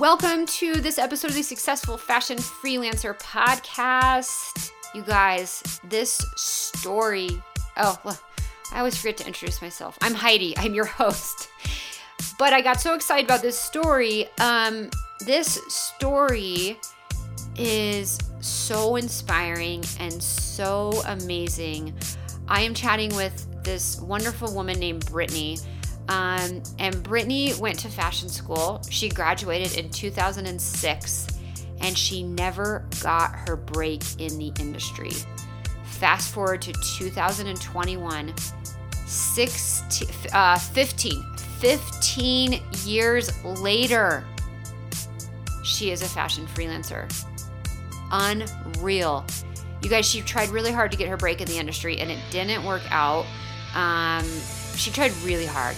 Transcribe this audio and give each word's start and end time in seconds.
Welcome 0.00 0.46
to 0.46 0.80
this 0.80 0.98
episode 0.98 1.28
of 1.28 1.36
the 1.36 1.42
Successful 1.44 1.96
Fashion 1.96 2.36
Freelancer 2.36 3.16
Podcast. 3.16 4.72
You 4.92 5.02
guys, 5.02 5.62
this 5.84 6.18
story. 6.34 7.28
Oh, 7.76 7.96
well, 8.02 8.18
I 8.72 8.78
always 8.78 8.96
forget 8.96 9.18
to 9.18 9.26
introduce 9.28 9.62
myself. 9.62 9.96
I'm 10.02 10.14
Heidi, 10.14 10.58
I'm 10.58 10.74
your 10.74 10.84
host. 10.84 11.48
But 12.40 12.52
I 12.52 12.60
got 12.60 12.80
so 12.80 12.94
excited 12.94 13.24
about 13.24 13.40
this 13.40 13.56
story. 13.56 14.26
Um, 14.40 14.90
this 15.20 15.60
story 15.68 16.76
is 17.56 18.18
so 18.40 18.96
inspiring 18.96 19.84
and 20.00 20.20
so 20.20 21.02
amazing. 21.06 21.94
I 22.48 22.62
am 22.62 22.74
chatting 22.74 23.14
with 23.14 23.46
this 23.62 24.00
wonderful 24.00 24.52
woman 24.52 24.80
named 24.80 25.06
Brittany. 25.06 25.58
Um, 26.08 26.62
and 26.78 27.02
Brittany 27.02 27.54
went 27.54 27.78
to 27.80 27.88
fashion 27.88 28.28
school. 28.28 28.82
She 28.90 29.08
graduated 29.08 29.76
in 29.78 29.90
2006 29.90 31.26
and 31.80 31.96
she 31.96 32.22
never 32.22 32.84
got 33.02 33.34
her 33.48 33.56
break 33.56 34.02
in 34.18 34.38
the 34.38 34.52
industry. 34.60 35.12
Fast 35.84 36.32
forward 36.32 36.62
to 36.62 36.72
2021, 36.72 38.34
16, 39.06 40.08
uh, 40.32 40.58
15, 40.58 41.24
15 41.60 42.62
years 42.84 43.44
later, 43.44 44.24
she 45.62 45.90
is 45.90 46.02
a 46.02 46.08
fashion 46.08 46.46
freelancer. 46.46 47.10
Unreal. 48.12 49.24
You 49.82 49.90
guys, 49.90 50.06
she 50.06 50.20
tried 50.20 50.48
really 50.50 50.72
hard 50.72 50.90
to 50.92 50.96
get 50.96 51.08
her 51.08 51.16
break 51.16 51.40
in 51.40 51.46
the 51.46 51.58
industry 51.58 51.98
and 51.98 52.10
it 52.10 52.18
didn't 52.30 52.64
work 52.64 52.82
out. 52.90 53.26
Um, 53.74 54.24
she 54.76 54.90
tried 54.90 55.12
really 55.18 55.46
hard. 55.46 55.76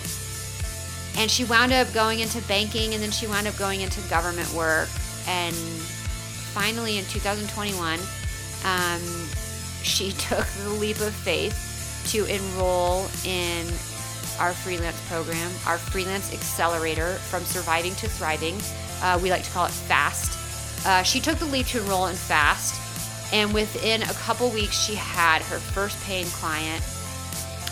And 1.17 1.31
she 1.31 1.45
wound 1.45 1.73
up 1.73 1.93
going 1.95 2.21
into 2.21 2.43
banking 2.43 2.95
and 2.95 3.03
then 3.03 3.11
she 3.11 3.27
wound 3.27 3.47
up 3.47 3.57
going 3.57 3.81
into 3.81 4.01
government 4.09 4.53
work. 4.53 4.89
And 5.27 5.55
finally, 5.55 6.99
in 6.99 7.05
2021, 7.07 7.99
um, 8.65 9.01
she 9.83 10.13
took 10.19 10.47
the 10.63 10.71
leap 10.71 11.01
of 11.01 11.15
faith 11.15 11.63
to 12.09 12.25
enroll 12.27 13.07
in 13.25 13.67
our 14.39 14.53
freelance 14.53 15.01
program, 15.09 15.51
our 15.67 15.79
freelance 15.79 16.33
accelerator 16.33 17.15
from 17.15 17.45
surviving 17.45 17.95
to 17.97 18.09
thriving. 18.09 18.57
Uh, 19.03 19.19
we 19.23 19.31
like 19.31 19.45
to 19.45 19.51
call 19.51 19.67
it 19.67 19.73
FAST. 19.73 20.39
Uh, 20.87 21.03
she 21.03 21.21
took 21.21 21.39
the 21.39 21.47
leap 21.47 21.67
to 21.67 21.81
enroll 21.81 22.07
in 22.07 22.15
FAST, 22.15 22.75
and 23.33 23.53
within 23.53 24.03
a 24.03 24.13
couple 24.15 24.51
weeks, 24.51 24.79
she 24.79 24.95
had 24.95 25.43
her 25.43 25.59
first 25.59 26.01
paying 26.05 26.27
client 26.27 26.83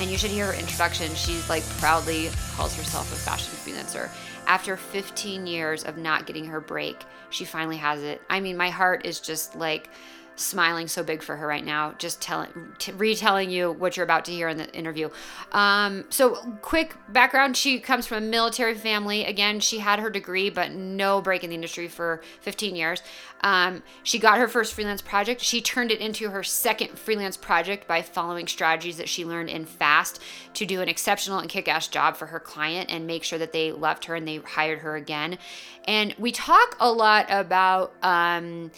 and 0.01 0.11
you 0.11 0.19
should 0.19 0.31
hear 0.31 0.47
her 0.47 0.55
introduction. 0.55 1.15
She's 1.15 1.49
like 1.49 1.67
proudly 1.79 2.31
calls 2.57 2.75
herself 2.77 3.13
a 3.13 3.17
fashion 3.17 3.55
freelancer. 3.55 4.11
After 4.47 4.77
15 4.77 5.47
years 5.47 5.85
of 5.85 5.97
not 5.97 6.27
getting 6.27 6.45
her 6.47 6.61
break, 6.61 7.05
she 7.31 7.45
finally 7.45 7.77
has 7.77 8.03
it. 8.03 8.21
I 8.29 8.41
mean, 8.41 8.57
my 8.57 8.71
heart 8.71 9.07
is 9.07 9.21
just 9.21 9.57
like 9.57 9.89
smiling 10.37 10.89
so 10.89 11.03
big 11.03 11.23
for 11.23 11.37
her 11.37 11.47
right 11.47 11.65
now, 11.65 11.95
just 11.99 12.21
telling, 12.21 12.51
t- 12.79 12.93
retelling 12.93 13.51
you 13.51 13.73
what 13.73 13.97
you're 13.97 14.05
about 14.05 14.25
to 14.27 14.33
hear 14.33 14.49
in 14.49 14.57
the 14.57 14.73
interview. 14.73 15.09
Um, 15.53 16.05
so, 16.11 16.35
quick 16.63 16.97
background: 17.09 17.57
she 17.57 17.79
comes 17.79 18.07
from 18.07 18.19
a 18.19 18.27
military 18.27 18.75
family. 18.75 19.25
Again, 19.25 19.61
she 19.61 19.79
had 19.79 20.01
her 20.01 20.11
degree, 20.11 20.51
but 20.51 20.73
no 20.73 21.21
break 21.21 21.45
in 21.45 21.51
the 21.51 21.55
industry 21.55 21.89
for 21.89 22.21
15 22.41 22.77
years. 22.77 23.03
Um, 23.43 23.83
she 24.03 24.19
got 24.19 24.39
her 24.39 24.49
first 24.49 24.73
freelance 24.73 25.03
project. 25.03 25.43
She 25.43 25.61
turned 25.61 25.91
it 25.91 26.01
into 26.01 26.31
her 26.31 26.43
second 26.43 26.99
freelance 26.99 27.37
project 27.37 27.87
by 27.87 28.01
following 28.01 28.47
strategies 28.47 28.97
that 28.97 29.09
she 29.09 29.25
learned 29.25 29.51
in 29.51 29.67
FAST 29.67 30.21
to 30.55 30.65
do 30.65 30.81
an 30.81 30.89
exceptional 30.89 31.39
and 31.39 31.51
kick-ass 31.51 31.89
job 31.89 32.17
for 32.17 32.27
her 32.27 32.41
client 32.41 32.91
and 32.91 33.07
make 33.07 33.23
sure 33.23 33.39
that 33.39 33.53
they 33.53 33.71
loved 33.71 34.07
her 34.07 34.15
and 34.15 34.27
they 34.27 34.39
hired 34.39 34.79
her 34.79 34.97
again. 34.97 35.39
And 35.85 36.15
we 36.19 36.33
talk 36.33 36.77
a 36.81 36.91
lot 36.91 37.27
about. 37.29 37.93
Um, 38.03 38.71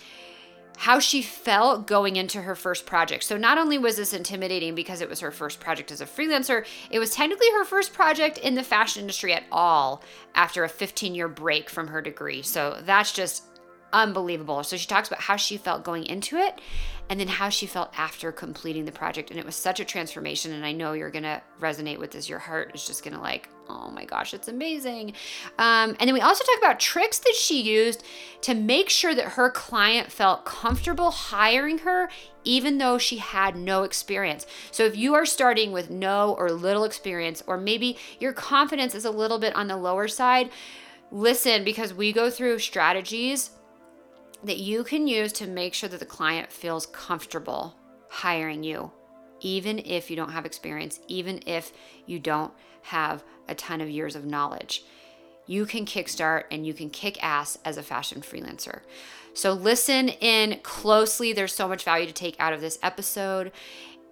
how 0.77 0.99
she 0.99 1.23
felt 1.23 1.87
going 1.87 2.17
into 2.17 2.43
her 2.43 2.55
first 2.55 2.87
project. 2.87 3.25
So, 3.25 3.37
not 3.37 3.59
only 3.59 3.78
was 3.78 3.97
this 3.97 4.12
intimidating 4.12 4.75
because 4.75 5.00
it 5.00 5.09
was 5.09 5.21
her 5.21 5.31
first 5.31 5.59
project 5.59 5.91
as 5.91 6.00
a 6.00 6.06
freelancer, 6.06 6.65
it 6.91 6.99
was 6.99 7.11
technically 7.11 7.50
her 7.53 7.65
first 7.65 7.93
project 7.93 8.39
in 8.39 8.55
the 8.55 8.62
fashion 8.62 9.00
industry 9.00 9.33
at 9.33 9.45
all 9.50 10.03
after 10.34 10.65
a 10.65 10.69
15 10.69 11.15
year 11.15 11.28
break 11.28 11.71
from 11.71 11.89
her 11.89 12.03
degree. 12.03 12.43
So, 12.43 12.81
that's 12.84 13.12
just 13.12 13.45
unbelievable. 13.93 14.62
So, 14.65 14.77
she 14.77 14.87
talks 14.87 15.09
about 15.09 15.23
how 15.23 15.37
she 15.37 15.56
felt 15.56 15.83
going 15.83 16.05
into 16.05 16.37
it 16.37 16.61
and 17.09 17.21
then 17.21 17.28
how 17.28 17.49
she 17.49 17.67
felt 17.67 17.97
after 17.99 18.33
completing 18.33 18.84
the 18.84 18.93
project. 18.93 19.31
And 19.31 19.39
it 19.39 19.47
was 19.47 19.55
such 19.55 19.78
a 19.78 19.84
transformation. 19.84 20.53
And 20.53 20.65
I 20.65 20.72
know 20.72 20.93
you're 20.93 21.11
going 21.11 21.22
to 21.22 21.41
resonate 21.61 21.99
with 21.99 22.11
this. 22.11 22.28
Your 22.28 22.39
heart 22.39 22.72
is 22.75 22.87
just 22.87 23.05
going 23.05 23.15
to 23.15 23.21
like, 23.21 23.49
oh 23.69 23.91
my 23.91 24.05
gosh, 24.05 24.34
it's 24.34 24.49
amazing. 24.49 25.12
Um, 25.59 25.97
and 25.99 26.09
then 26.09 26.15
we 26.15 26.21
also 26.21 26.44
talk 26.44 26.59
about 26.59 26.81
tricks 26.81 27.19
that 27.21 27.34
she 27.34 27.62
used 27.62 28.03
to 28.43 28.55
make 28.55 28.89
sure 28.89 29.15
that 29.15 29.33
her 29.33 29.50
client 29.50 30.11
felt 30.11 30.44
comfortable 30.44 31.11
hiring 31.11 31.78
her, 31.78 32.09
even 32.44 32.78
though 32.78 32.99
she 32.99 33.19
had 33.19 33.56
no 33.56 33.84
experience. 33.84 34.47
So 34.71 34.84
if 34.84 34.97
you 34.97 35.15
are 35.15 35.27
starting 35.27 35.73
with 35.73 35.91
no 35.91 36.34
or 36.34 36.50
little 36.50 36.84
experience, 36.84 37.43
or 37.47 37.56
maybe 37.56 37.99
your 38.19 38.33
confidence 38.33 38.94
is 38.94 39.05
a 39.05 39.11
little 39.11 39.38
bit 39.38 39.55
on 39.55 39.69
the 39.69 39.77
lower 39.77 40.09
side, 40.09 40.50
listen 41.12 41.62
because 41.62 41.94
we 41.94 42.12
go 42.12 42.31
through 42.31 42.59
strategies 42.59 43.50
that 44.45 44.59
you 44.59 44.85
can 44.85 45.07
use 45.07 45.33
to 45.35 45.47
make 45.47 45.75
sure 45.75 45.89
that 45.89 46.01
the 46.01 46.07
client 46.07 46.53
feels 46.53 46.87
comfortable 46.87 47.77
hiring 48.09 48.63
you, 48.63 48.91
even 49.41 49.79
if 49.81 50.11
you 50.11 50.17
don't 50.17 50.33
have 50.33 50.47
experience, 50.47 51.01
even 51.09 51.41
if 51.47 51.73
you 52.07 52.19
don't 52.19 52.53
have 52.83 53.25
a 53.49 53.55
ton 53.55 53.81
of 53.81 53.91
years 53.91 54.15
of 54.15 54.25
knowledge. 54.25 54.85
You 55.47 55.65
can 55.65 55.87
kickstart 55.87 56.45
and 56.51 56.67
you 56.67 56.75
can 56.75 56.91
kick 56.91 57.23
ass 57.23 57.59
as 57.65 57.77
a 57.77 57.83
fashion 57.83 58.21
freelancer. 58.21 58.81
So, 59.35 59.53
listen 59.53 60.09
in 60.09 60.61
closely. 60.63 61.33
There's 61.33 61.55
so 61.55 61.69
much 61.69 61.85
value 61.85 62.07
to 62.07 62.13
take 62.13 62.37
out 62.41 62.53
of 62.53 62.61
this 62.61 62.79
episode. 62.83 63.53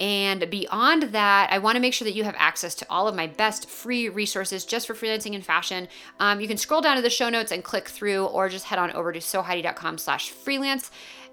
And 0.00 0.50
beyond 0.50 1.04
that, 1.04 1.52
I 1.52 1.58
want 1.58 1.76
to 1.76 1.80
make 1.80 1.94
sure 1.94 2.04
that 2.04 2.14
you 2.14 2.24
have 2.24 2.34
access 2.36 2.74
to 2.76 2.86
all 2.90 3.06
of 3.06 3.14
my 3.14 3.28
best 3.28 3.68
free 3.70 4.08
resources 4.08 4.64
just 4.64 4.86
for 4.86 4.94
freelancing 4.94 5.34
and 5.34 5.44
fashion. 5.44 5.86
Um, 6.18 6.40
you 6.40 6.48
can 6.48 6.56
scroll 6.56 6.80
down 6.80 6.96
to 6.96 7.02
the 7.02 7.10
show 7.10 7.28
notes 7.28 7.52
and 7.52 7.62
click 7.62 7.88
through, 7.88 8.26
or 8.26 8.48
just 8.48 8.64
head 8.64 8.78
on 8.78 8.90
over 8.92 9.12
to 9.12 9.20
sewheidi.com 9.20 9.98
slash 9.98 10.30
freelance, 10.30 10.90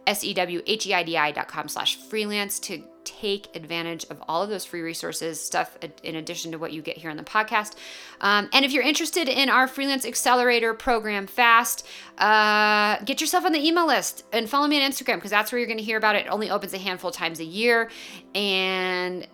S-E-W-H-E-I-D-I 0.07 1.31
dot 1.31 1.47
com 1.47 1.67
slash 1.67 1.97
freelance 1.97 2.59
to 2.59 2.83
take 3.03 3.55
advantage 3.55 4.05
of 4.09 4.21
all 4.27 4.43
of 4.43 4.49
those 4.49 4.65
free 4.65 4.81
resources, 4.81 5.43
stuff 5.43 5.77
in 6.03 6.15
addition 6.15 6.51
to 6.51 6.57
what 6.57 6.71
you 6.71 6.81
get 6.81 6.97
here 6.97 7.09
on 7.09 7.17
the 7.17 7.23
podcast. 7.23 7.73
Um, 8.19 8.49
and 8.53 8.63
if 8.63 8.71
you're 8.71 8.83
interested 8.83 9.27
in 9.27 9.49
our 9.49 9.67
freelance 9.67 10.05
accelerator 10.05 10.73
program, 10.73 11.27
FAST, 11.27 11.85
uh, 12.17 12.97
get 13.05 13.19
yourself 13.21 13.45
on 13.45 13.51
the 13.51 13.65
email 13.65 13.87
list 13.87 14.23
and 14.31 14.49
follow 14.49 14.67
me 14.67 14.81
on 14.83 14.89
Instagram 14.89 15.15
because 15.15 15.31
that's 15.31 15.51
where 15.51 15.59
you're 15.59 15.67
going 15.67 15.79
to 15.79 15.83
hear 15.83 15.97
about 15.97 16.15
it. 16.15 16.25
It 16.25 16.29
only 16.29 16.49
opens 16.49 16.73
a 16.73 16.77
handful 16.77 17.09
of 17.09 17.15
times 17.15 17.39
a 17.39 17.45
year. 17.45 17.89
And 18.35 19.27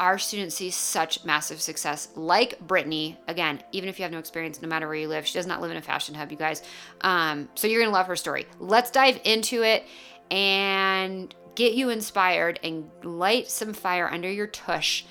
our 0.00 0.18
students 0.18 0.56
see 0.56 0.70
such 0.70 1.24
massive 1.26 1.60
success, 1.60 2.08
like 2.16 2.58
Brittany. 2.66 3.18
Again, 3.28 3.62
even 3.70 3.88
if 3.88 3.98
you 3.98 4.02
have 4.02 4.10
no 4.10 4.18
experience, 4.18 4.60
no 4.62 4.68
matter 4.68 4.86
where 4.86 4.96
you 4.96 5.06
live, 5.06 5.26
she 5.26 5.34
does 5.34 5.46
not 5.46 5.60
live 5.60 5.70
in 5.70 5.76
a 5.76 5.82
fashion 5.82 6.14
hub, 6.14 6.32
you 6.32 6.38
guys. 6.38 6.62
Um, 7.02 7.50
so 7.54 7.68
you're 7.68 7.82
gonna 7.82 7.92
love 7.92 8.06
her 8.06 8.16
story. 8.16 8.46
Let's 8.58 8.90
dive 8.90 9.20
into 9.24 9.62
it 9.62 9.84
and 10.30 11.32
get 11.54 11.74
you 11.74 11.90
inspired 11.90 12.58
and 12.64 12.90
light 13.04 13.50
some 13.50 13.74
fire 13.74 14.10
under 14.10 14.30
your 14.30 14.46
tush 14.46 15.04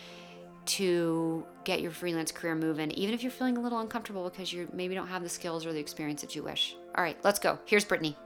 to 0.65 1.45
get 1.63 1.81
your 1.81 1.91
freelance 1.91 2.31
career 2.31 2.55
moving, 2.55 2.89
even 2.91 3.13
if 3.13 3.21
you're 3.21 3.31
feeling 3.31 3.57
a 3.57 3.61
little 3.61 3.79
uncomfortable 3.79 4.27
because 4.27 4.51
you 4.51 4.67
maybe 4.73 4.95
don't 4.95 5.07
have 5.07 5.21
the 5.21 5.29
skills 5.29 5.65
or 5.65 5.73
the 5.73 5.79
experience 5.79 6.21
that 6.21 6.35
you 6.35 6.41
wish. 6.43 6.75
All 6.95 7.03
right, 7.03 7.17
let's 7.23 7.39
go. 7.39 7.59
Here's 7.65 7.85
Brittany. 7.85 8.17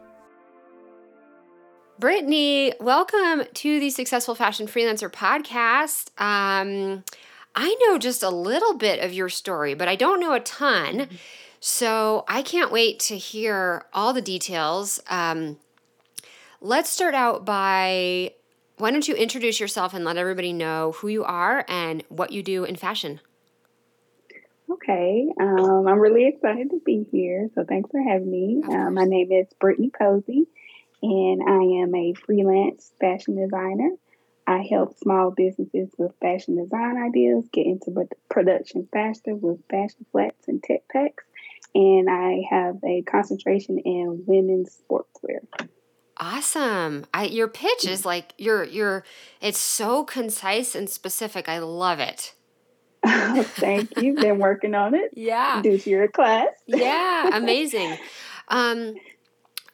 Brittany, 2.00 2.74
welcome 2.80 3.44
to 3.54 3.80
the 3.80 3.92
Successful 3.92 4.34
Fashion 4.34 4.66
Freelancer 4.66 5.12
podcast. 5.12 6.10
Um, 6.20 7.04
I 7.56 7.76
know 7.82 8.00
just 8.00 8.24
a 8.24 8.32
little 8.32 8.76
bit 8.76 9.00
of 9.00 9.14
your 9.14 9.30
story, 9.30 9.76
but 9.76 9.88
I 9.88 9.96
don't 9.96 10.20
know 10.20 10.34
a 10.34 10.40
ton. 10.40 11.02
Mm-hmm. 11.02 11.16
So 11.60 12.26
I 12.28 12.42
can't 12.42 12.72
wait 12.72 13.00
to 13.02 13.18
hear 13.18 13.86
all 13.94 14.12
the 14.12 14.24
details. 14.24 15.02
Um, 15.08 15.58
let's 16.62 16.90
start 16.90 17.14
out 17.14 17.46
by 17.46 18.34
why 18.78 18.90
don't 18.90 19.08
you 19.08 19.14
introduce 19.14 19.60
yourself 19.60 19.94
and 19.94 20.04
let 20.04 20.18
everybody 20.18 20.52
know 20.52 20.94
who 20.94 21.10
you 21.10 21.24
are 21.24 21.64
and 21.68 22.04
what 22.10 22.32
you 22.32 22.42
do 22.42 22.64
in 22.64 22.76
fashion? 22.76 23.22
Okay, 24.70 25.28
um, 25.40 25.88
I'm 25.88 26.00
really 26.00 26.28
excited 26.28 26.72
to 26.72 26.82
be 26.84 27.08
here. 27.12 27.50
So 27.54 27.64
thanks 27.64 27.92
for 27.92 28.02
having 28.02 28.32
me. 28.32 28.64
Um, 28.68 28.96
my 28.96 29.04
name 29.04 29.32
is 29.32 29.46
Brittany 29.60 29.92
Posey 29.96 30.48
and 31.04 31.44
I 31.44 31.84
am 31.84 31.94
a 31.94 32.14
freelance 32.14 32.94
fashion 33.00 33.36
designer. 33.36 33.92
I 34.48 34.66
help 34.70 34.98
small 34.98 35.32
businesses 35.32 35.90
with 35.98 36.14
fashion 36.22 36.56
design 36.56 36.98
ideas 36.98 37.46
get 37.52 37.66
into 37.66 38.08
production 38.30 38.88
faster 38.92 39.36
with 39.36 39.60
fashion 39.70 40.06
flats 40.12 40.48
and 40.48 40.64
tech 40.64 40.82
packs. 40.90 41.26
And 41.76 42.10
I 42.10 42.44
have 42.50 42.78
a 42.86 43.02
concentration 43.02 43.80
in 43.80 44.24
women's 44.26 44.78
sportswear. 44.78 45.40
Awesome. 46.18 47.06
I, 47.14 47.26
your 47.26 47.48
pitch 47.48 47.86
is 47.86 48.06
like 48.06 48.34
your 48.38 48.64
your 48.64 49.04
it's 49.42 49.60
so 49.60 50.04
concise 50.04 50.76
and 50.76 50.90
specific. 50.90 51.50
I 51.50 51.60
love 51.60 52.00
it. 52.00 52.34
Thank 53.06 54.00
you. 54.02 54.14
Been 54.14 54.40
working 54.40 54.76
on 54.76 54.94
it. 54.94 55.12
Yeah. 55.16 55.62
Due 55.62 55.78
to 55.80 55.90
your 55.90 56.08
class. 56.08 56.50
yeah, 56.68 57.36
amazing. 57.36 57.98
Um, 58.48 58.96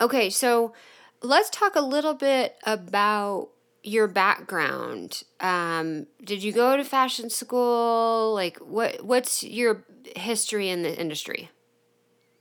okay, 0.01 0.29
so 0.29 0.73
let's 1.21 1.49
talk 1.49 1.75
a 1.75 1.81
little 1.81 2.13
bit 2.13 2.55
about 2.65 3.49
your 3.83 4.07
background. 4.07 5.23
Um, 5.39 6.07
did 6.23 6.43
you 6.43 6.51
go 6.51 6.77
to 6.77 6.83
fashion 6.83 7.29
school? 7.29 8.33
Like, 8.33 8.57
what 8.57 9.03
what's 9.03 9.43
your 9.43 9.83
history 10.15 10.69
in 10.69 10.83
the 10.83 10.99
industry? 10.99 11.49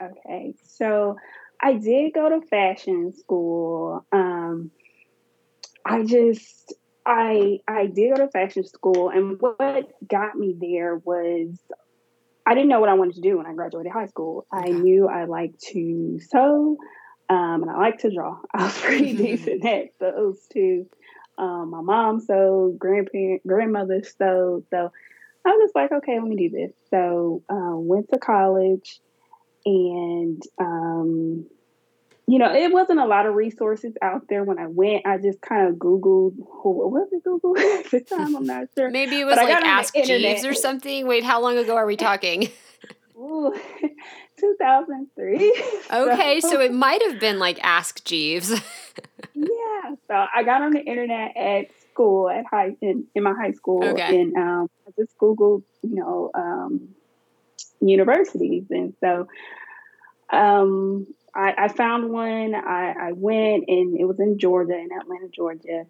Okay, 0.02 0.54
so 0.64 1.16
I 1.60 1.74
did 1.74 2.12
go 2.12 2.28
to 2.28 2.46
fashion 2.46 3.12
school. 3.16 4.04
Um, 4.12 4.70
I 5.84 6.04
just 6.04 6.74
I 7.06 7.60
I 7.66 7.86
did 7.86 8.14
go 8.14 8.24
to 8.24 8.30
fashion 8.30 8.64
school, 8.64 9.10
and 9.10 9.40
what 9.40 9.92
got 10.06 10.36
me 10.36 10.54
there 10.58 10.96
was 10.96 11.58
I 12.46 12.54
didn't 12.54 12.68
know 12.68 12.80
what 12.80 12.88
I 12.88 12.94
wanted 12.94 13.16
to 13.16 13.20
do 13.20 13.36
when 13.36 13.46
I 13.46 13.54
graduated 13.54 13.92
high 13.92 14.06
school. 14.06 14.46
I 14.52 14.70
knew 14.70 15.06
I 15.08 15.24
liked 15.24 15.60
to 15.72 16.18
sew, 16.20 16.76
um, 17.28 17.62
and 17.62 17.70
I 17.70 17.76
like 17.78 17.98
to 17.98 18.10
draw. 18.10 18.38
I 18.54 18.64
was 18.64 18.80
pretty 18.80 19.12
decent 19.16 19.64
at 19.64 19.98
those 19.98 20.40
two. 20.52 20.86
Um, 21.36 21.70
my 21.70 21.82
mom 21.82 22.20
sewed, 22.20 22.78
grandparent, 22.78 23.46
grandmother 23.46 24.02
sewed, 24.02 24.64
so 24.70 24.92
I 25.44 25.50
was 25.50 25.70
like, 25.74 25.92
okay, 25.92 26.18
let 26.18 26.28
me 26.28 26.36
do 26.36 26.50
this. 26.50 26.72
So 26.90 27.42
uh, 27.48 27.76
went 27.76 28.08
to 28.10 28.18
college, 28.18 29.00
and 29.64 30.42
um, 30.58 31.46
you 32.28 32.38
know, 32.38 32.52
it 32.52 32.70
wasn't 32.70 32.98
a 32.98 33.06
lot 33.06 33.24
of 33.24 33.34
resources 33.34 33.94
out 34.02 34.28
there 34.28 34.44
when 34.44 34.58
I 34.58 34.66
went. 34.66 35.06
I 35.06 35.16
just 35.16 35.40
kind 35.40 35.66
of 35.66 35.76
Googled, 35.76 36.34
what 36.36 36.90
was 36.90 37.08
it 37.10 37.24
Google 37.24 37.56
at 37.78 37.90
the 37.90 38.00
time? 38.00 38.36
I'm 38.36 38.44
not 38.44 38.64
sure. 38.76 38.90
Maybe 38.90 39.20
it 39.20 39.24
was 39.24 39.36
like 39.36 39.48
Ask 39.48 39.94
Jeeves 39.94 40.44
or 40.44 40.52
something. 40.52 41.06
Wait, 41.06 41.24
how 41.24 41.40
long 41.40 41.56
ago 41.56 41.76
are 41.76 41.86
we 41.86 41.96
talking? 41.96 42.50
Ooh, 43.18 43.52
2003. 44.40 45.64
Okay, 45.90 46.40
so, 46.40 46.50
so 46.50 46.60
it 46.60 46.72
might 46.72 47.02
have 47.02 47.18
been 47.18 47.38
like 47.38 47.58
Ask 47.64 48.04
Jeeves. 48.04 48.50
yeah, 49.34 49.94
so 50.06 50.26
I 50.34 50.42
got 50.44 50.62
on 50.62 50.72
the 50.72 50.80
internet 50.80 51.36
at 51.36 51.66
school 51.90 52.28
at 52.28 52.44
high 52.44 52.76
in, 52.80 53.06
in 53.14 53.22
my 53.22 53.32
high 53.32 53.52
school, 53.52 53.82
okay. 53.82 54.20
and 54.20 54.36
um, 54.36 54.70
I 54.86 54.90
just 54.98 55.16
Googled, 55.18 55.62
you 55.82 55.96
know, 55.96 56.30
um, 56.34 56.90
universities, 57.80 58.66
and 58.70 58.94
so 59.00 59.28
um, 60.30 61.06
I, 61.34 61.54
I 61.56 61.68
found 61.68 62.10
one. 62.10 62.54
I, 62.54 62.94
I, 63.08 63.12
went 63.12 63.64
and 63.68 63.98
it 63.98 64.04
was 64.04 64.20
in 64.20 64.38
Georgia, 64.38 64.76
in 64.76 64.90
Atlanta, 64.92 65.28
Georgia. 65.28 65.86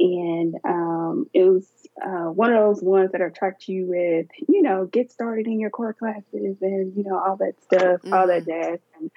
And 0.00 0.54
um, 0.64 1.26
it 1.34 1.44
was 1.44 1.68
uh, 2.02 2.30
one 2.30 2.54
of 2.54 2.58
those 2.58 2.82
ones 2.82 3.12
that 3.12 3.20
attract 3.20 3.68
you 3.68 3.86
with, 3.86 4.26
you 4.48 4.62
know, 4.62 4.86
get 4.86 5.12
started 5.12 5.46
in 5.46 5.60
your 5.60 5.68
core 5.68 5.92
classes 5.92 6.56
and, 6.62 6.96
you 6.96 7.04
know, 7.04 7.18
all 7.18 7.36
that 7.36 7.62
stuff, 7.62 8.00
mm-hmm. 8.00 8.14
all 8.14 8.26
that 8.26 8.46
mm-hmm. 8.46 8.70
jazz. 8.70 8.78
And 8.98 9.10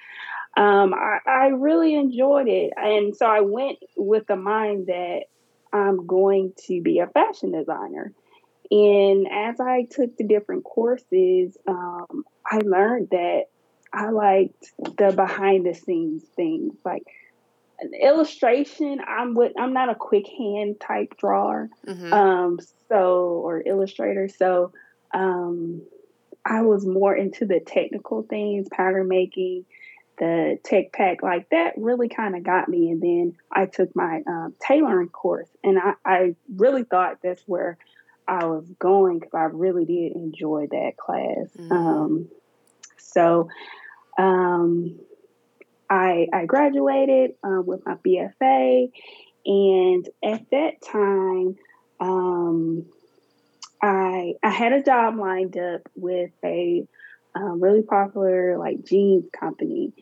um, 0.56 0.94
I, 0.94 1.18
I 1.26 1.46
really 1.48 1.94
enjoyed 1.94 2.48
it. 2.48 2.74
And 2.76 3.16
so 3.16 3.24
I 3.24 3.40
went 3.40 3.78
with 3.96 4.26
the 4.26 4.36
mind 4.36 4.88
that 4.88 5.22
I'm 5.72 6.06
going 6.06 6.52
to 6.66 6.82
be 6.82 6.98
a 6.98 7.06
fashion 7.06 7.52
designer. 7.52 8.12
And 8.70 9.26
as 9.32 9.60
I 9.60 9.86
took 9.90 10.16
the 10.18 10.24
different 10.24 10.64
courses, 10.64 11.56
um, 11.66 12.24
I 12.46 12.58
learned 12.58 13.08
that 13.10 13.44
I 13.90 14.10
liked 14.10 14.72
the 14.98 15.12
behind 15.16 15.64
the 15.64 15.74
scenes 15.74 16.24
things 16.36 16.74
like 16.84 17.04
an 17.80 17.92
illustration. 17.94 19.00
I'm 19.06 19.34
with 19.34 19.52
I'm 19.58 19.72
not 19.72 19.88
a 19.88 19.94
quick 19.94 20.26
hand 20.26 20.80
type 20.80 21.16
drawer, 21.18 21.68
mm-hmm. 21.86 22.12
um, 22.12 22.58
so 22.88 23.40
or 23.44 23.62
illustrator. 23.64 24.28
So 24.28 24.72
um, 25.12 25.82
I 26.44 26.62
was 26.62 26.86
more 26.86 27.14
into 27.14 27.46
the 27.46 27.60
technical 27.60 28.22
things, 28.22 28.68
pattern 28.70 29.08
making, 29.08 29.64
the 30.18 30.58
tech 30.64 30.92
pack. 30.92 31.22
Like 31.22 31.48
that 31.50 31.74
really 31.76 32.08
kind 32.08 32.36
of 32.36 32.42
got 32.42 32.68
me. 32.68 32.90
And 32.90 33.02
then 33.02 33.36
I 33.50 33.66
took 33.66 33.94
my 33.96 34.22
um, 34.26 34.54
tailoring 34.60 35.08
course, 35.08 35.48
and 35.62 35.78
I, 35.78 35.94
I 36.04 36.36
really 36.54 36.84
thought 36.84 37.18
that's 37.22 37.42
where 37.46 37.78
I 38.26 38.46
was 38.46 38.68
going 38.78 39.18
because 39.18 39.34
I 39.34 39.44
really 39.44 39.84
did 39.84 40.12
enjoy 40.12 40.68
that 40.70 40.96
class. 40.96 41.48
Mm-hmm. 41.58 41.72
Um, 41.72 42.28
so 42.98 43.48
um, 44.18 44.98
I, 45.94 46.26
I 46.32 46.44
graduated 46.44 47.32
um, 47.44 47.64
with 47.66 47.86
my 47.86 47.94
BFA, 47.94 48.90
and 49.46 50.08
at 50.24 50.50
that 50.50 50.82
time, 50.82 51.56
um, 52.00 52.86
I 53.80 54.34
I 54.42 54.50
had 54.50 54.72
a 54.72 54.82
job 54.82 55.16
lined 55.18 55.56
up 55.56 55.82
with 55.94 56.32
a 56.44 56.86
um, 57.36 57.60
really 57.60 57.82
popular 57.82 58.58
like 58.58 58.84
jeans 58.84 59.26
company, 59.38 59.92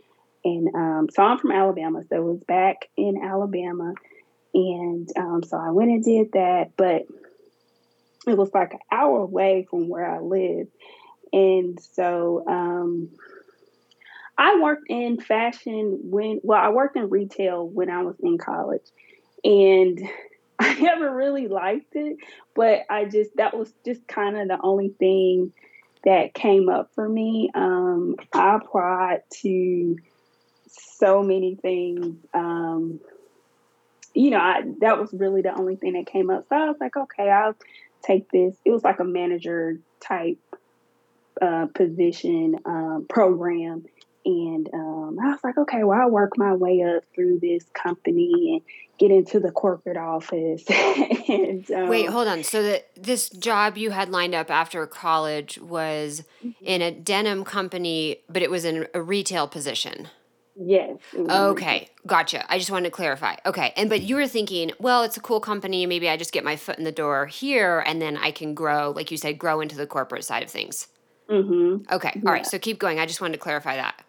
and 0.44 0.68
um, 0.74 1.08
so 1.12 1.22
I'm 1.22 1.38
from 1.38 1.52
Alabama, 1.52 2.02
so 2.08 2.16
it 2.16 2.24
was 2.24 2.44
back 2.44 2.88
in 2.96 3.22
Alabama, 3.22 3.92
and 4.54 5.08
um, 5.18 5.42
so 5.42 5.58
I 5.58 5.70
went 5.72 5.90
and 5.90 6.02
did 6.02 6.32
that, 6.32 6.70
but 6.76 7.02
it 8.26 8.36
was 8.36 8.50
like 8.54 8.72
an 8.72 8.80
hour 8.90 9.20
away 9.20 9.66
from 9.68 9.88
where 9.88 10.10
I 10.10 10.20
live, 10.20 10.68
and 11.34 11.78
so 11.80 12.44
um, 12.48 13.10
I 14.36 14.58
worked 14.60 14.88
in 14.88 15.20
fashion 15.20 15.98
when, 16.02 16.40
well, 16.42 16.60
I 16.60 16.70
worked 16.70 16.96
in 16.96 17.10
retail 17.10 17.66
when 17.66 17.90
I 17.90 18.02
was 18.02 18.16
in 18.22 18.38
college. 18.38 18.86
And 19.44 20.00
I 20.58 20.74
never 20.74 21.14
really 21.14 21.48
liked 21.48 21.94
it, 21.96 22.18
but 22.54 22.82
I 22.88 23.04
just, 23.04 23.36
that 23.36 23.56
was 23.56 23.72
just 23.84 24.06
kind 24.06 24.36
of 24.36 24.48
the 24.48 24.58
only 24.62 24.90
thing 24.90 25.52
that 26.04 26.34
came 26.34 26.68
up 26.68 26.90
for 26.94 27.08
me. 27.08 27.50
Um, 27.54 28.16
I 28.32 28.56
applied 28.56 29.22
to 29.42 29.96
so 30.68 31.22
many 31.22 31.54
things. 31.56 32.16
Um, 32.34 33.00
you 34.14 34.30
know, 34.30 34.38
I, 34.38 34.62
that 34.80 34.98
was 34.98 35.12
really 35.12 35.42
the 35.42 35.56
only 35.56 35.76
thing 35.76 35.94
that 35.94 36.06
came 36.06 36.30
up. 36.30 36.46
So 36.48 36.56
I 36.56 36.66
was 36.66 36.76
like, 36.80 36.96
okay, 36.96 37.30
I'll 37.30 37.56
take 38.02 38.30
this. 38.30 38.54
It 38.64 38.70
was 38.70 38.84
like 38.84 39.00
a 39.00 39.04
manager 39.04 39.78
type 40.00 40.38
uh, 41.40 41.66
position 41.74 42.56
um, 42.64 43.06
program. 43.08 43.84
And 44.24 44.68
um, 44.72 45.18
I 45.20 45.30
was 45.30 45.40
like, 45.42 45.58
okay, 45.58 45.82
well, 45.82 46.00
I'll 46.00 46.10
work 46.10 46.38
my 46.38 46.54
way 46.54 46.82
up 46.82 47.02
through 47.14 47.40
this 47.40 47.64
company 47.74 48.52
and 48.52 48.62
get 48.98 49.10
into 49.10 49.40
the 49.40 49.50
corporate 49.50 49.96
office. 49.96 50.64
and 51.28 51.68
um, 51.72 51.88
wait, 51.88 52.08
hold 52.08 52.28
on. 52.28 52.44
So 52.44 52.62
that 52.62 52.88
this 52.96 53.28
job 53.30 53.76
you 53.76 53.90
had 53.90 54.10
lined 54.10 54.34
up 54.34 54.50
after 54.50 54.86
college 54.86 55.58
was 55.58 56.22
mm-hmm. 56.44 56.64
in 56.64 56.82
a 56.82 56.92
denim 56.92 57.44
company, 57.44 58.18
but 58.28 58.42
it 58.42 58.50
was 58.50 58.64
in 58.64 58.86
a 58.94 59.02
retail 59.02 59.48
position. 59.48 60.08
Yes. 60.54 60.98
Okay, 61.16 61.88
gotcha. 62.06 62.44
I 62.52 62.58
just 62.58 62.70
wanted 62.70 62.84
to 62.84 62.90
clarify. 62.90 63.36
Okay, 63.46 63.72
and 63.76 63.88
but 63.88 64.02
you 64.02 64.16
were 64.16 64.28
thinking, 64.28 64.70
well, 64.78 65.02
it's 65.02 65.16
a 65.16 65.20
cool 65.20 65.40
company. 65.40 65.86
Maybe 65.86 66.08
I 66.08 66.16
just 66.16 66.32
get 66.32 66.44
my 66.44 66.56
foot 66.56 66.78
in 66.78 66.84
the 66.84 66.92
door 66.92 67.26
here, 67.26 67.82
and 67.86 68.02
then 68.02 68.18
I 68.18 68.32
can 68.32 68.54
grow, 68.54 68.90
like 68.90 69.10
you 69.10 69.16
said, 69.16 69.38
grow 69.38 69.60
into 69.60 69.76
the 69.76 69.86
corporate 69.86 70.24
side 70.24 70.42
of 70.42 70.50
things. 70.50 70.88
Mm-hmm. 71.28 71.92
Okay, 71.92 72.10
all 72.14 72.22
yeah. 72.22 72.30
right. 72.30 72.46
So 72.46 72.58
keep 72.58 72.78
going. 72.78 72.98
I 72.98 73.06
just 73.06 73.20
wanted 73.20 73.34
to 73.34 73.38
clarify 73.38 73.76
that. 73.76 74.01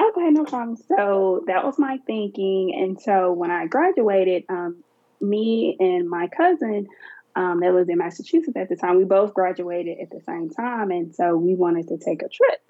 Okay, 0.00 0.30
no 0.30 0.44
problem. 0.44 0.76
So 0.76 1.44
that 1.46 1.64
was 1.64 1.78
my 1.78 1.98
thinking. 2.06 2.74
And 2.74 3.00
so 3.00 3.32
when 3.32 3.50
I 3.50 3.66
graduated, 3.66 4.44
um, 4.48 4.82
me 5.20 5.76
and 5.80 6.08
my 6.08 6.28
cousin 6.28 6.86
um, 7.34 7.60
that 7.60 7.72
was 7.72 7.88
in 7.88 7.98
Massachusetts 7.98 8.56
at 8.56 8.68
the 8.68 8.76
time, 8.76 8.96
we 8.96 9.04
both 9.04 9.32
graduated 9.34 9.98
at 10.00 10.10
the 10.10 10.20
same 10.20 10.50
time. 10.50 10.90
And 10.90 11.14
so 11.14 11.36
we 11.36 11.54
wanted 11.54 11.88
to 11.88 11.98
take 11.98 12.22
a 12.22 12.28
trip 12.28 12.60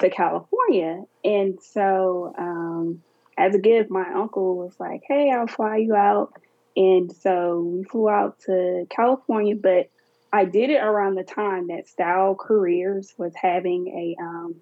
to 0.00 0.10
California. 0.10 1.02
And 1.24 1.58
so 1.62 2.34
um, 2.38 3.02
as 3.36 3.54
a 3.54 3.58
gift, 3.58 3.90
my 3.90 4.12
uncle 4.14 4.56
was 4.56 4.74
like, 4.78 5.02
hey, 5.06 5.30
I'll 5.30 5.46
fly 5.46 5.76
you 5.76 5.94
out. 5.94 6.32
And 6.76 7.10
so 7.12 7.60
we 7.60 7.84
flew 7.84 8.08
out 8.08 8.38
to 8.46 8.86
California, 8.90 9.56
but 9.56 9.90
I 10.32 10.44
did 10.44 10.70
it 10.70 10.82
around 10.82 11.14
the 11.14 11.24
time 11.24 11.68
that 11.68 11.88
Style 11.88 12.34
Careers 12.34 13.14
was 13.16 13.32
having 13.34 13.88
a 13.88 14.22
um, 14.22 14.56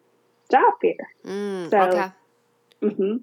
job 0.51 0.75
fair. 0.81 1.11
Mm, 1.25 1.71
so, 1.71 1.81
okay. 1.81 2.13
Mm-hmm. 2.83 3.17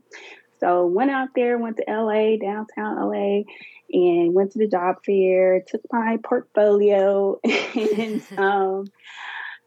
So 0.60 0.86
went 0.86 1.12
out 1.12 1.30
there, 1.36 1.58
went 1.58 1.78
to 1.78 1.84
LA, 1.88 2.38
downtown 2.38 3.10
LA, 3.10 3.44
and 3.92 4.34
went 4.34 4.52
to 4.54 4.60
the 4.60 4.68
job 4.68 4.98
fair. 5.06 5.62
Took 5.68 5.82
my 5.92 6.18
portfolio, 6.24 7.40
and 7.44 8.24
um, 8.38 8.86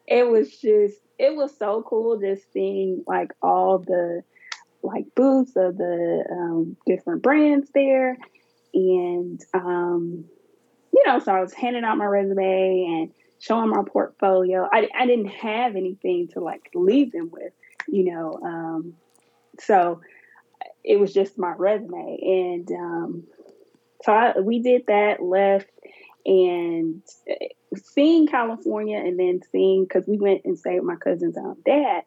it 0.07 0.27
was 0.27 0.51
just 0.59 0.97
it 1.19 1.37
was 1.37 1.57
so 1.59 1.85
cool 1.87 2.19
just 2.19 2.51
seeing 2.53 3.05
like 3.07 3.33
all 3.43 3.79
the 3.79 4.23
like 4.83 5.05
booths 5.15 5.53
of 5.57 5.77
the 5.77 6.25
um, 6.31 6.77
different 6.87 7.23
brands 7.23 7.69
there, 7.75 8.17
and 8.73 9.41
um, 9.53 10.25
you 10.95 11.03
know, 11.07 11.19
so 11.19 11.35
I 11.35 11.41
was 11.41 11.53
handing 11.53 11.85
out 11.85 11.99
my 11.99 12.07
resume 12.07 12.85
and 12.89 13.11
showing 13.39 13.73
our 13.73 13.85
portfolio. 13.85 14.69
I, 14.73 14.89
I 14.99 15.07
didn't 15.07 15.29
have 15.29 15.77
anything 15.77 16.29
to 16.29 16.41
like 16.41 16.71
leave 16.75 17.13
them 17.13 17.31
with, 17.31 17.53
you 17.89 18.13
know. 18.13 18.39
Um, 18.43 18.95
so 19.59 20.01
it 20.85 20.99
was 20.99 21.13
just 21.13 21.39
my 21.39 21.53
resume. 21.57 22.19
And 22.23 22.71
um, 22.73 23.25
so 24.03 24.13
I, 24.13 24.41
we 24.41 24.61
did 24.61 24.85
that, 24.89 25.23
left, 25.23 25.71
and 26.25 27.03
seeing 27.77 28.27
California 28.27 28.99
and 28.99 29.19
then 29.19 29.41
seeing 29.53 29.85
because 29.85 30.07
we 30.07 30.19
went 30.19 30.43
and 30.45 30.59
stayed 30.59 30.81
with 30.81 30.85
my 30.85 30.97
cousin's 30.97 31.37
um, 31.37 31.57
dad, 31.65 32.03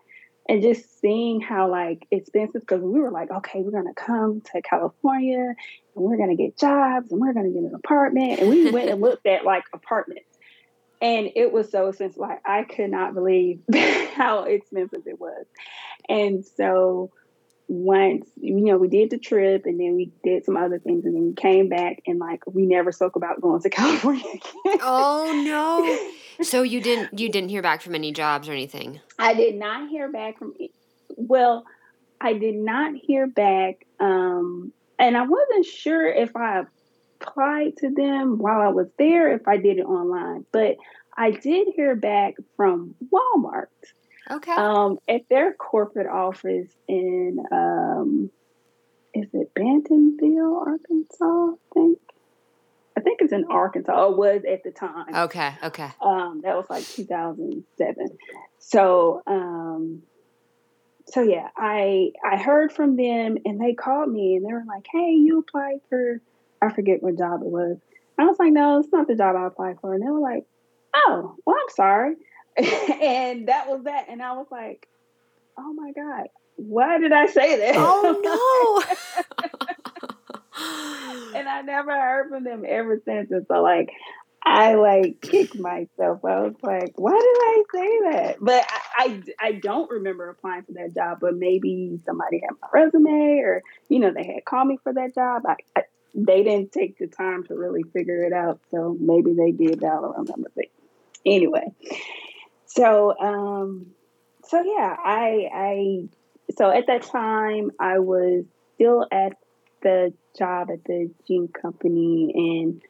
and 0.47 0.61
just 0.61 0.99
seeing 0.99 1.41
how 1.41 1.69
like 1.69 2.07
expensive 2.11 2.61
because 2.61 2.81
we 2.81 2.99
were 2.99 3.11
like, 3.11 3.29
okay, 3.29 3.61
we're 3.61 3.71
gonna 3.71 3.93
come 3.93 4.41
to 4.41 4.61
California 4.61 5.53
and 5.95 6.05
we're 6.05 6.17
gonna 6.17 6.35
get 6.35 6.57
jobs 6.57 7.11
and 7.11 7.21
we're 7.21 7.33
gonna 7.33 7.51
get 7.51 7.63
an 7.63 7.75
apartment, 7.75 8.39
and 8.39 8.49
we 8.49 8.71
went 8.71 8.89
and 8.89 8.99
looked 8.99 9.27
at 9.27 9.45
like 9.45 9.63
apartments. 9.73 10.25
And 11.01 11.29
it 11.35 11.51
was 11.51 11.71
so 11.71 11.87
expensive. 11.87 12.17
Like 12.17 12.41
I 12.45 12.63
could 12.63 12.89
not 12.89 13.13
believe 13.13 13.61
how 14.15 14.43
expensive 14.43 15.03
it 15.05 15.19
was. 15.19 15.45
And 16.09 16.45
so 16.45 17.11
once 17.69 18.27
you 18.35 18.61
know 18.61 18.77
we 18.77 18.87
did 18.87 19.11
the 19.11 19.17
trip 19.19 19.67
and 19.67 19.79
then 19.79 19.95
we 19.95 20.11
did 20.23 20.43
some 20.43 20.57
other 20.57 20.79
things 20.79 21.05
and 21.05 21.15
then 21.15 21.23
we 21.23 21.33
came 21.33 21.69
back 21.69 22.01
and 22.07 22.17
like 22.17 22.41
we 22.47 22.65
never 22.65 22.91
spoke 22.91 23.15
about 23.15 23.39
going 23.39 23.61
to 23.61 23.69
California 23.69 24.23
again. 24.27 24.79
Oh 24.81 25.43
no. 25.45 26.43
so 26.43 26.63
you 26.63 26.81
didn't 26.81 27.17
you 27.17 27.29
didn't 27.29 27.49
hear 27.49 27.61
back 27.61 27.81
from 27.81 27.93
any 27.93 28.11
jobs 28.11 28.49
or 28.49 28.53
anything? 28.53 28.99
I 29.19 29.35
did 29.35 29.55
not 29.55 29.87
hear 29.89 30.11
back 30.11 30.39
from 30.39 30.53
well, 31.15 31.65
I 32.19 32.33
did 32.33 32.55
not 32.55 32.95
hear 32.95 33.27
back 33.27 33.85
um 33.99 34.73
and 34.97 35.15
I 35.15 35.21
wasn't 35.27 35.65
sure 35.65 36.07
if 36.07 36.35
I 36.35 36.63
applied 37.21 37.77
to 37.77 37.89
them 37.89 38.37
while 38.37 38.61
I 38.61 38.69
was 38.69 38.87
there 38.97 39.33
if 39.33 39.47
I 39.47 39.57
did 39.57 39.77
it 39.77 39.85
online, 39.85 40.45
but 40.51 40.77
I 41.15 41.31
did 41.31 41.67
hear 41.75 41.95
back 41.95 42.35
from 42.55 42.95
Walmart. 43.11 43.65
Okay. 44.31 44.51
Um, 44.51 44.99
at 45.07 45.21
their 45.29 45.53
corporate 45.53 46.07
office 46.07 46.69
in, 46.87 47.39
um, 47.51 48.29
is 49.13 49.27
it 49.33 49.53
Bentonville, 49.53 50.63
Arkansas? 50.65 51.53
I 51.53 51.73
think. 51.73 51.99
I 52.95 53.01
think 53.01 53.21
it's 53.21 53.31
in 53.31 53.45
Arkansas. 53.45 54.09
It 54.09 54.17
was 54.17 54.41
at 54.49 54.63
the 54.63 54.71
time. 54.71 55.15
Okay. 55.15 55.53
Okay. 55.63 55.89
Um, 56.01 56.41
that 56.43 56.55
was 56.57 56.65
like 56.69 56.85
2007. 56.85 58.17
So, 58.59 59.21
um, 59.25 60.03
so 61.05 61.21
yeah, 61.21 61.47
I 61.55 62.11
I 62.23 62.37
heard 62.37 62.71
from 62.71 62.97
them 62.97 63.37
and 63.45 63.59
they 63.59 63.73
called 63.73 64.11
me 64.11 64.35
and 64.35 64.45
they 64.45 64.51
were 64.51 64.65
like, 64.67 64.85
"Hey, 64.91 65.13
you 65.13 65.39
applied 65.39 65.79
for 65.89 66.21
I 66.61 66.73
forget 66.73 67.03
what 67.03 67.17
job 67.17 67.41
it 67.41 67.49
was." 67.49 67.77
I 68.17 68.25
was 68.25 68.37
like, 68.39 68.51
"No, 68.51 68.79
it's 68.79 68.91
not 68.91 69.07
the 69.07 69.15
job 69.15 69.35
I 69.35 69.47
applied 69.47 69.79
for." 69.79 69.93
And 69.93 70.03
they 70.03 70.09
were 70.09 70.19
like, 70.19 70.45
"Oh, 70.93 71.35
well, 71.45 71.55
I'm 71.55 71.75
sorry." 71.75 72.15
and 72.57 73.47
that 73.47 73.69
was 73.69 73.83
that. 73.83 74.07
And 74.09 74.21
I 74.21 74.33
was 74.33 74.47
like, 74.51 74.87
oh 75.59 75.73
my 75.73 75.91
God, 75.91 76.27
why 76.55 76.97
did 76.99 77.11
I 77.11 77.27
say 77.27 77.57
that? 77.57 77.75
Oh 77.77 78.83
no. 80.63 81.35
and 81.39 81.47
I 81.47 81.61
never 81.61 81.91
heard 81.91 82.29
from 82.29 82.43
them 82.43 82.65
ever 82.67 83.01
since. 83.05 83.31
And 83.31 83.45
so 83.47 83.61
like 83.61 83.91
I 84.43 84.75
like 84.75 85.21
kicked 85.21 85.57
myself. 85.57 86.23
I 86.25 86.41
was 86.41 86.55
like, 86.63 86.93
why 86.95 87.11
did 87.11 87.21
I 87.21 87.63
say 87.73 87.99
that? 88.11 88.37
But 88.39 88.65
I, 88.69 88.81
I, 88.97 89.47
I 89.47 89.51
don't 89.53 89.91
remember 89.91 90.29
applying 90.29 90.63
for 90.63 90.71
that 90.73 90.93
job, 90.95 91.19
but 91.21 91.35
maybe 91.35 91.99
somebody 92.05 92.41
had 92.41 92.55
my 92.61 92.67
resume 92.73 93.39
or, 93.39 93.61
you 93.89 93.99
know, 93.99 94.11
they 94.13 94.25
had 94.25 94.45
called 94.45 94.67
me 94.67 94.79
for 94.81 94.93
that 94.93 95.13
job. 95.13 95.43
I, 95.45 95.57
I 95.75 95.83
they 96.15 96.43
didn't 96.43 96.71
take 96.71 96.97
the 96.97 97.07
time 97.07 97.43
to 97.45 97.55
really 97.55 97.83
figure 97.83 98.23
it 98.23 98.33
out. 98.33 98.59
So 98.71 98.97
maybe 98.99 99.33
they 99.33 99.51
did. 99.51 99.83
I 99.83 99.89
don't 99.89 100.17
remember. 100.17 100.51
But 100.55 100.65
anyway, 101.25 101.71
so 102.69 103.17
um 103.19 103.87
so 104.45 104.61
yeah 104.61 104.95
i 105.03 105.49
i 105.53 106.09
so 106.55 106.69
at 106.69 106.87
that 106.87 107.01
time 107.01 107.71
i 107.79 107.99
was 107.99 108.45
still 108.75 109.05
at 109.11 109.33
the 109.81 110.13
job 110.37 110.69
at 110.71 110.83
the 110.85 111.11
jean 111.27 111.47
company 111.47 112.31
and 112.35 112.81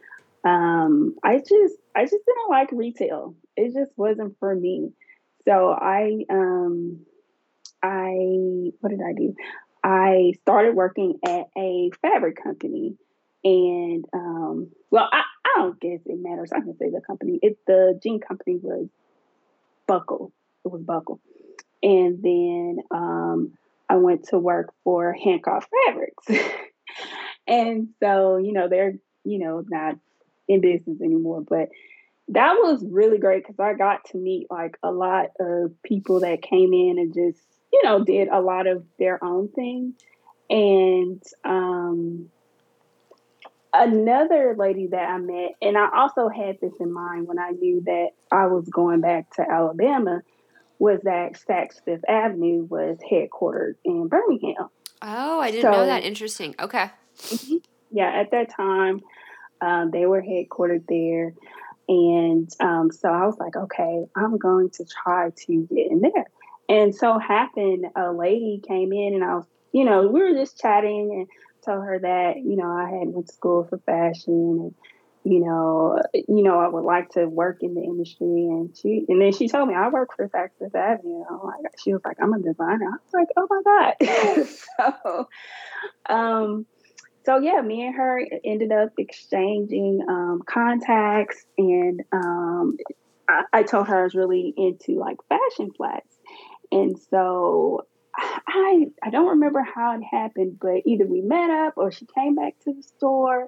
um 0.44 1.16
i 1.24 1.38
just 1.38 1.76
i 1.96 2.04
just 2.04 2.26
didn't 2.26 2.50
like 2.50 2.70
retail 2.72 3.36
it 3.56 3.74
just 3.74 3.92
wasn't 3.98 4.36
for 4.40 4.54
me 4.54 4.92
so 5.46 5.70
i 5.70 6.26
um 6.30 7.00
i 7.82 8.12
what 8.80 8.90
did 8.90 9.02
i 9.02 9.14
do 9.14 9.34
i 9.84 10.34
started 10.42 10.76
working 10.76 11.18
at 11.26 11.46
a 11.58 11.90
fabric 12.02 12.42
company 12.42 12.96
and 13.44 14.06
um 14.14 14.70
well 14.92 15.08
i, 15.12 15.22
I 15.46 15.60
don't 15.60 15.80
guess 15.80 16.00
it 16.06 16.20
matters 16.22 16.52
i 16.52 16.60
can 16.60 16.78
say 16.78 16.90
the 16.90 17.02
company 17.06 17.40
it 17.42 17.58
the 17.66 18.00
jean 18.02 18.20
company 18.20 18.58
was 18.62 18.88
Buckle. 19.90 20.32
It 20.64 20.72
was 20.72 20.84
Buckle. 20.84 21.20
And 21.82 22.22
then 22.22 22.78
um, 22.92 23.54
I 23.90 23.96
went 23.96 24.26
to 24.28 24.38
work 24.38 24.72
for 24.84 25.14
Hancock 25.14 25.68
Fabrics. 25.88 26.28
and 27.48 27.90
so, 28.00 28.38
you 28.38 28.54
know, 28.54 28.70
they're, 28.70 28.94
you 29.26 29.40
know, 29.40 29.66
not 29.68 29.96
in 30.48 30.62
business 30.62 31.02
anymore, 31.02 31.42
but 31.42 31.70
that 32.28 32.54
was 32.62 32.86
really 32.88 33.18
great 33.18 33.44
because 33.44 33.60
I 33.60 33.74
got 33.74 34.06
to 34.12 34.18
meet 34.18 34.46
like 34.52 34.78
a 34.84 34.92
lot 34.92 35.32
of 35.40 35.72
people 35.82 36.20
that 36.20 36.44
came 36.44 36.72
in 36.72 37.00
and 37.00 37.12
just, 37.12 37.42
you 37.74 37.82
know, 37.84 38.04
did 38.04 38.28
a 38.28 38.40
lot 38.40 38.68
of 38.68 38.84
their 39.00 39.24
own 39.24 39.50
thing. 39.50 39.96
And 40.52 41.24
um, 41.44 42.30
another 43.74 44.56
lady 44.58 44.88
that 44.88 45.10
I 45.10 45.18
met, 45.18 45.52
and 45.62 45.78
I 45.78 45.90
also 45.96 46.30
had 46.30 46.58
this 46.62 46.74
in 46.80 46.92
mind 46.92 47.28
when 47.28 47.40
I 47.40 47.52
knew 47.52 47.82
that 47.86 48.10
I 48.32 48.48
was 48.48 48.68
going 48.70 49.02
back 49.02 49.36
to 49.36 49.50
Alabama, 49.50 50.22
was 50.80 51.02
that 51.04 51.34
Saks 51.48 51.84
Fifth 51.84 52.08
Avenue 52.08 52.66
was 52.70 52.98
headquartered 53.12 53.76
in 53.84 54.08
Birmingham. 54.08 54.70
Oh, 55.02 55.40
I 55.40 55.52
didn't 55.52 55.64
so, 55.64 55.72
know 55.72 55.86
that. 55.86 56.04
Interesting. 56.04 56.56
Okay. 56.60 56.90
Mm-hmm. 57.18 57.58
Yeah, 57.92 58.10
at 58.10 58.32
that 58.32 58.50
time, 58.56 59.02
um, 59.62 59.92
they 59.92 60.06
were 60.06 60.22
headquartered 60.22 60.86
there. 60.88 61.34
And 61.88 62.50
um, 62.60 62.92
so 62.92 63.10
I 63.10 63.26
was 63.26 63.38
like, 63.40 63.56
okay, 63.56 64.06
I'm 64.16 64.38
going 64.38 64.70
to 64.72 64.86
try 64.86 65.32
to 65.32 65.68
get 65.74 65.92
in 65.92 66.02
there. 66.02 66.26
And 66.70 66.94
so 66.94 67.18
happened, 67.18 67.88
a 67.96 68.12
lady 68.12 68.62
came 68.66 68.94
in 68.94 69.16
and 69.16 69.24
I 69.24 69.36
was, 69.36 69.46
you 69.72 69.86
know, 69.86 70.08
we 70.08 70.22
were 70.22 70.34
just 70.34 70.60
chatting 70.60 71.12
and 71.14 71.28
told 71.70 71.86
her 71.86 72.00
that 72.00 72.38
you 72.38 72.56
know 72.56 72.68
I 72.70 72.90
had 72.90 73.08
went 73.10 73.28
to 73.28 73.34
school 73.34 73.66
for 73.70 73.78
fashion 73.80 74.74
and 74.74 74.76
you 75.24 75.42
know 75.42 76.02
you 76.14 76.44
know 76.44 76.60
I 76.60 76.68
would 76.68 76.84
like 76.84 77.10
to 77.12 77.26
work 77.26 77.60
in 77.62 77.76
the 77.76 77.84
industry 77.84 78.26
and 78.26 78.76
she 78.76 79.06
and 79.08 79.22
then 79.22 79.34
she 79.34 79.48
told 79.48 79.68
me 79.68 79.76
I 79.76 79.90
work 79.90 80.10
for 80.16 80.28
Saks 80.28 80.52
Fifth 80.60 80.76
Avenue. 80.76 81.24
God. 81.30 81.54
She 81.84 81.94
was 81.94 82.02
like 82.04 82.18
I'm 82.22 82.34
a 82.34 82.40
designer. 82.40 82.88
I 82.88 82.98
was 83.04 83.14
like 83.14 83.28
oh 83.38 83.48
my 83.50 83.62
God. 83.66 84.48
so 84.78 85.30
um 86.10 86.66
so 87.26 87.38
yeah, 87.38 87.62
me 87.62 87.86
and 87.86 87.96
her 87.96 88.26
ended 88.44 88.72
up 88.72 88.94
exchanging 88.98 90.02
um, 90.08 90.42
contacts, 90.48 91.46
and 91.58 92.02
um, 92.12 92.78
I, 93.28 93.44
I, 93.54 93.64
told 93.64 93.88
her 93.88 94.00
I 94.00 94.04
was 94.04 94.16
really 94.16 94.54
into 94.58 94.98
like 95.00 95.18
fashion 95.28 95.72
flats, 95.76 96.18
and 96.72 96.98
so 97.12 97.86
I 98.48 98.88
I 99.04 99.10
don't 99.10 99.30
remember 99.30 99.62
how 99.62 99.96
it 99.98 100.04
happened, 100.04 100.58
but 100.60 100.82
either 100.86 101.06
we 101.06 101.22
met 101.22 101.50
up 101.50 101.74
or 101.78 101.92
she 101.92 102.06
came 102.06 102.36
back 102.36 102.56
to 102.66 102.74
the 102.74 102.84
store. 102.84 103.48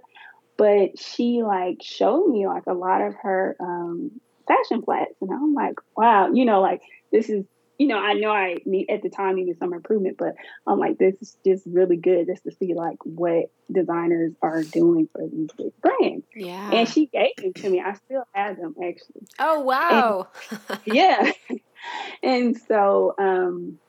But 0.57 0.99
she 0.99 1.41
like 1.41 1.77
showed 1.81 2.27
me 2.27 2.45
like 2.45 2.67
a 2.67 2.73
lot 2.73 3.01
of 3.01 3.15
her 3.23 3.55
um, 3.59 4.11
fashion 4.47 4.83
flats, 4.83 5.15
and 5.21 5.31
I'm 5.31 5.53
like, 5.53 5.75
wow, 5.95 6.31
you 6.31 6.45
know, 6.45 6.61
like 6.61 6.81
this 7.11 7.29
is, 7.29 7.45
you 7.79 7.87
know, 7.87 7.97
I 7.97 8.13
know 8.13 8.29
I 8.29 8.57
need 8.65 8.89
at 8.91 9.01
the 9.01 9.09
time 9.09 9.37
needed 9.37 9.57
some 9.57 9.73
improvement, 9.73 10.17
but 10.19 10.35
I'm 10.67 10.77
like, 10.77 10.99
this 10.99 11.15
is 11.19 11.37
just 11.43 11.65
really 11.65 11.97
good 11.97 12.27
just 12.27 12.43
to 12.43 12.51
see 12.51 12.75
like 12.75 12.97
what 13.05 13.49
designers 13.71 14.33
are 14.41 14.61
doing 14.61 15.09
for 15.11 15.27
these 15.27 15.49
big 15.57 15.71
brands. 15.81 16.25
Yeah. 16.35 16.71
And 16.71 16.87
she 16.87 17.07
gave 17.07 17.35
them 17.37 17.53
to 17.53 17.69
me. 17.69 17.81
I 17.81 17.93
still 17.93 18.23
have 18.33 18.57
them 18.57 18.75
actually. 18.83 19.27
Oh 19.39 19.61
wow. 19.61 20.27
And, 20.69 20.79
yeah. 20.85 21.31
and 22.23 22.61
so 22.67 23.15
um 23.17 23.79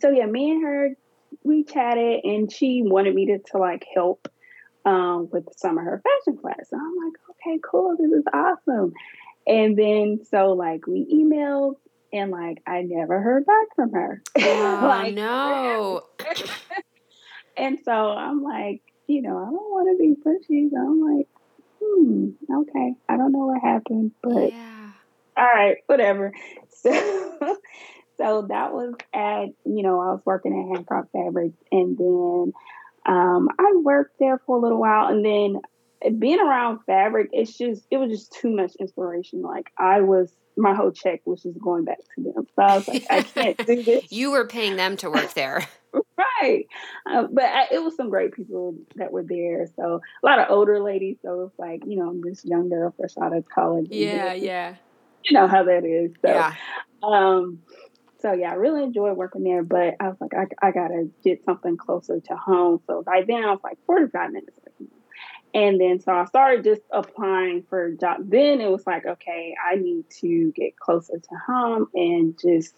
so 0.00 0.10
yeah, 0.10 0.26
me 0.26 0.50
and 0.50 0.62
her 0.62 0.90
we 1.44 1.64
chatted 1.64 2.24
and 2.24 2.52
she 2.52 2.82
wanted 2.84 3.14
me 3.14 3.26
to, 3.26 3.38
to 3.38 3.58
like 3.58 3.84
help 3.94 4.28
um, 4.84 5.28
with 5.30 5.44
some 5.56 5.78
of 5.78 5.84
her 5.84 6.02
fashion 6.02 6.40
class. 6.40 6.68
And 6.72 6.80
I'm 6.80 7.06
like, 7.06 7.14
okay, 7.30 7.60
cool, 7.68 7.96
this 7.98 8.10
is 8.10 8.24
awesome. 8.32 8.92
And 9.46 9.76
then 9.76 10.20
so 10.30 10.52
like 10.52 10.86
we 10.86 11.06
emailed 11.12 11.76
and 12.12 12.30
like 12.30 12.62
I 12.66 12.82
never 12.82 13.20
heard 13.20 13.46
back 13.46 13.68
from 13.74 13.92
her. 13.92 14.22
Oh 14.38 14.86
like, 14.88 15.14
no. 15.14 16.02
and 17.56 17.78
so 17.84 17.92
I'm 17.92 18.42
like, 18.42 18.82
you 19.06 19.22
know, 19.22 19.36
I 19.36 19.44
don't 19.44 19.52
want 19.52 19.88
to 19.90 19.98
be 19.98 20.14
pushy. 20.14 20.70
So 20.70 20.76
I'm 20.78 21.16
like, 21.16 21.28
hmm, 21.82 22.30
okay. 22.62 22.94
I 23.08 23.16
don't 23.16 23.32
know 23.32 23.46
what 23.46 23.60
happened, 23.60 24.12
but 24.22 24.52
yeah. 24.52 24.90
all 25.36 25.44
right, 25.44 25.78
whatever. 25.86 26.32
So 26.82 27.58
so 28.20 28.42
that 28.48 28.72
was 28.72 28.94
at, 29.14 29.46
you 29.64 29.82
know, 29.82 30.00
I 30.00 30.12
was 30.12 30.20
working 30.26 30.52
at 30.52 30.76
Hancock 30.76 31.06
Fabrics 31.12 31.56
and 31.72 31.96
then 31.96 32.52
um, 33.06 33.48
I 33.58 33.72
worked 33.82 34.18
there 34.18 34.38
for 34.44 34.58
a 34.58 34.60
little 34.60 34.78
while 34.78 35.08
and 35.08 35.24
then 35.24 35.60
being 36.18 36.40
around 36.40 36.80
fabric, 36.86 37.30
it's 37.32 37.56
just, 37.56 37.86
it 37.90 37.96
was 37.96 38.10
just 38.10 38.32
too 38.32 38.50
much 38.50 38.74
inspiration. 38.76 39.42
Like 39.42 39.70
I 39.78 40.00
was, 40.00 40.34
my 40.56 40.74
whole 40.74 40.90
check 40.90 41.20
was 41.24 41.42
just 41.42 41.58
going 41.60 41.84
back 41.84 41.98
to 41.98 42.22
them. 42.22 42.46
So 42.56 42.62
I 42.62 42.76
was 42.76 42.88
like, 42.88 43.06
I 43.10 43.22
can't 43.22 43.56
do 43.66 43.82
this. 43.82 44.10
you 44.10 44.32
were 44.32 44.46
paying 44.46 44.76
them 44.76 44.96
to 44.98 45.10
work 45.10 45.32
there. 45.34 45.66
right. 45.92 46.04
right. 46.42 46.66
Uh, 47.10 47.26
but 47.32 47.44
I, 47.44 47.68
it 47.72 47.82
was 47.82 47.96
some 47.96 48.10
great 48.10 48.32
people 48.32 48.76
that 48.96 49.12
were 49.12 49.24
there. 49.24 49.66
So 49.76 50.00
a 50.22 50.26
lot 50.26 50.38
of 50.38 50.46
older 50.50 50.80
ladies. 50.80 51.16
So 51.22 51.42
it's 51.42 51.58
like, 51.58 51.82
you 51.86 51.96
know, 51.96 52.10
I'm 52.10 52.20
this 52.20 52.44
young 52.44 52.68
girl 52.68 52.94
fresh 52.96 53.16
out 53.20 53.34
of 53.36 53.48
college. 53.48 53.88
Yeah, 53.90 54.32
yeah. 54.34 54.76
You 55.24 55.34
know 55.34 55.48
how 55.48 55.64
that 55.64 55.84
is. 55.84 56.12
So, 56.22 56.28
yeah. 56.28 56.54
um, 57.02 57.60
so 58.20 58.32
yeah, 58.32 58.50
I 58.50 58.54
really 58.54 58.82
enjoyed 58.82 59.16
working 59.16 59.44
there, 59.44 59.62
but 59.62 59.96
I 60.00 60.08
was 60.08 60.16
like, 60.20 60.34
I, 60.34 60.46
I 60.66 60.70
gotta 60.70 61.08
get 61.24 61.44
something 61.44 61.76
closer 61.76 62.20
to 62.20 62.36
home. 62.36 62.80
So 62.86 63.02
by 63.02 63.22
then 63.26 63.44
I 63.44 63.50
was 63.50 63.60
like 63.62 63.78
45 63.86 64.32
minutes. 64.32 64.52
And 65.52 65.80
then 65.80 66.00
so 66.00 66.12
I 66.12 66.26
started 66.26 66.64
just 66.64 66.82
applying 66.92 67.64
for 67.68 67.90
jobs. 67.92 68.24
Then 68.28 68.60
it 68.60 68.70
was 68.70 68.86
like, 68.86 69.04
okay, 69.04 69.54
I 69.64 69.74
need 69.76 70.04
to 70.20 70.52
get 70.52 70.78
closer 70.78 71.18
to 71.18 71.34
home 71.46 71.88
and 71.94 72.38
just 72.40 72.74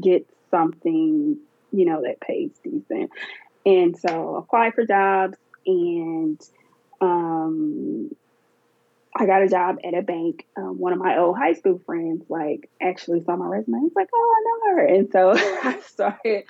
get 0.00 0.28
something, 0.50 1.38
you 1.72 1.84
know, 1.84 2.02
that 2.02 2.20
pays 2.20 2.50
decent. 2.64 3.10
And 3.64 3.96
so 3.96 4.36
apply 4.36 4.72
for 4.72 4.84
jobs 4.86 5.38
and 5.66 6.40
um 7.00 8.10
I 9.18 9.26
got 9.26 9.42
a 9.42 9.48
job 9.48 9.76
at 9.84 9.94
a 9.94 10.02
bank. 10.02 10.46
Um, 10.56 10.78
one 10.78 10.92
of 10.92 10.98
my 10.98 11.18
old 11.18 11.36
high 11.36 11.54
school 11.54 11.80
friends, 11.86 12.24
like, 12.28 12.70
actually 12.80 13.24
saw 13.24 13.36
my 13.36 13.46
resume. 13.46 13.78
I 13.78 13.80
was 13.80 13.92
like, 13.96 14.08
oh, 14.14 14.34
I 14.36 14.42
know 14.44 14.76
her. 14.76 14.86
And 14.86 15.08
so 15.10 15.30
I 15.36 15.80
started 15.80 16.44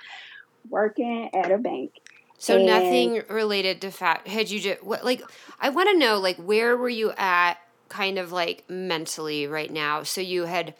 working 0.69 1.29
at 1.33 1.51
a 1.51 1.57
bank. 1.57 1.93
So 2.37 2.57
and 2.57 2.65
nothing 2.65 3.23
related 3.29 3.81
to 3.81 3.91
fat. 3.91 4.27
Had 4.27 4.49
you 4.51 4.59
just 4.59 4.83
what 4.83 5.03
like? 5.03 5.23
I 5.59 5.69
want 5.69 5.89
to 5.89 5.97
know 5.97 6.19
like 6.19 6.37
where 6.37 6.77
were 6.77 6.89
you 6.89 7.11
at, 7.17 7.55
kind 7.89 8.19
of 8.19 8.31
like 8.31 8.63
mentally 8.69 9.47
right 9.47 9.71
now. 9.71 10.03
So 10.03 10.21
you 10.21 10.43
had 10.43 10.75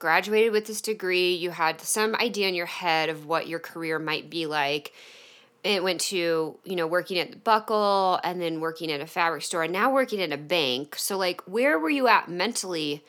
graduated 0.00 0.50
with 0.50 0.66
this 0.66 0.80
degree. 0.80 1.32
You 1.32 1.50
had 1.50 1.80
some 1.80 2.16
idea 2.16 2.48
in 2.48 2.56
your 2.56 2.66
head 2.66 3.08
of 3.08 3.24
what 3.24 3.46
your 3.46 3.60
career 3.60 4.00
might 4.00 4.30
be 4.30 4.46
like 4.46 4.92
it 5.64 5.82
went 5.82 6.00
to 6.00 6.58
you 6.64 6.76
know 6.76 6.86
working 6.86 7.18
at 7.18 7.30
the 7.30 7.36
buckle 7.36 8.18
and 8.24 8.40
then 8.40 8.60
working 8.60 8.90
at 8.90 9.00
a 9.00 9.06
fabric 9.06 9.42
store 9.42 9.62
and 9.64 9.72
now 9.72 9.92
working 9.92 10.20
at 10.20 10.32
a 10.32 10.36
bank 10.36 10.96
so 10.96 11.16
like 11.16 11.40
where 11.42 11.78
were 11.78 11.90
you 11.90 12.08
at 12.08 12.28
mentally 12.28 13.04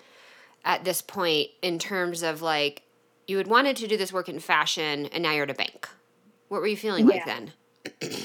at 0.65 0.83
this 0.83 1.01
point 1.01 1.49
in 1.61 1.79
terms 1.79 2.23
of 2.23 2.41
like 2.41 2.83
you 3.27 3.37
had 3.37 3.47
wanted 3.47 3.75
to 3.75 3.87
do 3.87 3.97
this 3.97 4.13
work 4.13 4.29
in 4.29 4.39
fashion 4.39 5.07
and 5.07 5.23
now 5.23 5.31
you're 5.31 5.43
at 5.43 5.49
a 5.49 5.55
bank 5.55 5.87
what 6.49 6.61
were 6.61 6.67
you 6.67 6.77
feeling 6.77 7.07
yeah. 7.07 7.15
like 7.15 7.25
then 7.25 7.51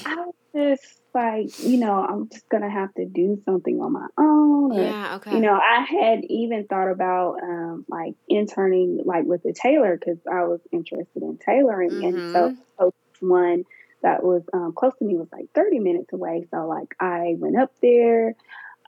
i 0.05 0.15
was 0.15 0.35
just 0.53 0.95
like 1.13 1.59
you 1.63 1.77
know 1.77 2.05
i'm 2.07 2.29
just 2.29 2.47
gonna 2.49 2.69
have 2.69 2.93
to 2.93 3.05
do 3.05 3.41
something 3.45 3.81
on 3.81 3.93
my 3.93 4.07
own 4.17 4.71
or, 4.71 4.81
yeah 4.81 5.15
okay 5.15 5.33
you 5.33 5.39
know 5.39 5.53
i 5.59 5.81
had 5.81 6.23
even 6.25 6.65
thought 6.67 6.89
about 6.89 7.41
um 7.41 7.83
like 7.89 8.13
interning 8.27 9.01
like 9.05 9.25
with 9.25 9.43
a 9.45 9.53
tailor 9.53 9.97
because 9.97 10.19
i 10.31 10.43
was 10.43 10.59
interested 10.71 11.23
in 11.23 11.37
tailoring 11.43 11.89
mm-hmm. 11.89 12.03
and 12.03 12.31
so, 12.31 12.55
so 12.77 12.93
one 13.21 13.65
that 14.01 14.23
was 14.23 14.43
um, 14.53 14.73
close 14.75 14.93
to 14.99 15.05
me 15.05 15.17
was 15.17 15.27
like 15.31 15.47
30 15.55 15.79
minutes 15.79 16.13
away. 16.13 16.47
So 16.51 16.67
like 16.67 16.95
I 16.99 17.35
went 17.37 17.59
up 17.59 17.71
there 17.81 18.35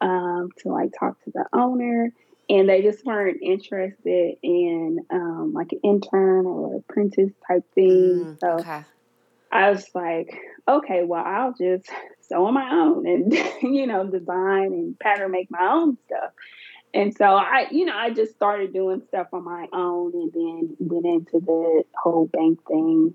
um, 0.02 0.50
to 0.60 0.70
like 0.70 0.92
talk 0.98 1.22
to 1.24 1.32
the 1.32 1.46
owner 1.54 2.12
and 2.50 2.68
they 2.68 2.82
just 2.82 3.06
weren't 3.06 3.42
interested 3.42 4.36
in 4.44 5.00
um, 5.10 5.54
like 5.54 5.72
an 5.72 5.80
intern 5.84 6.46
or 6.46 6.78
apprentice 6.78 7.32
type 7.48 7.64
thing. 7.74 8.36
Mm, 8.36 8.40
so 8.40 8.60
okay. 8.60 8.84
I 9.52 9.70
was 9.70 9.86
like, 9.94 10.34
okay, 10.68 11.04
well, 11.04 11.24
I'll 11.26 11.54
just 11.54 11.90
sew 12.22 12.46
on 12.46 12.54
my 12.54 12.70
own 12.72 13.08
and, 13.08 13.34
you 13.62 13.88
know, 13.88 14.06
design 14.06 14.74
and 14.74 15.00
pattern 15.00 15.32
make 15.32 15.52
my 15.52 15.66
own 15.72 15.98
stuff. 16.06 16.32
And 16.94 17.16
so 17.16 17.26
I, 17.26 17.68
you 17.72 17.86
know, 17.86 17.96
I 17.96 18.10
just 18.10 18.34
started 18.34 18.74
doing 18.74 19.02
stuff 19.08 19.28
on 19.32 19.46
my 19.46 19.68
own 19.72 20.12
and 20.14 20.34
then 20.34 20.76
went 20.80 21.06
into 21.06 21.40
the 21.46 21.84
whole 21.96 22.28
bank 22.28 22.60
thing. 22.68 23.14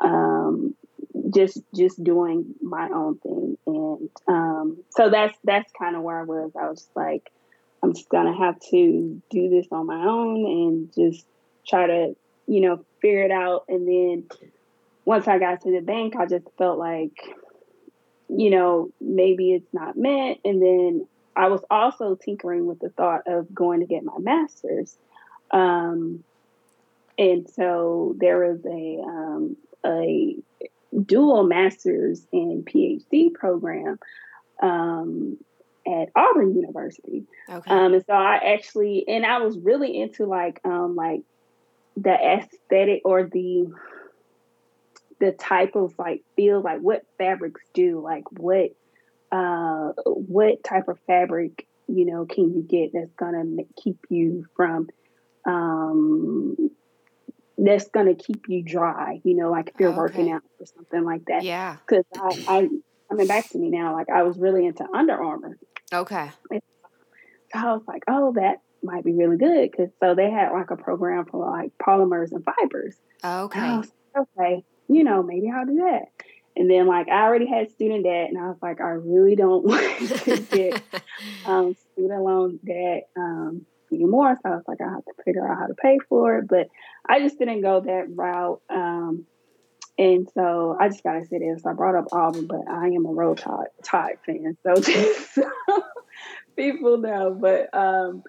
Um, 0.00 0.74
just 1.30 1.60
just 1.74 2.02
doing 2.02 2.54
my 2.62 2.88
own 2.88 3.18
thing. 3.18 3.58
And 3.66 4.10
um, 4.26 4.78
so 4.90 5.10
that's 5.10 5.36
that's 5.44 5.70
kind 5.78 5.96
of 5.96 6.02
where 6.02 6.20
i 6.20 6.24
was. 6.24 6.52
I 6.58 6.68
was 6.68 6.88
like 6.94 7.30
i'm 7.82 7.94
just 7.94 8.08
gonna 8.08 8.36
have 8.36 8.58
to 8.70 9.22
do 9.30 9.48
this 9.48 9.66
on 9.70 9.86
my 9.86 10.04
own 10.04 10.44
and 10.44 10.94
just 10.94 11.24
try 11.66 11.86
to 11.86 12.16
you 12.46 12.60
know 12.60 12.84
figure 13.00 13.24
it 13.24 13.30
out. 13.30 13.64
And 13.68 13.86
then 13.86 14.24
once 15.04 15.26
i 15.28 15.38
got 15.38 15.62
to 15.62 15.70
the 15.70 15.80
bank 15.80 16.16
i 16.16 16.26
just 16.26 16.46
felt 16.58 16.78
like 16.78 17.18
you 18.28 18.50
know 18.50 18.90
maybe 19.00 19.52
it's 19.52 19.72
not 19.72 19.96
meant. 19.96 20.40
And 20.44 20.60
then 20.62 21.06
i 21.36 21.48
was 21.48 21.62
also 21.70 22.14
tinkering 22.14 22.66
with 22.66 22.80
the 22.80 22.90
thought 22.90 23.22
of 23.26 23.54
going 23.54 23.80
to 23.80 23.86
get 23.86 24.04
my 24.04 24.18
master's. 24.18 24.96
Um, 25.50 26.24
and 27.16 27.48
so 27.48 28.14
there 28.18 28.38
was 28.38 28.64
a 28.64 29.02
um, 29.02 29.56
a 29.84 30.36
dual 31.04 31.44
master's 31.44 32.26
and 32.32 32.64
PhD 32.64 33.32
program 33.32 33.98
um, 34.62 35.38
at 35.86 36.08
Auburn 36.16 36.54
University. 36.54 37.24
Okay. 37.48 37.70
Um, 37.70 37.94
and 37.94 38.04
so 38.06 38.12
I 38.12 38.36
actually, 38.36 39.04
and 39.08 39.24
I 39.24 39.38
was 39.38 39.58
really 39.58 40.00
into 40.00 40.26
like, 40.26 40.60
um, 40.64 40.96
like 40.96 41.22
the 41.96 42.12
aesthetic 42.12 43.02
or 43.04 43.24
the 43.24 43.72
the 45.20 45.32
type 45.32 45.74
of 45.74 45.98
like 45.98 46.22
feel 46.36 46.60
like 46.60 46.78
what 46.78 47.04
fabrics 47.18 47.60
do 47.74 48.00
like 48.00 48.22
what 48.30 48.70
uh 49.32 49.92
what 50.04 50.62
type 50.62 50.88
of 50.88 50.98
fabric 51.06 51.66
you 51.88 52.04
know 52.04 52.24
can 52.24 52.54
you 52.54 52.62
get 52.62 52.92
that's 52.92 53.12
gonna 53.14 53.62
keep 53.82 53.98
you 54.08 54.46
from 54.54 54.88
um 55.44 56.70
that's 57.58 57.88
going 57.88 58.06
to 58.06 58.14
keep 58.14 58.48
you 58.48 58.62
dry, 58.62 59.20
you 59.24 59.34
know, 59.34 59.50
like 59.50 59.68
if 59.68 59.80
you're 59.80 59.90
okay. 59.90 59.98
working 59.98 60.30
out 60.30 60.42
or 60.60 60.66
something 60.66 61.04
like 61.04 61.24
that. 61.26 61.42
Yeah. 61.42 61.76
Because 61.86 62.04
I, 62.16 62.44
I, 62.48 62.68
I 63.10 63.14
mean, 63.14 63.26
back 63.26 63.48
to 63.50 63.58
me 63.58 63.68
now, 63.68 63.94
like 63.94 64.08
I 64.08 64.22
was 64.22 64.38
really 64.38 64.64
into 64.64 64.86
Under 64.94 65.14
Armour. 65.14 65.58
Okay. 65.92 66.30
So 66.50 66.60
I 67.54 67.72
was 67.72 67.82
like, 67.88 68.04
oh, 68.06 68.32
that 68.34 68.60
might 68.82 69.04
be 69.04 69.12
really 69.12 69.36
good. 69.36 69.70
Because 69.70 69.88
so 70.00 70.14
they 70.14 70.30
had 70.30 70.52
like 70.52 70.70
a 70.70 70.76
program 70.76 71.26
for 71.26 71.50
like 71.50 71.72
polymers 71.78 72.30
and 72.32 72.44
fibers. 72.44 72.96
Okay. 73.24 73.60
And 73.60 73.78
like, 73.78 74.28
okay, 74.38 74.64
you 74.88 75.02
know, 75.02 75.22
maybe 75.22 75.50
I'll 75.50 75.66
do 75.66 75.76
that. 75.76 76.06
And 76.56 76.70
then 76.70 76.86
like 76.86 77.08
I 77.08 77.22
already 77.22 77.46
had 77.46 77.70
student 77.70 78.04
debt, 78.04 78.28
and 78.28 78.38
I 78.38 78.48
was 78.48 78.58
like, 78.62 78.80
I 78.80 78.90
really 78.90 79.36
don't 79.36 79.64
want 79.66 80.08
to 80.10 80.36
get 80.38 80.82
um, 81.46 81.74
student 81.92 82.22
loan 82.22 82.60
debt. 82.64 83.08
Um, 83.16 83.66
anymore. 83.92 84.36
So 84.42 84.50
I 84.50 84.54
was 84.56 84.64
like, 84.68 84.80
I 84.80 84.90
have 84.90 85.04
to 85.04 85.22
figure 85.24 85.46
out 85.46 85.58
how 85.58 85.66
to 85.66 85.74
pay 85.74 85.98
for 86.08 86.38
it. 86.38 86.48
But 86.48 86.68
I 87.08 87.20
just 87.20 87.38
didn't 87.38 87.62
go 87.62 87.80
that 87.80 88.06
route. 88.08 88.60
Um, 88.70 89.26
and 89.98 90.28
so 90.32 90.76
I 90.78 90.88
just 90.88 91.02
gotta 91.02 91.24
say 91.26 91.38
this. 91.38 91.66
I 91.66 91.72
brought 91.72 91.96
up 91.96 92.06
Auburn, 92.12 92.46
but 92.46 92.68
I 92.70 92.86
am 92.88 93.04
a 93.04 93.10
Roll 93.10 93.34
Tide, 93.34 93.66
Tide 93.84 94.18
fan. 94.24 94.56
So 94.64 94.74
just 94.80 95.38
people 96.56 96.98
know. 96.98 97.36
But 97.38 97.68
um, 97.76 98.22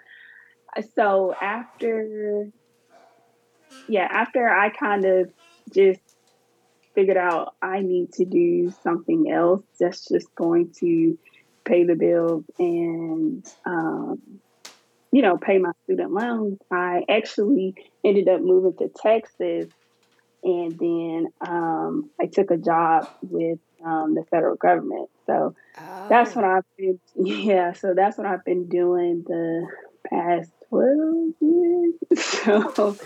so 0.96 1.36
after, 1.40 2.50
yeah, 3.88 4.08
after 4.10 4.50
I 4.50 4.70
kind 4.70 5.06
of 5.06 5.32
just 5.72 6.02
figured 6.96 7.18
out 7.18 7.54
I 7.62 7.82
need 7.82 8.14
to 8.14 8.26
do 8.26 8.72
something 8.84 9.32
else 9.32 9.64
that's 9.80 10.08
just 10.08 10.34
going 10.36 10.74
to 10.80 11.18
pay 11.66 11.84
the 11.84 11.96
bills 11.96 12.44
and 12.58 13.46
um, 13.66 14.22
you 15.12 15.22
know, 15.22 15.38
pay 15.38 15.58
my 15.58 15.72
student 15.84 16.12
loans, 16.12 16.60
I 16.72 17.04
actually 17.10 17.76
ended 18.04 18.28
up 18.28 18.42
moving 18.42 18.76
to 18.78 18.90
Texas. 18.90 19.70
And 20.42 20.80
then 20.80 21.28
um, 21.42 22.10
I 22.20 22.28
took 22.28 22.52
a 22.52 22.58
job 22.58 23.10
with 23.22 23.60
um, 23.84 24.16
the 24.16 24.24
federal 24.24 24.56
government. 24.56 25.10
So 25.26 25.56
oh. 25.78 26.06
that's 26.10 26.36
what 26.36 26.46
I've 26.46 26.64
been, 26.78 27.00
yeah, 27.16 27.74
so 27.74 27.94
that's 27.94 28.18
what 28.18 28.26
I've 28.26 28.46
been 28.46 28.70
doing 28.70 29.24
the 29.28 29.68
past 30.10 30.52
12 30.70 31.34
years. 31.42 31.94
So, 32.18 32.98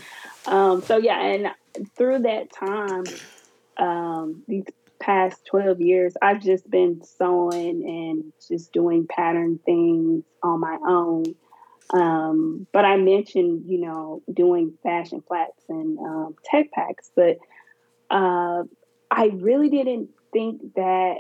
um, 0.46 0.82
so 0.82 0.98
yeah, 0.98 1.20
and 1.20 1.52
through 1.96 2.20
that 2.20 2.52
time, 2.54 3.04
um, 3.78 4.44
these 4.48 4.66
past 5.00 5.46
12 5.46 5.82
years, 5.82 6.14
I've 6.22 6.42
just 6.42 6.70
been 6.70 7.04
sewing 7.04 7.84
and 7.88 8.34
just 8.48 8.72
doing 8.72 9.08
pattern 9.08 9.60
things 9.66 10.24
on 10.42 10.60
my 10.60 10.78
own. 10.88 11.36
Um, 11.92 12.68
but 12.72 12.86
I 12.86 12.98
mentioned, 12.98 13.64
you 13.68 13.80
know, 13.80 14.22
doing 14.32 14.78
fashion 14.84 15.24
flats 15.28 15.62
and 15.70 16.00
um, 16.00 16.36
tech 16.44 16.72
packs, 16.72 17.12
but 17.16 17.38
uh, 18.10 18.64
I 19.12 19.26
really 19.34 19.70
didn't 19.70 20.10
think 20.32 20.76
that 20.76 21.18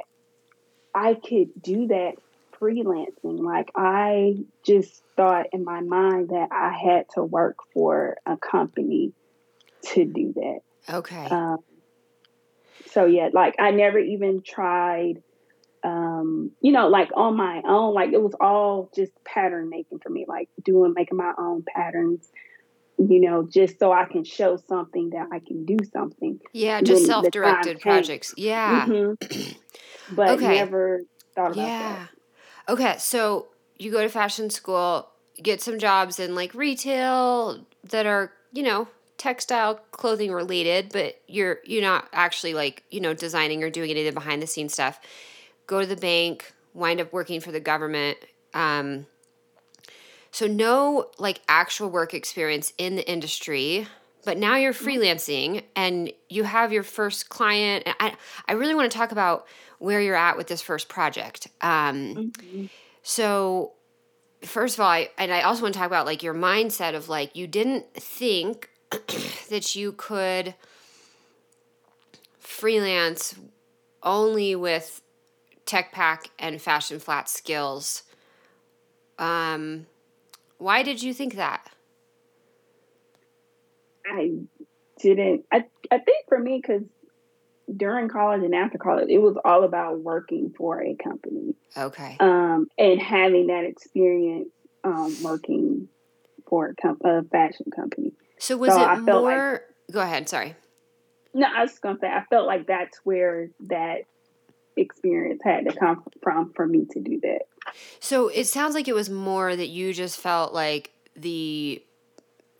I 0.95 1.13
could 1.15 1.49
do 1.61 1.87
that 1.87 2.13
freelancing. 2.59 3.39
Like 3.39 3.69
I 3.75 4.37
just 4.65 5.03
thought 5.15 5.47
in 5.51 5.63
my 5.63 5.81
mind 5.81 6.29
that 6.29 6.49
I 6.51 6.71
had 6.71 7.05
to 7.15 7.23
work 7.23 7.57
for 7.73 8.17
a 8.25 8.37
company 8.37 9.13
to 9.93 10.05
do 10.05 10.33
that. 10.33 10.59
Okay. 10.95 11.25
Um, 11.25 11.59
so 12.87 13.05
yeah, 13.05 13.29
like 13.33 13.55
I 13.59 13.71
never 13.71 13.99
even 13.99 14.41
tried 14.41 15.21
um, 15.83 16.51
you 16.61 16.71
know, 16.71 16.87
like 16.87 17.09
on 17.15 17.35
my 17.35 17.61
own, 17.65 17.93
like 17.93 18.13
it 18.13 18.21
was 18.21 18.33
all 18.39 18.89
just 18.95 19.11
pattern 19.25 19.69
making 19.69 19.99
for 19.99 20.09
me, 20.09 20.25
like 20.27 20.49
doing, 20.63 20.93
making 20.95 21.17
my 21.17 21.33
own 21.37 21.63
patterns. 21.63 22.29
you 22.97 23.19
know, 23.21 23.47
just 23.49 23.79
so 23.79 23.91
I 23.91 24.05
can 24.05 24.23
show 24.23 24.57
something 24.67 25.11
that 25.11 25.27
I 25.31 25.39
can 25.39 25.65
do 25.65 25.77
something. 25.91 26.39
Yeah, 26.53 26.81
just 26.81 27.05
self 27.05 27.29
directed 27.31 27.79
projects. 27.79 28.33
Yeah. 28.37 28.85
Mm-hmm. 28.85 29.51
But 30.11 30.31
okay. 30.31 30.55
never 30.55 31.03
thought 31.33 31.53
about 31.53 31.57
yeah. 31.65 32.07
that. 32.67 32.73
Okay, 32.73 32.95
so 32.97 33.47
you 33.77 33.89
go 33.89 34.01
to 34.01 34.09
fashion 34.09 34.49
school, 34.49 35.09
get 35.41 35.61
some 35.61 35.79
jobs 35.79 36.19
in 36.19 36.35
like 36.35 36.53
retail 36.53 37.65
that 37.85 38.05
are, 38.05 38.31
you 38.51 38.63
know, 38.63 38.87
textile 39.17 39.75
clothing 39.91 40.31
related, 40.31 40.91
but 40.91 41.21
you're 41.27 41.59
you're 41.63 41.81
not 41.81 42.09
actually 42.11 42.53
like, 42.53 42.83
you 42.91 42.99
know, 42.99 43.13
designing 43.13 43.63
or 43.63 43.69
doing 43.69 43.89
any 43.89 44.01
of 44.01 44.13
the 44.13 44.19
behind 44.19 44.41
the 44.41 44.47
scenes 44.47 44.73
stuff. 44.73 44.99
Go 45.73 45.81
to 45.81 45.87
the 45.87 45.95
bank, 45.95 46.53
wind 46.75 47.01
up 47.01 47.11
working 47.11 47.41
for 47.41 47.51
the 47.51 47.59
government. 47.59 48.19
Um, 48.53 49.07
so 50.29 50.45
no 50.45 51.09
like 51.17 51.41
actual 51.49 51.89
work 51.89 52.13
experience 52.13 52.73
in 52.77 52.95
the 52.95 53.09
industry, 53.09 53.87
but 54.23 54.37
now 54.37 54.55
you're 54.55 54.71
mm-hmm. 54.71 54.87
freelancing 54.87 55.63
and 55.75 56.13
you 56.29 56.43
have 56.43 56.71
your 56.71 56.83
first 56.83 57.29
client. 57.29 57.87
I 57.99 58.15
I 58.47 58.53
really 58.53 58.75
want 58.75 58.91
to 58.91 58.95
talk 58.95 59.11
about 59.11 59.47
where 59.79 59.99
you're 59.99 60.15
at 60.15 60.37
with 60.37 60.45
this 60.45 60.61
first 60.61 60.89
project. 60.89 61.47
Um, 61.61 62.15
mm-hmm. 62.15 62.65
So 63.01 63.71
first 64.43 64.75
of 64.75 64.81
all, 64.81 64.91
I, 64.91 65.09
and 65.17 65.33
I 65.33 65.41
also 65.41 65.63
want 65.63 65.73
to 65.73 65.79
talk 65.79 65.87
about 65.87 66.05
like 66.05 66.21
your 66.21 66.35
mindset 66.35 66.93
of 66.93 67.09
like 67.09 67.35
you 67.35 67.47
didn't 67.47 67.91
think 67.95 68.69
that 69.49 69.75
you 69.75 69.93
could 69.93 70.53
freelance 72.37 73.33
only 74.03 74.55
with 74.55 75.02
tech 75.65 75.91
pack 75.91 76.29
and 76.39 76.61
fashion 76.61 76.99
flat 76.99 77.29
skills. 77.29 78.03
Um, 79.17 79.85
why 80.57 80.83
did 80.83 81.01
you 81.01 81.13
think 81.13 81.35
that? 81.35 81.69
I 84.05 84.31
didn't. 84.99 85.45
I 85.51 85.65
I 85.91 85.99
think 85.99 86.27
for 86.27 86.39
me, 86.39 86.61
because 86.61 86.83
during 87.75 88.09
college 88.09 88.43
and 88.43 88.53
after 88.53 88.77
college, 88.77 89.09
it 89.09 89.19
was 89.19 89.37
all 89.43 89.63
about 89.63 89.99
working 89.99 90.53
for 90.55 90.81
a 90.81 90.95
company. 90.95 91.55
Okay. 91.77 92.17
Um, 92.19 92.67
and 92.77 93.01
having 93.01 93.47
that 93.47 93.63
experience 93.63 94.49
um, 94.83 95.15
working 95.23 95.87
for 96.47 96.67
a, 96.67 96.75
com- 96.75 96.99
a 97.03 97.23
fashion 97.23 97.67
company. 97.75 98.11
So 98.37 98.57
was 98.57 98.73
so 98.73 98.91
it 98.91 98.99
more? 98.99 99.51
Like, 99.51 99.61
go 99.91 100.01
ahead. 100.01 100.27
Sorry. 100.27 100.55
No, 101.33 101.47
I 101.47 101.61
was 101.61 101.79
gonna 101.79 101.97
say 101.99 102.07
I 102.07 102.23
felt 102.29 102.45
like 102.45 102.67
that's 102.67 102.99
where 103.03 103.49
that 103.61 104.01
experience 104.77 105.41
had 105.43 105.69
to 105.69 105.75
come 105.75 106.03
from 106.21 106.53
for 106.53 106.67
me 106.67 106.85
to 106.91 106.99
do 106.99 107.19
that. 107.21 107.43
So 107.99 108.27
it 108.27 108.45
sounds 108.45 108.75
like 108.75 108.87
it 108.87 108.95
was 108.95 109.09
more 109.09 109.55
that 109.55 109.69
you 109.69 109.93
just 109.93 110.19
felt 110.19 110.53
like 110.53 110.91
the 111.15 111.83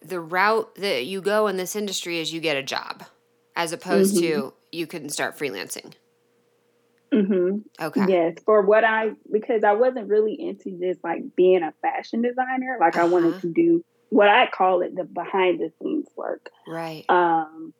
the 0.02 0.20
route 0.20 0.76
that 0.76 1.06
you 1.06 1.22
go 1.22 1.48
in 1.48 1.58
this 1.58 1.76
industry 1.76 2.20
is 2.20 2.34
you 2.34 2.42
get 2.42 2.58
a 2.58 2.64
job 2.64 3.04
as 3.56 3.72
opposed 3.72 4.16
mm-hmm. 4.16 4.42
to 4.42 4.54
you 4.72 4.88
can 4.88 5.10
start 5.10 5.38
freelancing. 5.38 5.94
Mm-hmm. 7.14 7.60
Okay. 7.80 8.06
Yes, 8.08 8.38
for 8.44 8.62
what 8.64 8.84
I 8.84 9.12
because 9.32 9.64
I 9.64 9.74
wasn't 9.74 10.10
really 10.10 10.34
into 10.34 10.72
just 10.80 11.04
like 11.04 11.36
being 11.36 11.62
a 11.62 11.74
fashion 11.82 12.22
designer. 12.22 12.78
Like 12.80 12.96
uh-huh. 12.96 13.06
I 13.06 13.10
wanted 13.10 13.34
uh-huh. 13.34 13.42
to 13.42 13.54
do 13.54 13.86
what 14.10 14.30
I 14.30 14.48
call 14.48 14.82
it 14.82 14.96
the 14.96 15.04
behind 15.04 15.60
the 15.60 15.72
scenes 15.80 16.08
work. 16.16 16.50
Right. 16.68 17.06
Um, 17.10 17.74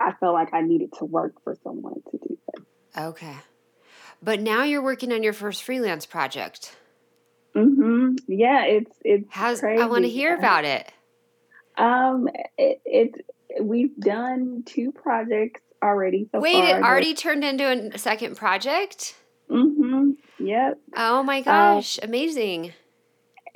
I 0.00 0.12
felt 0.12 0.34
like 0.34 0.52
I 0.52 0.62
needed 0.62 0.92
to 0.98 1.04
work 1.04 1.34
for 1.42 1.56
someone 1.62 2.02
to 2.10 2.18
do 2.18 2.38
that. 2.46 3.02
Okay. 3.04 3.34
But 4.22 4.40
now 4.40 4.62
you're 4.62 4.82
working 4.82 5.12
on 5.12 5.22
your 5.22 5.32
first 5.32 5.62
freelance 5.62 6.06
project. 6.06 6.74
Mhm. 7.54 8.18
Yeah, 8.26 8.64
it's 8.64 8.96
it's 9.04 9.28
How's 9.30 9.60
crazy. 9.60 9.82
I 9.82 9.86
want 9.86 10.04
to 10.04 10.10
hear 10.10 10.34
about 10.34 10.64
it. 10.64 10.90
Um 11.76 12.28
it, 12.58 12.80
it's 12.84 13.18
we've 13.60 13.96
done 13.96 14.64
two 14.66 14.92
projects 14.92 15.60
already 15.82 16.28
so 16.32 16.40
Wait, 16.40 16.54
far. 16.54 16.78
it 16.78 16.84
already 16.84 17.14
turned 17.14 17.44
into 17.44 17.92
a 17.94 17.98
second 17.98 18.36
project? 18.36 19.14
Mhm. 19.50 20.16
Yep. 20.38 20.78
Oh 20.96 21.22
my 21.22 21.38
um, 21.38 21.44
gosh, 21.44 21.98
um, 22.02 22.08
amazing. 22.08 22.72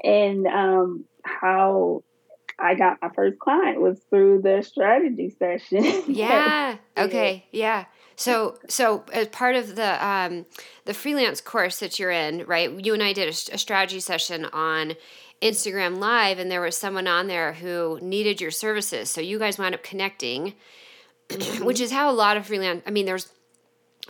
And 0.04 0.46
um 0.46 1.04
how 1.24 2.02
I 2.58 2.74
got 2.74 2.98
my 3.00 3.10
first 3.14 3.38
client 3.38 3.80
was 3.80 4.00
through 4.10 4.42
the 4.42 4.62
strategy 4.62 5.30
session. 5.38 5.84
yeah. 6.08 6.76
Okay. 6.96 7.46
Yeah. 7.52 7.86
So, 8.18 8.58
so 8.68 9.04
as 9.12 9.28
part 9.28 9.54
of 9.54 9.76
the 9.76 10.04
um, 10.04 10.44
the 10.86 10.92
freelance 10.92 11.40
course 11.40 11.78
that 11.78 12.00
you're 12.00 12.10
in, 12.10 12.44
right? 12.46 12.68
You 12.84 12.92
and 12.92 13.02
I 13.02 13.12
did 13.12 13.28
a, 13.28 13.54
a 13.54 13.58
strategy 13.58 14.00
session 14.00 14.44
on 14.46 14.94
Instagram 15.40 15.98
Live, 15.98 16.40
and 16.40 16.50
there 16.50 16.60
was 16.60 16.76
someone 16.76 17.06
on 17.06 17.28
there 17.28 17.52
who 17.52 17.96
needed 18.02 18.40
your 18.40 18.50
services. 18.50 19.08
So 19.08 19.20
you 19.20 19.38
guys 19.38 19.56
wound 19.56 19.76
up 19.76 19.84
connecting, 19.84 20.54
which 21.62 21.80
is 21.80 21.92
how 21.92 22.10
a 22.10 22.12
lot 22.12 22.36
of 22.36 22.44
freelance. 22.44 22.82
I 22.88 22.90
mean, 22.90 23.06
there's 23.06 23.32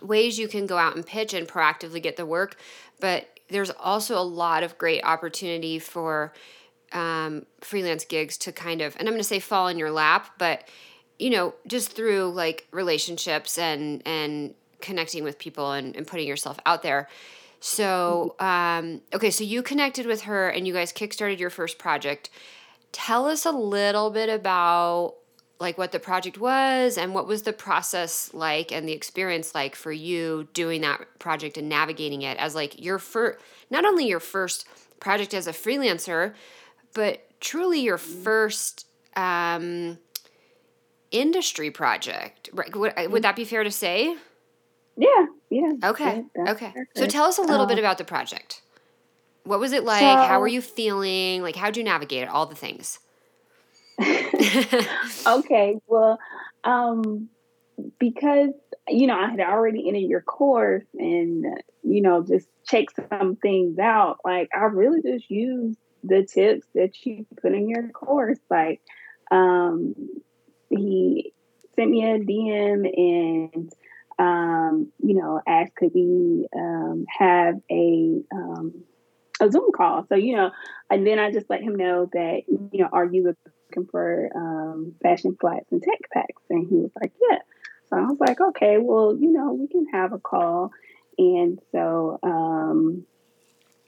ways 0.01 0.39
you 0.39 0.49
can 0.49 0.67
go 0.67 0.79
out 0.79 0.97
and 0.97 1.05
pitch 1.05 1.35
and 1.35 1.47
proactively 1.47 2.03
get 2.03 2.17
the 2.17 2.25
work, 2.25 2.57
but 3.01 3.29
there's 3.51 3.71
also 3.71 4.19
a 4.19 4.25
lot 4.25 4.63
of 4.63 4.79
great 4.79 5.05
opportunity 5.05 5.79
for 5.79 6.33
um, 6.93 7.45
freelance 7.61 8.07
gigs 8.07 8.39
to 8.39 8.53
kind 8.53 8.81
of, 8.81 8.97
and 8.97 9.07
I'm 9.07 9.13
going 9.13 9.21
to 9.21 9.29
say 9.29 9.39
fall 9.39 9.69
in 9.69 9.79
your 9.79 9.91
lap, 9.91 10.31
but 10.39 10.67
you 11.19 11.31
know, 11.31 11.55
just 11.67 11.93
through 11.93 12.31
like 12.31 12.67
relationships 12.71 13.59
and 13.59 14.03
and 14.07 14.55
connecting 14.81 15.25
with 15.25 15.39
people 15.39 15.73
and, 15.73 15.97
and 15.97 16.07
putting 16.07 16.27
yourself 16.27 16.59
out 16.65 16.83
there. 16.83 17.09
So, 17.61 18.37
um, 18.39 19.01
okay, 19.13 19.31
so 19.31 19.43
you 19.43 19.63
connected 19.63 20.07
with 20.07 20.23
her 20.23 20.49
and 20.49 20.67
you 20.67 20.73
guys 20.73 20.93
kickstarted 20.93 21.41
your 21.41 21.51
first 21.51 21.79
project. 21.79 22.31
Tell 22.93 23.27
us 23.27 23.45
a 23.45 23.51
little 23.51 24.11
bit 24.11 24.29
about 24.29 25.15
like 25.61 25.77
what 25.77 25.91
the 25.91 25.99
project 25.99 26.39
was 26.39 26.97
and 26.97 27.15
what 27.15 27.27
was 27.27 27.43
the 27.43 27.53
process 27.53 28.33
like 28.33 28.71
and 28.71 28.89
the 28.89 28.93
experience 28.93 29.55
like 29.55 29.75
for 29.75 29.91
you 29.91 30.49
doing 30.53 30.83
that 30.83 31.19
project 31.19 31.59
and 31.59 31.69
navigating 31.69 32.23
it 32.23 32.39
as 32.39 32.55
like 32.55 32.81
your 32.81 32.99
first 32.99 33.41
not 33.69 33.85
only 33.85 34.07
your 34.07 34.21
first 34.21 34.67
project 35.01 35.35
as 35.35 35.49
a 35.49 35.53
freelancer 35.53 36.33
but 36.95 37.29
truly 37.41 37.81
your 37.81 37.99
first 37.99 38.87
um, 39.17 39.99
industry 41.11 41.71
project. 41.71 42.51
Right? 42.53 42.75
Would, 42.75 42.95
would 42.97 43.21
mm. 43.21 43.23
that 43.23 43.37
be 43.37 43.45
fair 43.45 43.65
to 43.65 43.71
say? 43.71 44.17
Yeah, 44.97 45.27
yeah. 45.51 45.73
Okay, 45.85 46.25
yeah, 46.37 46.53
okay. 46.53 46.73
Perfect. 46.75 46.99
So 46.99 47.07
tell 47.07 47.25
us 47.25 47.39
a 47.39 47.43
little 47.43 47.67
bit 47.67 47.79
about 47.79 47.99
the 47.99 48.05
project. 48.05 48.63
What 49.45 49.61
was 49.61 49.73
it 49.73 49.85
like? 49.85 50.01
So, 50.01 50.07
How 50.07 50.41
were 50.41 50.49
you 50.49 50.61
feeling? 50.61 51.43
Like, 51.43 51.57
how'd 51.57 51.77
you 51.77 51.85
navigate 51.85 52.25
it? 52.25 52.29
All 52.29 52.47
the 52.47 52.57
things. 52.57 52.99
okay, 55.27 55.79
well, 55.87 56.19
um, 56.65 57.29
because 57.99 58.51
you 58.89 59.07
know 59.07 59.19
I 59.19 59.31
had 59.31 59.41
already 59.41 59.89
entered 59.89 60.09
your 60.09 60.21
course 60.21 60.85
and 60.95 61.45
you 61.83 62.03
know 62.03 62.25
just 62.25 62.49
check 62.67 62.87
some 63.09 63.37
things 63.37 63.79
out. 63.79 64.19
Like 64.25 64.49
I 64.55 64.65
really 64.65 65.01
just 65.03 65.31
used 65.31 65.79
the 66.05 66.25
tips 66.25 66.67
that 66.75 66.95
you 67.05 67.27
put 67.41 67.55
in 67.55 67.69
your 67.69 67.89
course, 67.89 68.39
like 68.51 68.81
um, 69.31 69.95
he 70.79 71.33
sent 71.77 71.91
me 71.91 72.05
a 72.05 72.19
DM 72.19 73.53
and 73.55 73.73
um, 74.19 74.93
you 74.99 75.15
know 75.15 75.41
asked 75.47 75.77
could 75.77 75.93
we 75.95 76.47
um, 76.57 77.07
have 77.19 77.57
a 77.71 78.21
um, 78.33 78.85
a 79.41 79.51
Zoom 79.51 79.71
call. 79.75 80.05
So 80.09 80.15
you 80.15 80.37
know, 80.37 80.51
and 80.91 81.07
then 81.07 81.19
I 81.19 81.31
just 81.31 81.51
let 81.51 81.63
him 81.63 81.77
know 81.77 82.09
that 82.13 82.43
you 82.49 82.83
know, 82.83 82.89
are 82.93 83.05
you 83.05 83.25
looking 83.25 83.89
for 83.91 84.31
um, 84.35 84.95
fashion 85.03 85.37
flats 85.41 85.71
and 85.71 85.83
tech 85.83 86.01
packs? 86.13 86.43
And 86.51 86.69
he 86.69 86.77
was 86.77 86.91
like, 87.01 87.13
yeah. 87.31 87.39
So 87.89 87.97
I 87.97 88.03
was 88.03 88.19
like, 88.21 88.41
okay, 88.41 88.79
well, 88.79 89.17
you 89.19 89.33
know, 89.33 89.53
we 89.53 89.67
can 89.67 89.87
have 89.93 90.13
a 90.13 90.19
call. 90.19 90.71
And 91.17 91.59
so 91.73 92.19
um, 92.23 93.05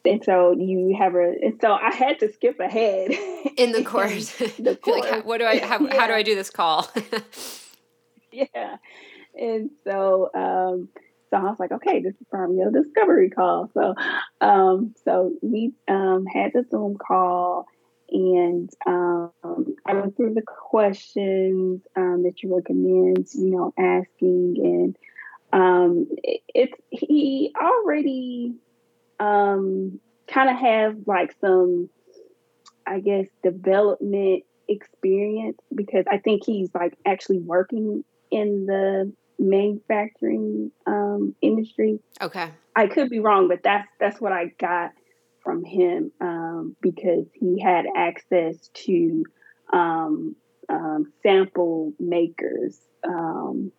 and 0.04 0.24
so 0.24 0.52
you 0.52 0.96
have 0.98 1.14
a 1.14 1.34
and 1.42 1.58
so 1.60 1.72
I 1.72 1.94
had 1.94 2.18
to 2.20 2.32
skip 2.32 2.58
ahead 2.60 3.10
in 3.56 3.72
the 3.72 3.84
course. 3.86 4.36
the 4.58 4.76
course. 4.76 5.10
like, 5.10 5.24
what 5.24 5.38
do 5.38 5.44
I 5.44 5.58
how, 5.58 5.80
yeah. 5.80 5.98
how 5.98 6.06
do 6.06 6.12
I 6.12 6.22
do 6.22 6.34
this 6.34 6.50
call? 6.50 6.88
yeah, 8.32 8.76
and 9.38 9.70
so 9.84 10.30
um, 10.34 10.88
so 11.30 11.36
I 11.36 11.42
was 11.42 11.60
like, 11.60 11.72
okay, 11.72 12.00
this 12.00 12.14
is 12.14 12.26
from 12.30 12.56
your 12.56 12.70
discovery 12.70 13.30
call. 13.30 13.70
So 13.74 13.94
um, 14.40 14.94
so 15.04 15.32
we 15.42 15.72
um, 15.88 16.26
had 16.26 16.52
the 16.54 16.64
Zoom 16.70 16.96
call. 16.96 17.66
And 18.12 18.68
um, 18.88 19.76
I 19.86 19.94
went 19.94 20.16
through 20.16 20.34
the 20.34 20.42
questions 20.42 21.80
um, 21.94 22.24
that 22.24 22.42
you 22.42 22.56
recommend, 22.56 23.28
you 23.34 23.50
know, 23.50 23.72
asking, 23.78 24.56
and 24.58 24.96
um, 25.52 26.08
it, 26.24 26.40
it's 26.52 26.72
he 26.90 27.54
already 27.56 28.56
um, 29.20 30.00
kind 30.26 30.50
of 30.50 30.56
have 30.56 30.96
like 31.06 31.34
some, 31.40 31.88
I 32.86 33.00
guess, 33.00 33.26
development 33.42 34.44
experience 34.68 35.58
because 35.74 36.04
I 36.10 36.18
think 36.18 36.44
he's 36.44 36.70
like 36.74 36.94
actually 37.06 37.38
working 37.38 38.04
in 38.30 38.66
the 38.66 39.12
manufacturing 39.38 40.70
um, 40.86 41.34
industry. 41.42 42.00
Okay. 42.20 42.50
I 42.76 42.86
could 42.86 43.10
be 43.10 43.18
wrong, 43.18 43.48
but 43.48 43.62
that's 43.62 43.88
that's 43.98 44.20
what 44.20 44.32
I 44.32 44.52
got 44.58 44.92
from 45.42 45.64
him 45.64 46.12
um, 46.20 46.76
because 46.80 47.26
he 47.34 47.60
had 47.60 47.86
access 47.96 48.68
to 48.74 49.24
um, 49.72 50.36
um, 50.68 51.12
sample 51.22 51.92
makers, 51.98 52.78
um, 53.06 53.72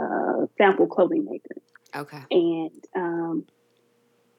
uh, 0.00 0.46
sample 0.58 0.86
clothing 0.86 1.24
makers. 1.24 1.62
Okay. 1.94 2.22
And 2.30 2.84
um, 2.94 3.46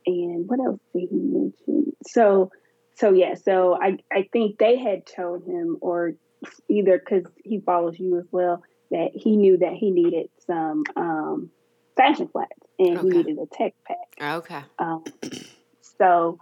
and 0.08 0.48
what 0.48 0.60
else 0.60 0.80
did 0.94 1.10
he 1.10 1.18
mention? 1.18 1.94
So 2.08 2.52
so 2.96 3.14
yeah, 3.14 3.36
so 3.36 3.78
I 3.80 3.98
I 4.12 4.28
think 4.34 4.58
they 4.58 4.78
had 4.78 5.06
told 5.06 5.44
him 5.46 5.78
or 5.82 6.14
either 6.70 6.98
because 6.98 7.26
he 7.44 7.60
follows 7.60 8.00
you 8.00 8.18
as 8.18 8.26
well 8.32 8.64
that 8.90 9.12
he 9.14 9.36
knew 9.36 9.58
that 9.58 9.74
he 9.74 9.92
needed 9.92 10.30
some 10.46 10.84
um, 10.96 11.50
fashion 11.96 12.30
flats 12.30 12.52
and 12.80 12.98
okay. 12.98 13.08
he 13.08 13.18
needed 13.18 13.38
a 13.38 13.46
tech 13.56 13.74
pack. 13.86 13.98
Okay. 14.22 14.64
Um, 14.80 15.04
so 16.00 16.40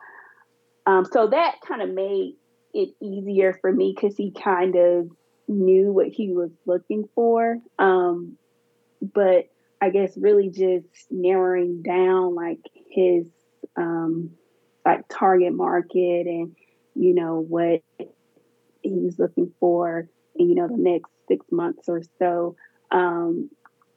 um, 0.85 1.05
so 1.11 1.27
that 1.27 1.55
kind 1.67 1.81
of 1.81 1.89
made 1.89 2.35
it 2.73 2.89
easier 3.01 3.57
for 3.59 3.71
me 3.71 3.95
because 3.95 4.15
he 4.15 4.31
kind 4.31 4.75
of 4.75 5.09
knew 5.47 5.91
what 5.91 6.07
he 6.07 6.31
was 6.31 6.51
looking 6.65 7.09
for. 7.15 7.57
Um, 7.79 8.37
but 9.01 9.49
I 9.81 9.89
guess 9.89 10.17
really 10.17 10.49
just 10.49 10.87
narrowing 11.09 11.81
down 11.81 12.35
like 12.35 12.59
his 12.89 13.25
um, 13.77 14.31
like 14.85 15.07
target 15.09 15.53
market 15.53 16.27
and 16.27 16.55
you 16.95 17.13
know 17.13 17.39
what 17.39 17.83
he's 18.81 19.19
looking 19.19 19.51
for 19.59 20.07
in 20.35 20.49
you 20.49 20.55
know 20.55 20.67
the 20.67 20.77
next 20.77 21.09
six 21.27 21.45
months 21.51 21.89
or 21.89 22.01
so. 22.19 22.55
Um, 22.91 23.49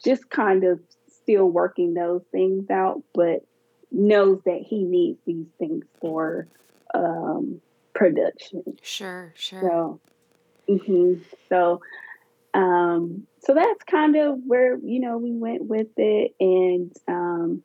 just 0.03 0.31
kind 0.31 0.65
of 0.65 0.81
still 1.23 1.47
working 1.47 1.95
those 1.95 2.23
things 2.33 2.71
out, 2.71 3.03
but 3.15 3.45
knows 3.91 4.41
that 4.45 4.63
he 4.67 4.85
needs 4.85 5.19
these 5.27 5.47
things 5.59 5.85
for 6.01 6.49
um, 6.95 7.61
production. 7.95 8.63
Sure, 8.83 9.33
sure. 9.37 9.61
So, 9.61 10.01
mm-hmm. 10.69 11.23
so, 11.49 11.81
um, 12.55 13.27
so 13.41 13.55
that's 13.55 13.85
kind 13.85 14.17
of 14.17 14.39
where 14.47 14.79
you 14.79 15.01
know 15.01 15.19
we 15.19 15.33
went 15.33 15.65
with 15.65 15.89
it, 15.97 16.35
and 16.41 16.93
um, 17.07 17.63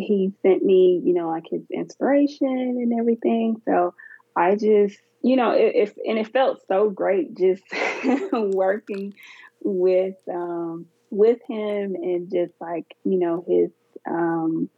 he 0.00 0.32
sent 0.42 0.64
me, 0.64 1.00
you 1.04 1.14
know, 1.14 1.28
like 1.28 1.44
his 1.50 1.62
inspiration 1.70 2.48
and 2.48 2.98
everything. 2.98 3.60
So 3.64 3.94
I 4.36 4.54
just, 4.54 4.98
you 5.22 5.36
know, 5.36 5.52
if 5.52 5.94
and 6.06 6.18
it 6.18 6.32
felt 6.32 6.60
so 6.68 6.90
great 6.90 7.36
just 7.36 7.62
working 8.32 9.14
with 9.62 10.16
um, 10.32 10.86
with 11.10 11.38
him 11.48 11.94
and 11.94 12.30
just 12.30 12.52
like 12.60 12.86
you 13.04 13.18
know 13.18 13.44
his 13.46 13.70
um, 14.08 14.70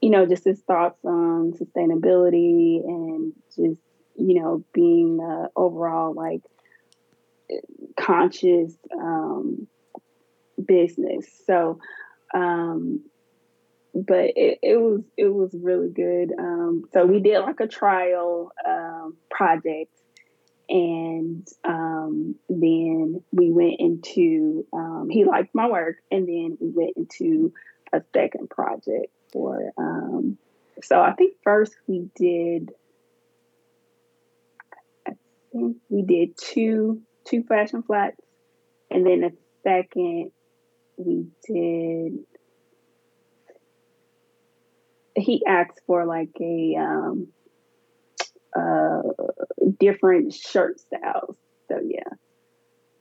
you 0.00 0.10
know, 0.10 0.26
just 0.26 0.44
his 0.44 0.60
thoughts 0.60 1.04
on 1.04 1.52
sustainability 1.52 2.84
and 2.84 3.32
just, 3.48 3.80
you 4.16 4.40
know, 4.40 4.64
being 4.72 5.20
uh, 5.20 5.48
overall 5.56 6.14
like 6.14 6.42
conscious 7.98 8.74
um, 8.96 9.66
business. 10.64 11.26
So, 11.46 11.80
um, 12.34 13.02
but 14.06 14.32
it, 14.36 14.58
it 14.62 14.80
was 14.80 15.02
it 15.16 15.32
was 15.32 15.54
really 15.54 15.88
good. 15.88 16.32
Um, 16.38 16.84
so 16.92 17.04
we 17.06 17.20
did 17.20 17.40
like 17.40 17.60
a 17.60 17.66
trial 17.66 18.52
um, 18.66 19.16
project, 19.30 19.92
and 20.68 21.46
um, 21.64 22.36
then 22.48 23.22
we 23.32 23.50
went 23.50 23.76
into 23.78 24.66
um, 24.72 25.08
he 25.10 25.24
liked 25.24 25.54
my 25.54 25.68
work, 25.68 25.96
and 26.10 26.28
then 26.28 26.58
we 26.60 26.70
went 26.70 26.96
into 26.96 27.52
a 27.92 28.02
second 28.14 28.50
project 28.50 29.12
for. 29.32 29.72
Um, 29.76 30.38
so 30.82 31.00
I 31.00 31.12
think 31.14 31.34
first 31.42 31.74
we 31.86 32.08
did. 32.14 32.70
I 35.06 35.12
think 35.52 35.78
we 35.88 36.02
did 36.02 36.36
two 36.36 37.02
two 37.24 37.42
fashion 37.42 37.82
flats, 37.82 38.20
and 38.90 39.04
then 39.04 39.20
the 39.20 39.32
second 39.64 40.30
we 40.96 41.26
did. 41.46 42.24
He 45.18 45.44
asked 45.46 45.80
for 45.86 46.04
like 46.04 46.30
a 46.40 46.76
um, 46.76 47.28
uh, 48.56 49.02
different 49.78 50.34
shirt 50.34 50.80
styles. 50.80 51.36
So 51.68 51.80
yeah. 51.84 52.14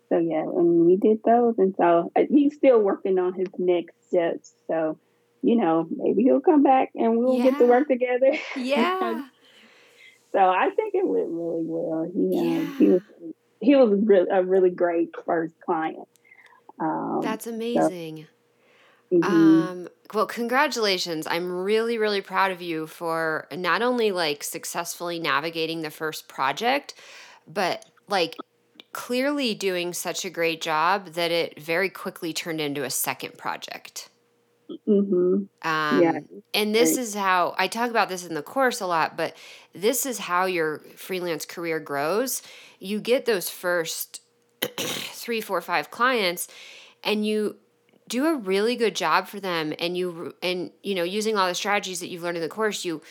So 0.09 0.17
yeah, 0.19 0.41
and 0.41 0.85
we 0.85 0.95
did 0.95 1.19
those, 1.25 1.55
and 1.57 1.75
so 1.75 2.11
uh, 2.15 2.21
he's 2.29 2.55
still 2.55 2.79
working 2.79 3.19
on 3.19 3.33
his 3.33 3.49
next 3.57 4.07
steps. 4.07 4.53
So 4.67 4.97
you 5.41 5.55
know, 5.55 5.87
maybe 5.89 6.23
he'll 6.23 6.39
come 6.39 6.63
back 6.63 6.91
and 6.95 7.17
we'll 7.17 7.37
yeah. 7.37 7.51
get 7.51 7.59
to 7.59 7.65
work 7.65 7.87
together. 7.87 8.33
Yeah. 8.55 9.27
so 10.31 10.39
I 10.39 10.69
think 10.75 10.95
it 10.95 11.05
went 11.05 11.27
really 11.29 11.63
well. 11.65 12.09
He 12.13 12.29
yeah. 12.35 12.59
um, 12.59 12.75
he 12.77 12.87
was 12.87 13.01
he 13.59 13.75
was 13.75 13.99
really, 14.03 14.29
a 14.29 14.43
really 14.43 14.69
great 14.69 15.09
first 15.25 15.53
client. 15.59 16.07
Um, 16.79 17.21
That's 17.21 17.47
amazing. 17.47 18.27
So, 19.09 19.17
mm-hmm. 19.17 19.23
um, 19.23 19.87
well, 20.13 20.25
congratulations. 20.25 21.27
I'm 21.27 21.51
really, 21.51 21.97
really 21.97 22.21
proud 22.21 22.51
of 22.51 22.61
you 22.61 22.87
for 22.87 23.47
not 23.55 23.81
only 23.81 24.11
like 24.11 24.43
successfully 24.43 25.19
navigating 25.19 25.81
the 25.81 25.89
first 25.89 26.27
project, 26.27 26.93
but 27.47 27.85
like 28.07 28.35
clearly 28.93 29.53
doing 29.53 29.93
such 29.93 30.25
a 30.25 30.29
great 30.29 30.61
job 30.61 31.13
that 31.13 31.31
it 31.31 31.59
very 31.61 31.89
quickly 31.89 32.33
turned 32.33 32.61
into 32.61 32.83
a 32.83 32.89
second 32.89 33.37
project. 33.37 34.09
Mm-hmm. 34.87 35.43
Um, 35.67 36.01
yeah. 36.01 36.19
And 36.53 36.75
this 36.75 36.97
right. 36.97 37.03
is 37.03 37.15
how 37.15 37.55
I 37.57 37.67
talk 37.67 37.89
about 37.89 38.09
this 38.09 38.25
in 38.25 38.33
the 38.33 38.41
course 38.41 38.81
a 38.81 38.87
lot, 38.87 39.15
but 39.15 39.35
this 39.73 40.05
is 40.05 40.19
how 40.19 40.45
your 40.45 40.79
freelance 40.95 41.45
career 41.45 41.79
grows. 41.79 42.41
You 42.79 42.99
get 42.99 43.25
those 43.25 43.49
first 43.49 44.21
three, 44.77 45.41
four, 45.41 45.61
five 45.61 45.91
clients, 45.91 46.47
and 47.03 47.25
you 47.25 47.57
do 48.07 48.25
a 48.25 48.35
really 48.35 48.75
good 48.75 48.95
job 48.95 49.27
for 49.27 49.39
them. 49.39 49.73
And 49.79 49.97
you 49.97 50.33
and 50.41 50.71
you 50.83 50.95
know 50.95 51.03
using 51.03 51.37
all 51.37 51.47
the 51.47 51.55
strategies 51.55 51.99
that 51.99 52.07
you've 52.07 52.23
learned 52.23 52.37
in 52.37 52.43
the 52.43 52.49
course, 52.49 52.85
you 52.85 53.01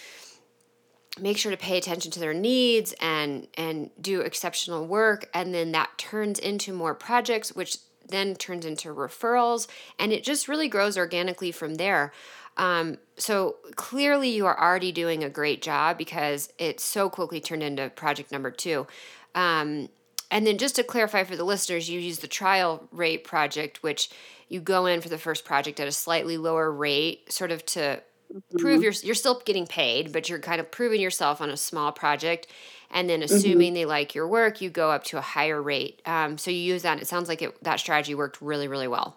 make 1.19 1.39
sure 1.39 1.51
to 1.51 1.57
pay 1.57 1.79
attention 1.79 2.11
to 2.13 2.21
their 2.21 2.35
needs 2.35 2.95
and 3.01 3.49
and 3.57 3.91
do 3.99 4.21
exceptional 4.21 4.87
work 4.87 5.31
and 5.33 5.55
then 5.55 5.73
that 5.73 5.97
turns 5.97 6.39
into 6.39 6.75
more 6.75 6.95
projects 6.95 7.55
which 7.55 7.79
then 8.09 8.35
turns 8.35 8.65
into 8.65 8.89
referrals, 8.89 9.67
and 9.99 10.13
it 10.13 10.23
just 10.23 10.49
really 10.49 10.69
grows 10.69 10.97
organically 10.97 11.53
from 11.53 11.77
there. 11.77 12.13
Um, 12.57 12.99
so 13.17 13.57
clearly, 13.75 14.31
you 14.31 14.47
are 14.47 14.59
already 14.59 14.93
doing 14.93 15.23
a 15.23 15.31
great 15.31 15.63
job 15.63 15.99
because 15.99 16.53
it 16.59 16.81
so 16.81 17.11
quickly 17.11 17.41
turned 17.41 17.63
into 17.63 17.91
project 17.91 18.33
number 18.33 18.51
two. 18.51 18.87
Um, 19.35 19.89
and 20.31 20.47
then, 20.47 20.59
just 20.59 20.77
to 20.77 20.83
clarify 20.83 21.25
for 21.25 21.37
the 21.37 21.45
listeners, 21.45 21.91
you 21.91 22.01
use 22.01 22.21
the 22.21 22.29
trial 22.29 22.89
rate 22.91 23.25
project, 23.25 23.83
which 23.83 24.11
you 24.49 24.61
go 24.61 24.87
in 24.87 25.01
for 25.01 25.09
the 25.09 25.19
first 25.19 25.45
project 25.45 25.81
at 25.81 25.89
a 25.89 25.93
slightly 25.93 26.37
lower 26.37 26.71
rate, 26.71 27.33
sort 27.33 27.51
of 27.51 27.65
to 27.67 28.03
mm-hmm. 28.33 28.59
prove 28.59 28.83
you're 28.83 28.93
you're 29.03 29.15
still 29.15 29.41
getting 29.45 29.67
paid, 29.67 30.13
but 30.13 30.29
you're 30.29 30.39
kind 30.39 30.61
of 30.61 30.71
proving 30.71 31.01
yourself 31.01 31.41
on 31.41 31.51
a 31.51 31.57
small 31.57 31.93
project 31.93 32.47
and 32.91 33.09
then 33.09 33.21
mm-hmm. 33.21 33.35
assuming 33.35 33.69
mm-hmm. 33.69 33.75
they 33.75 33.85
like 33.85 34.15
your 34.15 34.29
work 34.29 34.61
you 34.61 34.71
go 34.71 34.91
up 34.91 35.05
to 35.05 35.19
a 35.19 35.21
higher 35.21 35.61
rate 35.61 36.01
um, 36.07 36.39
so 36.39 36.51
you 36.51 36.59
use 36.59 36.83
that 36.83 37.01
it 37.01 37.07
sounds 37.07 37.29
like 37.29 37.43
it, 37.43 37.63
that 37.63 37.81
strategy 37.81 38.15
worked 38.15 38.41
really 38.41 38.69
really 38.69 38.89
well 38.89 39.17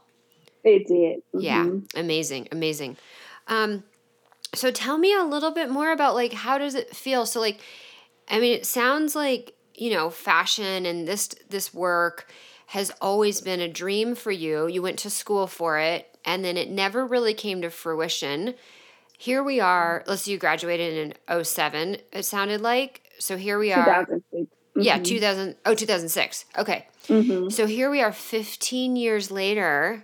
it 0.64 0.88
did 0.88 1.20
mm-hmm. 1.34 1.40
yeah 1.40 1.70
amazing 1.96 2.48
amazing 2.52 2.98
um, 3.48 3.84
so 4.54 4.72
tell 4.72 4.98
me 4.98 5.16
a 5.16 5.24
little 5.24 5.52
bit 5.52 5.70
more 5.70 5.92
about 5.92 6.16
like 6.16 6.34
how 6.34 6.58
does 6.58 6.76
it 6.76 6.96
feel 6.96 7.26
so 7.26 7.40
like 7.40 7.60
i 8.30 8.40
mean 8.40 8.54
it 8.54 8.66
sounds 8.66 9.16
like 9.16 9.54
you 9.76 9.92
know 9.92 10.10
fashion 10.10 10.86
and 10.86 11.08
this 11.08 11.30
this 11.50 11.74
work 11.74 12.32
has 12.70 12.92
always 13.02 13.42
been 13.42 13.60
a 13.60 13.68
dream 13.68 14.16
for 14.16 14.32
you 14.32 14.68
you 14.68 14.82
went 14.82 15.00
to 15.00 15.10
school 15.10 15.48
for 15.48 15.78
it 15.80 16.18
and 16.26 16.44
then 16.44 16.58
it 16.58 16.70
never 16.70 17.06
really 17.06 17.34
came 17.34 17.62
to 17.62 17.70
fruition 17.70 18.54
here 19.18 19.44
we 19.44 19.60
are 19.60 20.04
let's 20.08 20.24
see, 20.24 20.32
you 20.32 20.38
graduated 20.38 21.14
in 21.30 21.44
07 21.44 21.98
it 22.12 22.24
sounded 22.24 22.62
like 22.62 23.10
so 23.20 23.38
here 23.38 23.60
we 23.60 23.72
are. 23.72 24.06
2006. 24.06 24.34
Mm-hmm. 24.34 24.82
Yeah, 24.82 24.98
2000. 24.98 25.56
Oh, 25.66 25.76
2006. 25.76 26.46
Okay. 26.58 26.88
Mm-hmm. 27.08 27.50
So 27.50 27.68
here 27.68 27.92
we 27.92 28.02
are 28.02 28.12
15 28.12 28.96
years 28.96 29.30
later 29.30 30.04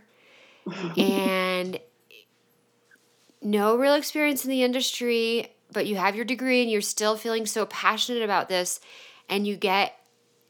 and 0.97 1.79
no 3.41 3.77
real 3.77 3.93
experience 3.93 4.43
in 4.43 4.51
the 4.51 4.63
industry, 4.63 5.53
but 5.71 5.85
you 5.85 5.95
have 5.95 6.15
your 6.15 6.25
degree 6.25 6.61
and 6.61 6.69
you're 6.69 6.81
still 6.81 7.15
feeling 7.15 7.45
so 7.45 7.65
passionate 7.65 8.23
about 8.23 8.49
this 8.49 8.79
and 9.29 9.47
you 9.47 9.55
get 9.55 9.97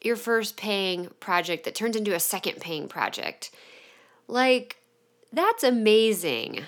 your 0.06 0.16
first 0.16 0.58
paying 0.58 1.10
project 1.20 1.66
that 1.66 1.76
turns 1.76 1.96
into 1.96 2.14
a 2.14 2.20
second 2.20 2.60
paying 2.62 2.88
project. 2.88 3.52
Like 4.28 4.78
that's 5.34 5.64
amazing. 5.64 6.64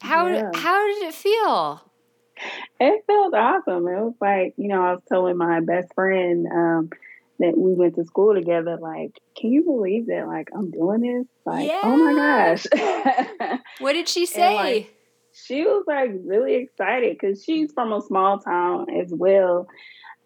How 0.00 0.28
yeah. 0.28 0.50
how 0.54 0.86
did 0.86 1.08
it 1.08 1.14
feel? 1.14 1.82
It 2.80 3.04
felt 3.06 3.34
awesome. 3.34 3.88
It 3.88 4.00
was 4.00 4.14
like, 4.20 4.54
you 4.56 4.68
know, 4.68 4.82
I 4.82 4.92
was 4.92 5.02
telling 5.08 5.36
my 5.36 5.60
best 5.60 5.92
friend 5.94 6.46
um, 6.46 6.90
that 7.38 7.56
we 7.56 7.74
went 7.74 7.96
to 7.96 8.04
school 8.04 8.34
together, 8.34 8.78
like, 8.80 9.12
can 9.36 9.52
you 9.52 9.64
believe 9.64 10.06
that, 10.06 10.26
like, 10.26 10.48
I'm 10.54 10.70
doing 10.70 11.00
this? 11.00 11.26
Like, 11.44 11.68
yeah. 11.68 11.80
oh 11.82 11.96
my 11.96 12.14
gosh. 12.14 13.58
what 13.80 13.92
did 13.92 14.08
she 14.08 14.26
say? 14.26 14.54
Like, 14.54 14.94
she 15.32 15.62
was 15.62 15.84
like 15.86 16.10
really 16.24 16.56
excited 16.56 17.16
because 17.18 17.44
she's 17.44 17.72
from 17.72 17.92
a 17.92 18.00
small 18.00 18.38
town 18.38 18.86
as 18.90 19.10
well. 19.10 19.68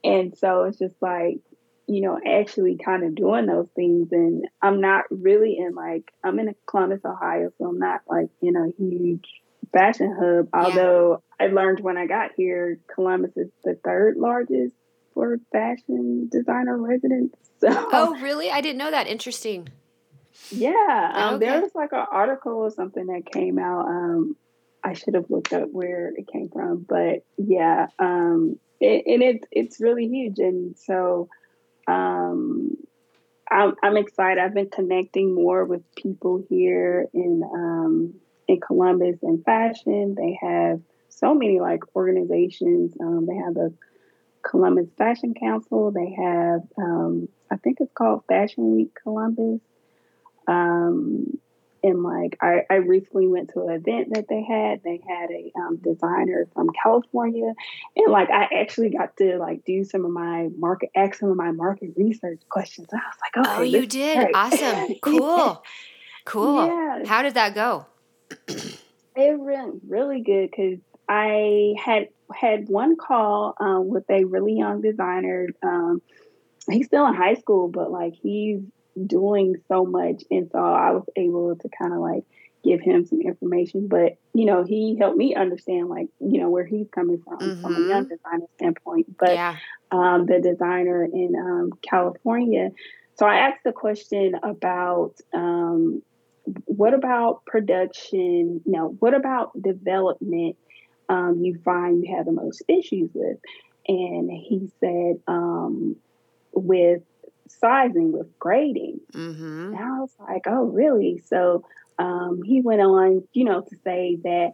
And 0.02 0.37
so 0.37 0.64
it's 0.64 0.78
just 0.78 0.96
like, 1.00 1.38
you 1.87 2.01
know, 2.01 2.18
actually 2.25 2.79
kind 2.83 3.05
of 3.05 3.14
doing 3.14 3.47
those 3.47 3.68
things. 3.75 4.09
And 4.12 4.47
I'm 4.61 4.81
not 4.81 5.05
really 5.11 5.59
in 5.59 5.75
like, 5.75 6.12
I'm 6.23 6.38
in 6.38 6.55
Columbus, 6.66 7.01
Ohio, 7.05 7.51
so 7.59 7.66
I'm 7.66 7.79
not 7.79 8.03
like 8.09 8.31
in 8.40 8.57
a 8.57 8.71
huge 8.79 9.27
fashion 9.73 10.16
hub. 10.18 10.49
Although 10.53 11.23
yeah. 11.40 11.47
I 11.47 11.51
learned 11.51 11.81
when 11.81 11.97
I 11.97 12.07
got 12.07 12.33
here, 12.37 12.79
Columbus 12.95 13.37
is 13.37 13.51
the 13.64 13.79
third 13.85 14.16
largest 14.16 14.75
for 15.14 15.38
fashion 15.53 16.29
designer 16.31 16.77
residents. 16.77 17.37
So, 17.62 17.68
oh, 17.71 18.18
really? 18.18 18.51
I 18.51 18.61
didn't 18.61 18.79
know 18.79 18.90
that. 18.90 19.07
Interesting. 19.07 19.68
Yeah, 20.51 21.12
um, 21.14 21.35
okay. 21.37 21.47
there 21.47 21.61
was 21.61 21.71
like 21.77 21.92
an 21.92 22.05
article 22.11 22.55
or 22.55 22.71
something 22.73 23.07
that 23.07 23.31
came 23.31 23.57
out. 23.57 23.87
Um, 23.87 24.37
I 24.83 24.95
should 24.95 25.14
have 25.14 25.31
looked 25.31 25.53
up 25.53 25.68
where 25.71 26.12
it 26.16 26.27
came 26.27 26.49
from, 26.49 26.85
but 26.88 27.25
yeah, 27.37 27.87
um, 28.01 28.59
it, 28.81 29.05
and 29.07 29.23
it's 29.23 29.47
it's 29.53 29.81
really 29.81 30.09
huge, 30.09 30.38
and 30.38 30.77
so 30.77 31.29
um, 31.87 32.77
I'm, 33.51 33.75
I'm 33.83 33.97
excited. 33.97 34.42
I've 34.42 34.55
been 34.55 34.71
connecting 34.71 35.35
more 35.35 35.64
with 35.64 35.83
people 35.95 36.45
here 36.49 37.09
in 37.12 37.42
um, 37.42 38.14
in 38.49 38.61
Columbus 38.61 39.18
in 39.23 39.42
fashion. 39.42 40.14
They 40.14 40.38
have 40.40 40.81
so 41.09 41.35
many 41.35 41.61
like 41.61 41.81
organizations. 41.95 42.95
Um, 43.01 43.27
they 43.27 43.37
have 43.37 43.55
the 43.55 43.75
Columbus 44.42 44.88
Fashion 44.99 45.35
Council. 45.35 45.90
They 45.90 46.14
have, 46.18 46.62
um, 46.79 47.29
I 47.51 47.57
think 47.57 47.79
it's 47.81 47.92
called 47.92 48.25
Fashion 48.27 48.75
Week 48.75 48.90
Columbus. 49.03 49.61
Um, 50.49 51.38
and 51.83 52.03
like 52.03 52.37
I, 52.40 52.62
I 52.71 52.75
recently 52.77 53.27
went 53.27 53.51
to 53.55 53.62
an 53.66 53.71
event 53.75 54.14
that 54.14 54.27
they 54.29 54.42
had. 54.42 54.83
They 54.83 55.01
had 55.07 55.31
a 55.31 55.53
um, 55.57 55.77
designer 55.77 56.49
from 56.55 56.71
California, 56.83 57.53
and 57.97 58.12
like 58.12 58.31
I 58.31 58.49
actually 58.61 58.90
got 58.90 59.16
to 59.18 59.38
like 59.38 59.64
do 59.64 59.85
some 59.85 60.05
of 60.05 60.11
my 60.11 60.49
market, 60.57 60.90
ask 60.95 61.18
some 61.18 61.31
of 61.31 61.37
my 61.37 61.51
market 61.51 61.90
research 61.97 62.40
questions. 62.49 62.88
I 62.92 62.97
was 62.97 63.16
like, 63.21 63.47
okay, 63.47 63.59
oh, 63.59 63.62
you 63.62 63.87
did, 63.87 64.29
awesome, 64.35 64.95
cool, 65.03 65.62
cool. 66.25 66.66
Yeah. 66.66 67.03
How 67.07 67.23
did 67.23 67.35
that 67.35 67.55
go? 67.55 67.87
it 69.14 69.38
went 69.38 69.83
really 69.88 70.23
good 70.23 70.51
because 70.51 70.79
I 71.09 71.75
had 71.83 72.09
had 72.35 72.68
one 72.68 72.97
call 72.97 73.55
um, 73.61 73.88
with 73.88 74.09
a 74.09 74.25
really 74.25 74.55
young 74.55 74.81
designer. 74.81 75.49
Um, 75.62 76.01
he's 76.71 76.87
still 76.87 77.07
in 77.07 77.14
high 77.14 77.35
school, 77.35 77.68
but 77.68 77.90
like 77.90 78.14
he's 78.14 78.61
doing 79.07 79.57
so 79.68 79.85
much, 79.85 80.24
and 80.31 80.50
so 80.50 80.59
I 80.59 80.92
was 80.92 81.05
able 81.16 81.57
to 81.57 81.68
kind 81.68 81.92
of 81.92 82.00
like 82.00 82.24
give 82.64 82.81
him 82.81 83.05
some 83.05 83.20
information. 83.20 83.88
But 83.88 84.16
you 84.35 84.44
know, 84.44 84.64
he 84.64 84.96
helped 84.98 85.16
me 85.16 85.35
understand 85.35 85.88
like 85.88 86.09
you 86.20 86.40
know 86.40 86.50
where 86.50 86.64
he's 86.64 86.88
coming 86.94 87.22
from 87.22 87.38
mm-hmm. 87.38 87.62
from 87.62 87.76
a 87.76 87.88
young 87.88 88.05
designer 88.05 88.46
standpoint. 88.57 89.18
But 89.18 89.35
yeah. 89.35 89.57
um, 89.90 90.26
the 90.26 90.40
designer 90.40 91.05
in 91.05 91.35
um, 91.37 91.72
California. 91.83 92.70
So 93.18 93.26
I 93.26 93.37
asked 93.48 93.62
the 93.64 93.72
question 93.72 94.35
about 94.42 95.14
um, 95.35 96.02
what 96.64 96.94
about 96.94 97.44
production? 97.44 98.62
You 98.64 98.72
know, 98.72 98.96
what 98.98 99.14
about 99.14 99.61
development 99.61 100.57
um, 101.09 101.40
you 101.42 101.59
find 101.64 102.05
you 102.05 102.16
have 102.16 102.26
the 102.26 102.33
most 102.33 102.62
issues 102.68 103.11
with? 103.14 103.38
And 103.88 104.31
he 104.31 104.70
said, 104.81 105.20
um, 105.26 105.96
with 106.52 107.02
sizing, 107.48 108.12
with 108.12 108.38
grading. 108.38 109.00
Mm-hmm. 109.12 109.74
And 109.74 109.78
I 109.78 110.00
was 110.00 110.14
like, 110.18 110.42
oh, 110.46 110.64
really? 110.64 111.22
So 111.26 111.64
um, 111.98 112.42
he 112.44 112.61
went 112.61 112.81
on, 112.81 113.26
you 113.33 113.44
know, 113.44 113.61
to 113.61 113.76
say 113.85 114.18
that 114.24 114.52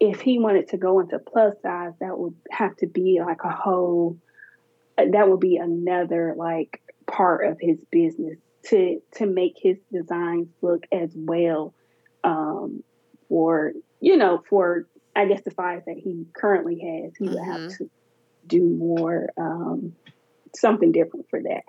if 0.00 0.20
he 0.20 0.38
wanted 0.38 0.68
to 0.68 0.76
go 0.76 1.00
into 1.00 1.18
plus 1.18 1.54
size, 1.62 1.92
that 2.00 2.18
would 2.18 2.34
have 2.50 2.76
to 2.76 2.86
be 2.86 3.20
like 3.24 3.44
a 3.44 3.50
whole, 3.50 4.18
that 4.96 5.28
would 5.28 5.40
be 5.40 5.56
another 5.56 6.34
like 6.36 6.80
part 7.06 7.46
of 7.46 7.58
his 7.60 7.78
business 7.90 8.38
to 8.64 9.00
to 9.16 9.26
make 9.26 9.54
his 9.56 9.76
designs 9.92 10.48
look 10.62 10.86
as 10.90 11.10
well 11.14 11.74
um, 12.22 12.82
for 13.28 13.72
you 14.00 14.16
know 14.16 14.42
for 14.48 14.86
I 15.14 15.26
guess 15.26 15.42
the 15.42 15.50
size 15.50 15.82
that 15.86 15.96
he 15.96 16.26
currently 16.34 16.80
has. 16.80 17.12
He 17.16 17.24
mm-hmm. 17.24 17.34
would 17.34 17.44
have 17.44 17.60
mm-hmm. 17.60 17.84
to 17.84 17.90
do 18.46 18.64
more 18.64 19.30
um, 19.36 19.94
something 20.56 20.92
different 20.92 21.28
for 21.30 21.40
that. 21.42 21.62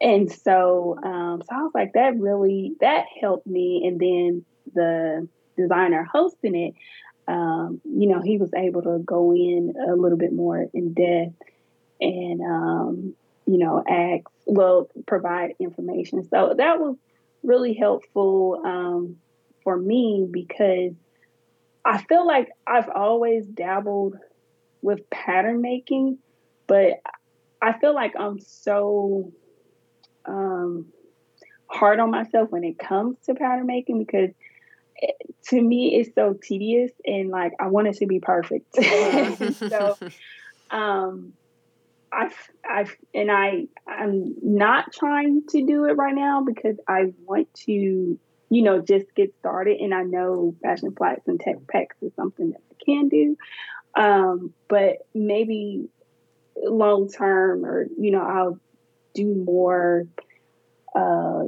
And 0.00 0.30
so, 0.30 0.98
um, 1.02 1.42
so 1.42 1.54
I 1.54 1.62
was 1.62 1.72
like, 1.74 1.92
that 1.94 2.18
really 2.18 2.74
that 2.80 3.04
helped 3.20 3.46
me. 3.46 3.84
And 3.86 4.00
then 4.00 4.44
the 4.74 5.28
designer 5.56 6.08
hosting 6.10 6.56
it, 6.56 6.74
um, 7.28 7.80
you 7.84 8.08
know, 8.08 8.20
he 8.20 8.38
was 8.38 8.50
able 8.54 8.82
to 8.82 8.98
go 8.98 9.32
in 9.32 9.74
a 9.88 9.94
little 9.94 10.18
bit 10.18 10.32
more 10.32 10.66
in 10.74 10.92
depth 10.92 11.40
and 12.00 12.40
um, 12.40 13.14
you 13.46 13.58
know, 13.58 13.82
ask, 13.88 14.24
well, 14.46 14.88
provide 15.06 15.54
information. 15.58 16.24
So 16.28 16.54
that 16.56 16.80
was 16.80 16.96
really 17.42 17.74
helpful 17.74 18.60
um, 18.64 19.16
for 19.62 19.76
me 19.76 20.26
because 20.30 20.92
I 21.84 22.02
feel 22.02 22.26
like 22.26 22.50
I've 22.66 22.88
always 22.88 23.46
dabbled 23.46 24.16
with 24.80 25.08
pattern 25.10 25.60
making, 25.60 26.18
but 26.66 27.00
I 27.62 27.78
feel 27.78 27.94
like 27.94 28.14
I'm 28.18 28.40
so 28.40 29.32
um, 30.26 30.86
hard 31.66 32.00
on 32.00 32.10
myself 32.10 32.50
when 32.50 32.64
it 32.64 32.78
comes 32.78 33.16
to 33.26 33.34
pattern 33.34 33.66
making 33.66 33.98
because 33.98 34.30
it, 34.96 35.16
to 35.48 35.60
me 35.60 35.96
it's 35.96 36.14
so 36.14 36.36
tedious 36.42 36.90
and 37.04 37.30
like 37.30 37.52
I 37.60 37.68
want 37.68 37.88
it 37.88 37.96
to 37.98 38.06
be 38.06 38.20
perfect. 38.20 38.66
so 39.68 39.96
um, 40.70 41.34
I've, 42.12 42.36
I've, 42.68 42.94
and 43.14 43.30
I, 43.30 43.66
I'm 43.88 44.34
not 44.42 44.92
trying 44.92 45.42
to 45.50 45.64
do 45.64 45.86
it 45.86 45.92
right 45.92 46.14
now 46.14 46.44
because 46.44 46.76
I 46.86 47.12
want 47.24 47.48
to, 47.66 47.72
you 47.72 48.62
know, 48.62 48.80
just 48.80 49.06
get 49.14 49.34
started. 49.38 49.78
And 49.80 49.94
I 49.94 50.02
know 50.02 50.54
fashion 50.62 50.94
flats 50.94 51.26
and 51.26 51.40
tech 51.40 51.56
packs 51.68 51.96
is 52.02 52.12
something 52.14 52.50
that 52.50 52.60
I 52.70 52.84
can 52.84 53.08
do. 53.08 53.36
Um, 53.96 54.52
but 54.68 54.98
maybe 55.14 55.88
long 56.62 57.08
term, 57.10 57.64
or 57.64 57.86
you 57.98 58.10
know, 58.10 58.22
I'll 58.22 58.58
do 59.14 59.34
more, 59.34 60.04
uh, 60.94 61.44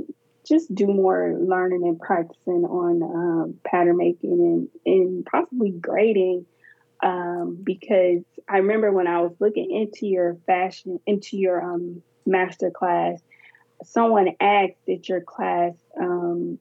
just 0.46 0.74
do 0.74 0.86
more 0.86 1.36
learning 1.38 1.82
and 1.84 1.98
practicing 1.98 2.64
on 2.64 3.02
um, 3.02 3.54
pattern 3.64 3.96
making 3.96 4.32
and 4.32 4.68
and 4.84 5.26
possibly 5.26 5.70
grading 5.70 6.46
um, 7.04 7.58
because 7.62 8.22
I 8.48 8.58
remember 8.58 8.90
when 8.90 9.06
I 9.06 9.20
was 9.20 9.32
looking 9.38 9.70
into 9.70 10.06
your 10.06 10.36
fashion, 10.46 10.98
into 11.06 11.36
your 11.36 11.62
um, 11.62 12.02
master 12.24 12.70
class, 12.70 13.20
someone 13.84 14.30
asked 14.40 14.74
did 14.86 15.08
your 15.08 15.20
class 15.20 15.74
um, 16.00 16.58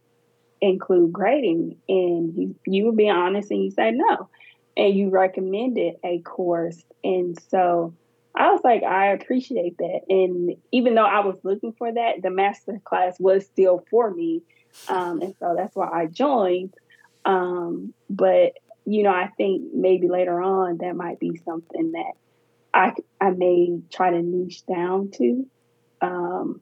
include 0.62 1.14
grading, 1.14 1.78
and 1.88 2.36
you 2.36 2.56
you 2.66 2.86
were 2.86 2.92
being 2.92 3.12
honest 3.12 3.52
and 3.52 3.64
you 3.64 3.72
said 3.72 3.94
no, 3.96 4.30
and 4.76 4.94
you 4.94 5.10
recommended 5.10 5.96
a 6.04 6.20
course, 6.20 6.84
and 7.04 7.38
so. 7.50 7.94
I 8.36 8.52
was 8.52 8.62
like, 8.64 8.84
I 8.84 9.08
appreciate 9.08 9.78
that. 9.78 10.02
And 10.10 10.56
even 10.72 10.96
though 10.96 11.06
I 11.06 11.20
was 11.20 11.38
looking 11.44 11.74
for 11.74 11.92
that, 11.92 12.22
the 12.22 12.32
master 12.32 12.82
class 12.84 13.20
was 13.20 13.46
still 13.46 13.86
for 13.92 14.10
me. 14.10 14.42
Um, 14.88 15.22
and 15.22 15.36
so 15.40 15.54
that's 15.56 15.76
why 15.76 15.90
I 15.90 16.08
joined. 16.08 16.74
Um, 17.26 17.94
but 18.10 18.54
you 18.86 19.04
know, 19.04 19.12
I 19.12 19.30
think 19.38 19.74
maybe 19.74 20.10
later 20.10 20.42
on 20.42 20.78
that 20.80 20.96
might 20.96 21.20
be 21.20 21.40
something 21.46 21.94
that 21.94 22.14
I 22.74 22.94
I 23.22 23.30
may 23.30 23.80
try 23.92 24.12
to 24.12 24.22
niche 24.22 24.66
down 24.66 25.12
to. 25.12 25.46
Um, 26.02 26.62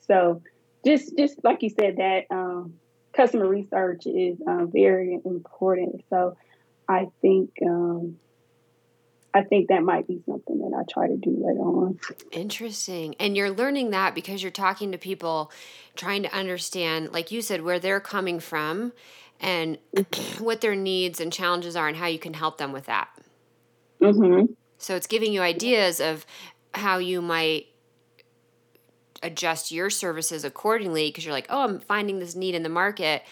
so 0.00 0.42
just 0.84 1.16
just 1.16 1.42
like 1.44 1.62
you 1.62 1.70
said, 1.70 1.98
that 1.98 2.24
um, 2.30 2.74
customer 3.12 3.46
research 3.46 4.06
is 4.06 4.38
um, 4.46 4.70
very 4.72 5.20
important. 5.24 6.02
So 6.10 6.36
I 6.88 7.08
think 7.22 7.50
um, 7.64 8.16
I 9.34 9.42
think 9.42 9.68
that 9.68 9.82
might 9.82 10.06
be 10.06 10.22
something 10.26 10.58
that 10.58 10.76
I 10.78 10.84
try 10.88 11.08
to 11.08 11.16
do 11.16 11.30
later 11.30 11.58
on. 11.58 11.98
Interesting. 12.30 13.16
And 13.18 13.36
you're 13.36 13.50
learning 13.50 13.90
that 13.90 14.14
because 14.14 14.42
you're 14.42 14.52
talking 14.52 14.92
to 14.92 14.98
people, 14.98 15.50
trying 15.96 16.22
to 16.22 16.32
understand, 16.32 17.12
like 17.12 17.32
you 17.32 17.42
said, 17.42 17.62
where 17.62 17.80
they're 17.80 18.00
coming 18.00 18.38
from 18.38 18.92
and 19.40 19.78
what 20.38 20.60
their 20.60 20.76
needs 20.76 21.20
and 21.20 21.32
challenges 21.32 21.74
are 21.74 21.88
and 21.88 21.96
how 21.96 22.06
you 22.06 22.18
can 22.18 22.34
help 22.34 22.58
them 22.58 22.72
with 22.72 22.86
that. 22.86 23.08
Mm-hmm. 24.00 24.52
So 24.78 24.94
it's 24.94 25.08
giving 25.08 25.32
you 25.32 25.40
ideas 25.40 26.00
of 26.00 26.24
how 26.72 26.98
you 26.98 27.20
might 27.20 27.66
adjust 29.20 29.72
your 29.72 29.90
services 29.90 30.44
accordingly 30.44 31.08
because 31.08 31.24
you're 31.24 31.34
like, 31.34 31.46
oh, 31.50 31.64
I'm 31.64 31.80
finding 31.80 32.20
this 32.20 32.36
need 32.36 32.54
in 32.54 32.62
the 32.62 32.68
market. 32.68 33.24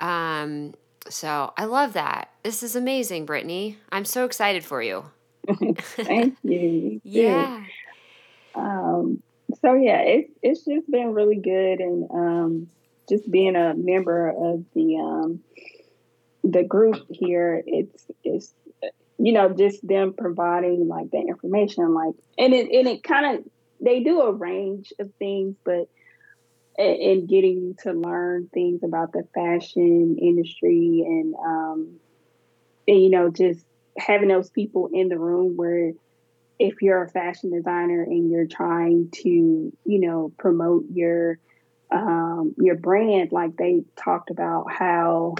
Um, 0.00 0.74
so 1.08 1.54
I 1.56 1.64
love 1.64 1.94
that. 1.94 2.30
This 2.42 2.62
is 2.62 2.76
amazing, 2.76 3.24
Brittany. 3.24 3.78
I'm 3.90 4.04
so 4.04 4.26
excited 4.26 4.64
for 4.64 4.82
you. 4.82 5.06
Thank 5.78 6.36
you. 6.42 7.00
yeah. 7.04 7.62
Um, 8.54 9.22
so 9.60 9.74
yeah, 9.74 10.00
it's 10.00 10.32
it's 10.42 10.64
just 10.64 10.90
been 10.90 11.12
really 11.12 11.38
good, 11.38 11.80
and 11.80 12.10
um, 12.10 12.68
just 13.08 13.30
being 13.30 13.56
a 13.56 13.74
member 13.74 14.28
of 14.28 14.64
the 14.74 14.96
um, 14.96 15.40
the 16.42 16.64
group 16.64 17.06
here, 17.10 17.62
it's 17.66 18.06
it's 18.24 18.52
you 19.18 19.32
know 19.32 19.50
just 19.50 19.86
them 19.86 20.14
providing 20.16 20.88
like 20.88 21.10
the 21.10 21.18
information, 21.18 21.94
like 21.94 22.14
and 22.38 22.54
it 22.54 22.70
and 22.70 22.88
it 22.88 23.04
kind 23.04 23.38
of 23.38 23.44
they 23.80 24.02
do 24.02 24.22
a 24.22 24.32
range 24.32 24.92
of 24.98 25.12
things, 25.18 25.56
but 25.64 25.88
and 26.78 27.28
getting 27.28 27.62
you 27.62 27.76
to 27.82 27.92
learn 27.92 28.48
things 28.52 28.82
about 28.82 29.12
the 29.12 29.26
fashion 29.34 30.18
industry 30.20 31.02
and 31.06 31.34
um 31.34 31.96
and 32.86 33.02
you 33.02 33.10
know 33.10 33.30
just 33.30 33.64
having 33.98 34.28
those 34.28 34.50
people 34.50 34.88
in 34.92 35.08
the 35.08 35.18
room 35.18 35.56
where 35.56 35.92
if 36.58 36.74
you're 36.80 37.02
a 37.04 37.10
fashion 37.10 37.50
designer 37.50 38.02
and 38.02 38.30
you're 38.30 38.46
trying 38.46 39.10
to 39.12 39.28
you 39.28 39.72
know 39.84 40.32
promote 40.38 40.84
your 40.92 41.38
um 41.94 42.54
your 42.58 42.76
brand 42.76 43.30
like 43.32 43.56
they 43.56 43.82
talked 44.02 44.30
about 44.30 44.66
how 44.70 45.34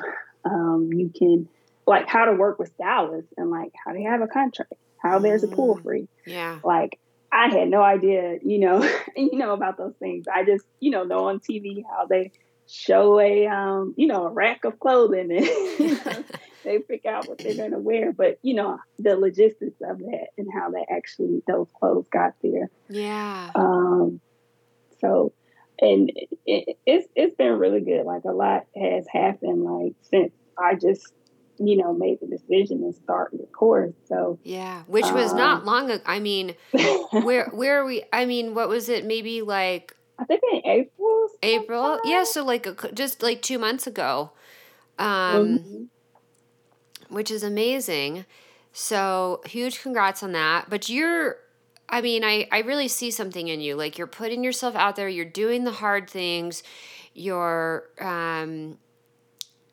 um 0.44 0.90
you 0.92 1.10
can 1.16 1.48
like 1.86 2.08
how 2.08 2.24
to 2.26 2.32
work 2.32 2.58
with 2.58 2.72
stylists 2.72 3.32
and 3.36 3.50
like 3.50 3.70
how 3.84 3.92
to 3.92 4.02
have 4.02 4.20
a 4.20 4.26
contract 4.26 4.72
how 5.02 5.18
there's 5.18 5.44
a 5.44 5.48
pool 5.48 5.76
Mm. 5.76 5.82
free 5.82 6.08
Yeah. 6.26 6.58
like 6.64 6.98
I 7.32 7.48
had 7.48 7.68
no 7.68 7.82
idea, 7.82 8.38
you 8.42 8.60
know, 8.60 8.80
you 9.16 9.36
know 9.36 9.52
about 9.52 9.76
those 9.76 9.94
things. 9.98 10.24
I 10.32 10.44
just, 10.44 10.64
you 10.80 10.90
know, 10.90 11.04
know 11.04 11.26
on 11.26 11.40
TV 11.40 11.82
how 11.90 12.06
they 12.06 12.30
show 12.66 13.20
a, 13.20 13.46
um, 13.46 13.94
you 13.96 14.06
know, 14.06 14.26
a 14.26 14.30
rack 14.30 14.64
of 14.64 14.78
clothing 14.78 15.30
and 15.32 15.44
they 16.66 16.78
pick 16.80 17.06
out 17.06 17.26
what 17.28 17.38
they're 17.38 17.54
gonna 17.56 17.78
wear. 17.78 18.12
But 18.12 18.38
you 18.42 18.54
know, 18.54 18.78
the 18.98 19.16
logistics 19.16 19.80
of 19.82 19.98
that 20.00 20.26
and 20.36 20.48
how 20.52 20.70
they 20.70 20.84
actually 20.90 21.42
those 21.46 21.68
clothes 21.78 22.08
got 22.12 22.34
there. 22.42 22.68
Yeah. 22.90 23.50
Um, 23.54 24.20
so, 25.00 25.32
and 25.80 26.10
it, 26.44 26.76
it's 26.84 27.08
it's 27.14 27.34
been 27.36 27.58
really 27.58 27.80
good. 27.80 28.04
Like 28.04 28.24
a 28.24 28.32
lot 28.32 28.66
has 28.76 29.06
happened. 29.10 29.64
Like 29.64 29.94
since 30.10 30.32
I 30.58 30.74
just, 30.74 31.12
you 31.58 31.76
know, 31.76 31.94
made 31.94 32.18
the 32.20 32.26
decision 32.26 32.80
to 32.82 32.92
start 32.98 33.30
the 33.32 33.46
course. 33.46 33.94
So. 34.08 34.38
Yeah. 34.42 34.82
Which 34.86 35.10
was 35.10 35.32
not 35.32 35.60
Um, 35.60 35.66
long 35.66 35.90
ago. 35.90 36.02
I 36.06 36.18
mean, 36.20 36.54
where 37.10 37.48
where 37.52 37.80
are 37.80 37.84
we? 37.84 38.04
I 38.12 38.26
mean, 38.26 38.54
what 38.54 38.68
was 38.68 38.88
it? 38.88 39.04
Maybe 39.06 39.42
like 39.42 39.94
I 40.18 40.24
think 40.24 40.42
in 40.52 40.62
April. 40.64 41.28
April? 41.42 41.82
sometime. 41.82 42.10
Yeah. 42.10 42.24
So 42.24 42.44
like 42.44 42.66
a, 42.66 42.92
just 42.92 43.22
like 43.22 43.42
two 43.42 43.58
months 43.58 43.86
ago. 43.86 44.32
Um, 44.98 45.58
Mhm. 45.58 45.88
Which 47.08 47.30
is 47.30 47.42
amazing. 47.42 48.24
So 48.72 49.40
huge 49.46 49.80
congrats 49.82 50.22
on 50.22 50.32
that. 50.32 50.68
But 50.68 50.88
you're, 50.88 51.36
I 51.88 52.00
mean, 52.00 52.24
I, 52.24 52.46
I 52.52 52.60
really 52.60 52.88
see 52.88 53.10
something 53.10 53.48
in 53.48 53.60
you. 53.60 53.74
Like 53.74 53.96
you're 53.98 54.06
putting 54.06 54.44
yourself 54.44 54.74
out 54.74 54.96
there, 54.96 55.08
you're 55.08 55.24
doing 55.24 55.64
the 55.64 55.72
hard 55.72 56.10
things, 56.10 56.62
you're, 57.14 57.84
um, 58.00 58.78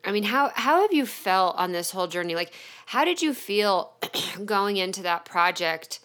I 0.05 0.11
mean, 0.11 0.23
how, 0.23 0.51
how 0.53 0.81
have 0.81 0.93
you 0.93 1.05
felt 1.05 1.57
on 1.57 1.71
this 1.71 1.91
whole 1.91 2.07
journey? 2.07 2.35
Like, 2.35 2.53
how 2.85 3.05
did 3.05 3.21
you 3.21 3.33
feel 3.33 3.93
going 4.45 4.77
into 4.77 5.01
that 5.03 5.25
project? 5.25 5.99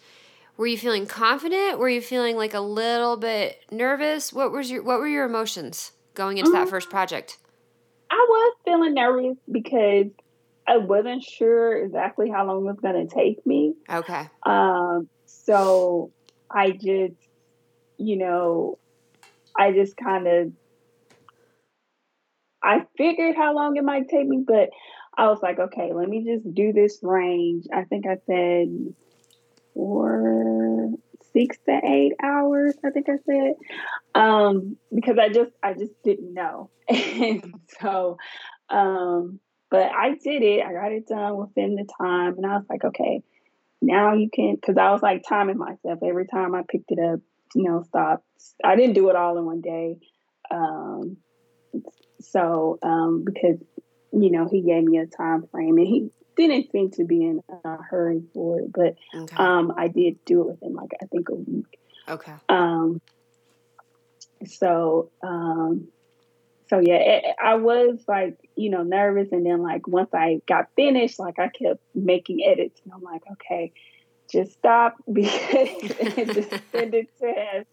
Were 0.57 0.67
you 0.67 0.77
feeling 0.77 1.05
confident? 1.05 1.79
Were 1.79 1.89
you 1.89 2.01
feeling 2.01 2.35
like 2.35 2.53
a 2.53 2.59
little 2.59 3.15
bit 3.15 3.61
nervous? 3.71 4.33
What 4.33 4.51
was 4.51 4.69
your, 4.69 4.83
what 4.83 4.99
were 4.99 5.07
your 5.07 5.25
emotions 5.25 5.93
going 6.15 6.37
into 6.37 6.51
that 6.51 6.63
Um, 6.63 6.67
first 6.67 6.89
project? 6.89 7.37
I 8.11 8.25
was 8.27 8.55
feeling 8.65 8.93
nervous 8.93 9.37
because 9.49 10.07
I 10.69 10.77
wasn't 10.77 11.23
sure 11.23 11.83
exactly 11.83 12.29
how 12.29 12.45
long 12.45 12.59
it 12.59 12.67
was 12.67 12.79
going 12.79 13.07
to 13.07 13.13
take 13.13 13.43
me. 13.45 13.73
Okay. 13.91 14.27
Um, 14.45 15.09
so 15.25 16.11
I 16.49 16.71
just, 16.71 17.15
you 17.97 18.17
know, 18.17 18.77
I 19.57 19.71
just 19.71 19.97
kind 19.97 20.27
of, 20.27 20.51
I 22.63 22.83
figured 22.97 23.35
how 23.35 23.55
long 23.55 23.77
it 23.77 23.83
might 23.83 24.09
take 24.09 24.27
me, 24.27 24.43
but 24.45 24.69
I 25.17 25.27
was 25.27 25.39
like, 25.41 25.57
okay, 25.57 25.91
let 25.91 26.07
me 26.07 26.23
just 26.23 26.53
do 26.53 26.71
this 26.71 26.99
range. 27.01 27.65
I 27.73 27.85
think 27.85 28.05
I 28.05 28.17
said 28.27 28.93
four, 29.73 30.91
six 31.33 31.57
to 31.65 31.79
eight 31.83 32.13
hours. 32.23 32.75
I 32.85 32.91
think 32.91 33.07
I 33.09 33.17
said, 33.25 33.53
um, 34.13 34.77
because 34.93 35.17
I 35.19 35.29
just, 35.29 35.51
I 35.63 35.73
just 35.73 35.93
didn't 36.03 36.33
know, 36.33 36.69
and 36.89 37.55
so, 37.81 38.17
um, 38.69 39.39
but 39.69 39.91
I 39.91 40.11
did 40.15 40.41
it. 40.41 40.63
I 40.65 40.73
got 40.73 40.91
it 40.91 41.07
done 41.07 41.37
within 41.37 41.75
the 41.75 41.87
time, 41.99 42.37
and 42.37 42.45
I 42.45 42.57
was 42.57 42.65
like, 42.69 42.83
okay, 42.83 43.23
now 43.81 44.13
you 44.13 44.29
can, 44.33 44.55
because 44.55 44.77
I 44.77 44.91
was 44.91 45.01
like 45.01 45.23
timing 45.27 45.57
myself 45.57 45.99
every 46.03 46.27
time 46.27 46.55
I 46.55 46.63
picked 46.67 46.91
it 46.91 46.99
up. 46.99 47.19
You 47.55 47.63
know, 47.63 47.83
stop. 47.87 48.23
I 48.63 48.75
didn't 48.75 48.93
do 48.93 49.09
it 49.09 49.15
all 49.15 49.37
in 49.37 49.45
one 49.45 49.61
day. 49.61 49.97
Um, 50.51 51.17
so 52.21 52.79
um, 52.83 53.23
because 53.25 53.57
you 54.11 54.31
know 54.31 54.47
he 54.49 54.61
gave 54.61 54.83
me 54.83 54.97
a 54.97 55.05
time 55.05 55.47
frame 55.51 55.77
and 55.77 55.87
he 55.87 56.09
didn't 56.35 56.71
seem 56.71 56.91
to 56.91 57.03
be 57.03 57.23
in 57.23 57.41
a 57.63 57.77
hurry 57.77 58.21
for 58.33 58.59
it, 58.59 58.71
but 58.73 58.95
Okay. 59.15 59.35
um, 59.35 59.73
I 59.77 59.87
did 59.87 60.23
do 60.25 60.41
it 60.41 60.47
within 60.47 60.73
like 60.73 60.91
I 61.01 61.05
think 61.05 61.29
a 61.29 61.35
week. 61.35 61.79
okay. 62.07 62.33
Um, 62.47 63.01
so 64.45 65.11
um, 65.21 65.89
so 66.69 66.79
yeah, 66.79 66.95
it, 66.95 67.35
I 67.43 67.55
was 67.55 67.99
like 68.07 68.37
you 68.55 68.69
know 68.69 68.83
nervous, 68.83 69.29
and 69.31 69.45
then 69.45 69.61
like 69.61 69.87
once 69.87 70.13
I 70.13 70.41
got 70.47 70.67
finished, 70.75 71.19
like 71.19 71.39
I 71.39 71.49
kept 71.49 71.81
making 71.95 72.43
edits, 72.45 72.79
and 72.83 72.93
I'm 72.93 73.01
like, 73.01 73.23
okay, 73.33 73.71
just 74.31 74.53
stop 74.53 74.95
because 75.11 75.69
just 76.33 76.49
send 76.71 76.93
it 76.93 77.09
to 77.19 77.27
him. 77.27 77.65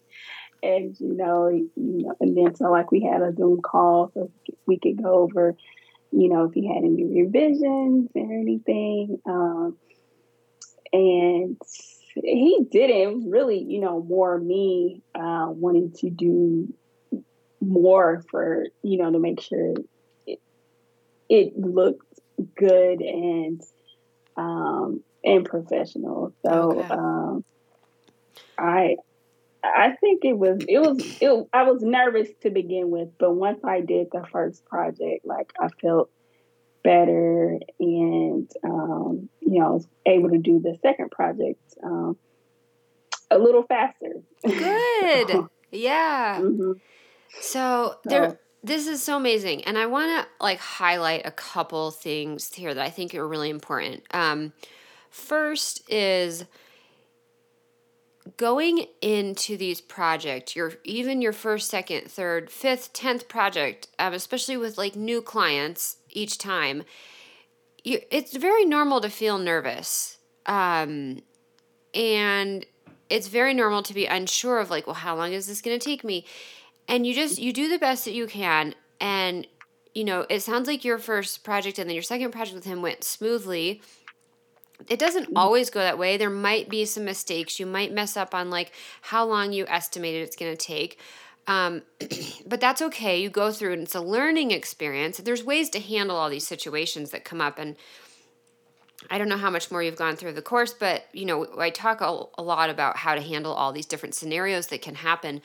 And 0.63 0.99
you 0.99 1.15
know, 1.15 1.49
you 1.49 1.69
know, 1.75 2.15
and 2.19 2.35
then 2.35 2.55
so 2.55 2.71
like 2.71 2.91
we 2.91 3.01
had 3.01 3.21
a 3.21 3.33
Zoom 3.35 3.61
call 3.61 4.11
so 4.13 4.31
we 4.65 4.79
could 4.79 5.01
go 5.01 5.19
over, 5.19 5.55
you 6.11 6.29
know, 6.29 6.45
if 6.45 6.53
he 6.53 6.67
had 6.67 6.83
any 6.83 7.03
revisions 7.03 8.09
or 8.15 8.33
anything. 8.33 9.19
Um, 9.27 9.77
and 10.91 11.61
he 12.15 12.65
did 12.71 12.89
it. 12.89 12.95
It 12.95 13.13
was 13.13 13.25
really, 13.27 13.63
you 13.63 13.79
know, 13.79 14.01
more 14.01 14.39
me 14.39 15.03
uh, 15.13 15.47
wanting 15.49 15.91
to 15.99 16.09
do 16.09 16.73
more 17.61 18.23
for, 18.29 18.65
you 18.83 18.97
know, 18.97 19.11
to 19.11 19.19
make 19.19 19.41
sure 19.41 19.73
it, 20.25 20.39
it 21.29 21.53
looked 21.57 22.05
good 22.57 23.01
and 23.01 23.61
um, 24.37 25.03
and 25.23 25.45
professional. 25.45 26.33
So 26.45 26.51
Okay. 26.79 26.93
um, 26.93 27.45
I 28.57 28.95
I 29.63 29.95
think 29.99 30.23
it 30.23 30.37
was 30.37 30.59
it 30.67 30.79
was 30.79 30.97
it, 31.21 31.47
I 31.53 31.63
was 31.63 31.81
nervous 31.81 32.29
to 32.43 32.49
begin 32.49 32.89
with, 32.89 33.09
but 33.19 33.33
once 33.33 33.59
I 33.63 33.81
did 33.81 34.07
the 34.11 34.25
first 34.31 34.65
project, 34.65 35.25
like 35.25 35.51
I 35.59 35.67
felt 35.81 36.09
better 36.83 37.57
and 37.79 38.49
um, 38.63 39.29
you 39.41 39.59
know 39.59 39.65
I 39.67 39.71
was 39.71 39.87
able 40.05 40.29
to 40.29 40.37
do 40.37 40.59
the 40.59 40.77
second 40.81 41.11
project 41.11 41.59
um, 41.83 42.17
a 43.31 43.37
little 43.37 43.63
faster. 43.63 44.13
Good. 44.45 45.45
Yeah. 45.69 46.39
Mhm. 46.39 46.79
So 47.39 47.99
there 48.03 48.31
So- 48.31 48.37
this 48.63 48.87
is 48.87 49.01
so 49.01 49.15
amazing 49.17 49.63
and 49.65 49.77
I 49.77 49.85
want 49.85 50.09
to 50.09 50.43
like 50.43 50.59
highlight 50.59 51.25
a 51.25 51.31
couple 51.31 51.91
things 51.91 52.53
here 52.53 52.73
that 52.73 52.83
I 52.85 52.89
think 52.89 53.13
are 53.15 53.27
really 53.27 53.49
important. 53.49 54.03
Um 54.11 54.53
first 55.09 55.89
is 55.89 56.45
going 58.35 58.85
into 59.01 59.55
these 59.55 59.79
projects, 59.79 60.55
your 60.55 60.73
even 60.83 61.21
your 61.21 61.31
first, 61.33 61.69
second, 61.69 62.11
third, 62.11 62.49
fifth, 62.49 62.91
tenth 62.93 63.27
project, 63.29 63.87
um, 63.99 64.13
especially 64.13 64.57
with 64.57 64.77
like 64.77 64.95
new 64.95 65.21
clients 65.21 65.97
each 66.09 66.37
time, 66.37 66.83
you, 67.83 68.01
it's 68.11 68.35
very 68.35 68.65
normal 68.65 68.99
to 69.01 69.09
feel 69.09 69.37
nervous. 69.37 70.17
Um, 70.45 71.21
and 71.93 72.65
it's 73.09 73.27
very 73.27 73.53
normal 73.53 73.81
to 73.83 73.93
be 73.93 74.05
unsure 74.05 74.59
of 74.59 74.69
like, 74.69 74.87
well, 74.87 74.95
how 74.95 75.15
long 75.15 75.31
is 75.31 75.47
this 75.47 75.61
going 75.61 75.79
to 75.79 75.83
take 75.83 76.03
me? 76.03 76.25
And 76.87 77.05
you 77.05 77.13
just 77.13 77.39
you 77.39 77.51
do 77.51 77.67
the 77.69 77.77
best 77.77 78.05
that 78.05 78.13
you 78.13 78.27
can, 78.27 78.73
and 78.99 79.45
you 79.93 80.03
know 80.03 80.25
it 80.29 80.41
sounds 80.41 80.67
like 80.67 80.85
your 80.85 80.97
first 80.97 81.43
project 81.43 81.79
and 81.79 81.89
then 81.89 81.95
your 81.95 82.03
second 82.03 82.31
project 82.31 82.55
with 82.55 82.65
him 82.65 82.81
went 82.81 83.03
smoothly. 83.03 83.81
It 84.89 84.99
doesn't 84.99 85.29
always 85.35 85.71
go 85.71 85.79
that 85.79 85.97
way. 85.97 86.17
There 86.17 86.29
might 86.29 86.69
be 86.69 86.85
some 86.85 87.03
mistakes. 87.03 87.59
You 87.59 87.65
might 87.65 87.91
mess 87.91 88.15
up 88.15 88.35
on 88.35 88.51
like 88.51 88.71
how 89.01 89.25
long 89.25 89.51
you 89.51 89.65
estimated 89.67 90.21
it's 90.21 90.35
going 90.35 90.55
to 90.55 90.57
take. 90.57 90.99
Um, 91.47 91.81
but 92.45 92.61
that's 92.61 92.81
okay. 92.83 93.19
You 93.19 93.29
go 93.29 93.51
through 93.51 93.73
and 93.73 93.83
it's 93.83 93.95
a 93.95 94.01
learning 94.01 94.51
experience. 94.51 95.17
There's 95.17 95.43
ways 95.43 95.69
to 95.71 95.79
handle 95.79 96.15
all 96.15 96.29
these 96.29 96.45
situations 96.45 97.09
that 97.09 97.25
come 97.25 97.41
up 97.41 97.57
and 97.57 97.75
I 99.09 99.17
don't 99.17 99.29
know 99.29 99.37
how 99.37 99.49
much 99.49 99.71
more 99.71 99.81
you've 99.81 99.95
gone 99.95 100.15
through 100.15 100.33
the 100.33 100.41
course, 100.41 100.73
but 100.73 101.05
you 101.13 101.25
know, 101.25 101.47
I 101.57 101.69
talk 101.69 102.01
a, 102.01 102.23
a 102.37 102.41
lot 102.41 102.69
about 102.69 102.97
how 102.97 103.15
to 103.15 103.21
handle 103.21 103.53
all 103.53 103.71
these 103.71 103.85
different 103.85 104.15
scenarios 104.15 104.67
that 104.67 104.81
can 104.81 104.95
happen. 104.95 105.41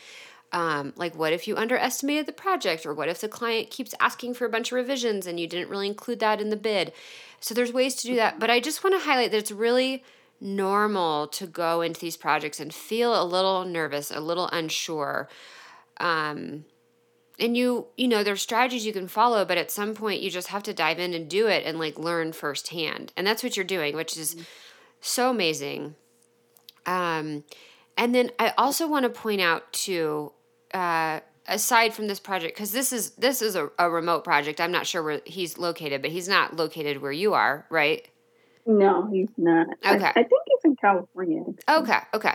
Um, 0.52 0.92
like, 0.96 1.16
what 1.16 1.32
if 1.32 1.48
you 1.48 1.56
underestimated 1.56 2.26
the 2.26 2.32
project, 2.32 2.84
or 2.84 2.92
what 2.92 3.08
if 3.08 3.20
the 3.20 3.28
client 3.28 3.70
keeps 3.70 3.94
asking 4.00 4.34
for 4.34 4.44
a 4.44 4.50
bunch 4.50 4.70
of 4.70 4.76
revisions 4.76 5.26
and 5.26 5.40
you 5.40 5.46
didn't 5.46 5.70
really 5.70 5.86
include 5.86 6.20
that 6.20 6.40
in 6.40 6.50
the 6.50 6.56
bid? 6.56 6.92
So, 7.40 7.54
there's 7.54 7.72
ways 7.72 7.94
to 7.96 8.06
do 8.06 8.16
that. 8.16 8.38
But 8.38 8.50
I 8.50 8.60
just 8.60 8.84
want 8.84 8.94
to 8.94 9.06
highlight 9.06 9.30
that 9.30 9.38
it's 9.38 9.50
really 9.50 10.04
normal 10.40 11.26
to 11.28 11.46
go 11.46 11.80
into 11.80 12.00
these 12.00 12.16
projects 12.16 12.60
and 12.60 12.74
feel 12.74 13.20
a 13.20 13.24
little 13.24 13.64
nervous, 13.64 14.10
a 14.10 14.20
little 14.20 14.48
unsure. 14.52 15.28
Um, 15.98 16.66
and 17.38 17.56
you 17.56 17.86
you 17.96 18.08
know 18.08 18.22
there's 18.22 18.42
strategies 18.42 18.84
you 18.84 18.92
can 18.92 19.08
follow 19.08 19.44
but 19.44 19.56
at 19.56 19.70
some 19.70 19.94
point 19.94 20.20
you 20.20 20.30
just 20.30 20.48
have 20.48 20.62
to 20.62 20.74
dive 20.74 20.98
in 20.98 21.14
and 21.14 21.30
do 21.30 21.46
it 21.48 21.64
and 21.64 21.78
like 21.78 21.98
learn 21.98 22.30
firsthand 22.30 23.10
and 23.16 23.26
that's 23.26 23.42
what 23.42 23.56
you're 23.56 23.64
doing 23.64 23.96
which 23.96 24.16
is 24.18 24.36
so 25.00 25.30
amazing 25.30 25.94
um 26.84 27.42
And 27.96 28.14
then 28.14 28.30
I 28.38 28.52
also 28.56 28.88
want 28.88 29.04
to 29.04 29.10
point 29.10 29.40
out 29.40 29.72
too, 29.72 30.32
uh, 30.74 31.20
aside 31.46 31.94
from 31.94 32.08
this 32.08 32.20
project, 32.20 32.54
because 32.54 32.72
this 32.72 32.92
is 32.92 33.10
this 33.10 33.42
is 33.42 33.56
a, 33.56 33.70
a 33.78 33.90
remote 33.90 34.24
project. 34.24 34.60
I'm 34.60 34.72
not 34.72 34.86
sure 34.86 35.02
where 35.02 35.20
he's 35.24 35.58
located, 35.58 36.02
but 36.02 36.10
he's 36.10 36.28
not 36.28 36.56
located 36.56 37.02
where 37.02 37.12
you 37.12 37.34
are, 37.34 37.66
right? 37.70 38.06
No, 38.66 39.08
he's 39.10 39.30
not. 39.36 39.66
Okay. 39.84 40.04
I, 40.04 40.10
I 40.10 40.12
think 40.12 40.42
he's 40.46 40.64
in 40.64 40.76
California. 40.76 41.42
Okay, 41.68 41.98
okay. 42.14 42.34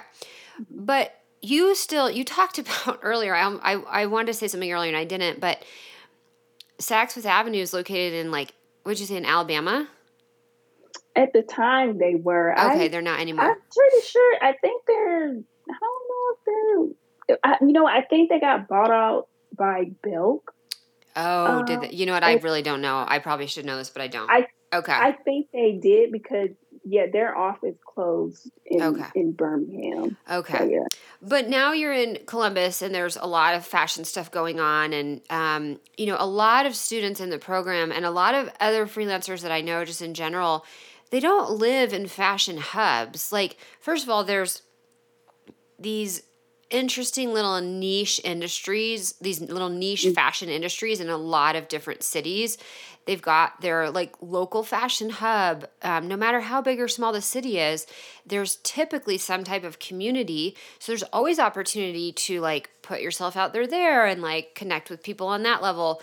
But 0.70 1.14
you 1.42 1.76
still 1.76 2.10
you 2.10 2.24
talked 2.24 2.60
about 2.60 3.00
earlier. 3.02 3.36
I 3.36 3.48
I, 3.62 3.74
I 3.74 4.06
wanted 4.08 4.28
to 4.28 4.34
say 4.34 4.48
something 4.48 4.72
earlier 4.72 4.90
and 4.90 4.98
I 4.98 5.06
didn't, 5.06 5.40
but 5.40 5.64
Saks 6.80 7.14
Fifth 7.14 7.26
Avenue 7.26 7.62
is 7.62 7.74
located 7.74 8.14
in 8.14 8.32
like 8.32 8.54
what'd 8.84 9.00
you 9.00 9.06
say 9.06 9.18
in 9.18 9.26
Alabama? 9.26 9.88
At 11.16 11.34
the 11.34 11.42
time, 11.42 11.98
they 11.98 12.16
were. 12.16 12.54
Okay, 12.54 12.86
I, 12.86 12.88
they're 12.90 13.02
not 13.02 13.20
anymore. 13.20 13.46
I'm 13.46 13.58
pretty 13.76 14.08
sure. 14.08 14.36
I 14.42 14.54
think 14.54 14.84
they're. 14.86 15.30
I 15.30 15.76
don't 15.80 16.04
know 16.10 16.32
if 16.32 16.40
they're. 16.46 16.96
I, 17.44 17.58
you 17.62 17.74
know, 17.74 17.86
I 17.88 18.02
think 18.02 18.30
they 18.30 18.40
got 18.40 18.68
bought 18.68 18.92
out 18.92 19.28
by 19.58 19.92
Belk. 20.04 20.54
oh, 21.16 21.64
did 21.64 21.76
um, 21.78 21.82
they, 21.82 21.90
you 21.92 22.06
know 22.06 22.14
what? 22.14 22.24
I 22.24 22.32
I- 22.32 22.36
really 22.36 22.62
don't 22.62 22.82
know. 22.82 23.04
I 23.08 23.20
probably 23.20 23.48
should 23.48 23.66
know 23.66 23.78
this, 23.78 23.90
but 23.90 24.02
I 24.02 24.08
don't. 24.08 24.30
I- 24.30 24.48
okay. 24.74 24.94
I 24.94 25.12
think 25.12 25.48
they 25.52 25.74
did 25.82 26.12
because 26.12 26.50
yeah, 26.90 27.08
their 27.12 27.36
office 27.38 27.76
closed 27.86 28.50
in 28.66 28.82
Okay. 28.82 29.04
in 29.16 29.34
Birmingham. 29.34 30.16
okay. 30.32 30.58
So 30.58 30.64
yeah, 30.70 30.86
But 31.22 31.50
now 31.50 31.74
you're 31.74 31.92
in 31.92 32.20
Columbus 32.26 32.82
and 32.82 32.96
there's 32.96 33.18
a 33.18 33.26
lot 33.26 33.56
of 33.56 33.66
fashion 33.66 34.06
stuff 34.06 34.32
going 34.32 34.62
on. 34.62 34.94
And, 34.94 35.20
um, 35.30 35.82
you 35.98 36.06
know, 36.06 36.16
a 36.18 36.26
lot 36.26 36.66
of 36.66 36.78
students 36.78 37.20
in 37.20 37.30
the 37.30 37.40
program 37.40 37.92
and 37.92 38.06
a 38.06 38.10
lot 38.12 38.36
of 38.36 38.50
other 38.62 38.86
freelancers 38.86 39.42
that 39.42 39.52
I 39.52 39.60
know 39.60 39.84
just 39.84 40.02
in 40.02 40.14
general, 40.14 40.64
they 41.12 41.20
don't 41.20 41.52
live 41.52 41.92
in 41.92 42.08
fashion 42.08 42.56
hubs. 42.58 43.34
Like, 43.34 43.58
first 43.82 44.06
of 44.06 44.10
all, 44.10 44.24
there's 44.24 44.62
these 45.78 46.24
interesting 46.70 47.34
little 47.34 47.60
niche 47.62 48.20
industries, 48.24 49.14
these 49.22 49.40
little 49.40 49.70
niche 49.70 50.08
fashion 50.14 50.50
industries 50.50 51.00
in 51.00 51.10
a 51.10 51.18
lot 51.18 51.56
of 51.56 51.68
different 51.68 52.04
cities. 52.04 52.58
They've 53.06 53.22
got 53.22 53.62
their 53.62 53.90
like 53.90 54.16
local 54.22 54.64
fashion 54.64 55.10
hub. 55.10 55.66
Um, 55.82 56.10
no 56.10 56.18
matter 56.18 56.42
how 56.42 56.62
big 56.62 56.80
or 56.82 56.90
small 56.90 57.14
the 57.14 57.22
city 57.22 57.58
is, 57.58 57.88
there's 58.26 58.58
typically 58.58 59.18
some 59.18 59.46
type 59.46 59.64
of 59.64 59.80
community. 59.80 60.58
So 60.80 60.92
there's 60.92 61.04
always 61.04 61.40
opportunity 61.40 62.12
to 62.12 62.42
like 62.42 62.70
put 62.82 63.02
yourself 63.02 63.38
out 63.38 63.54
there 63.54 63.66
there 63.66 64.06
and 64.06 64.22
like 64.22 64.56
connect 64.56 64.90
with 64.90 65.04
people 65.04 65.28
on 65.28 65.44
that 65.44 65.62
level. 65.62 66.02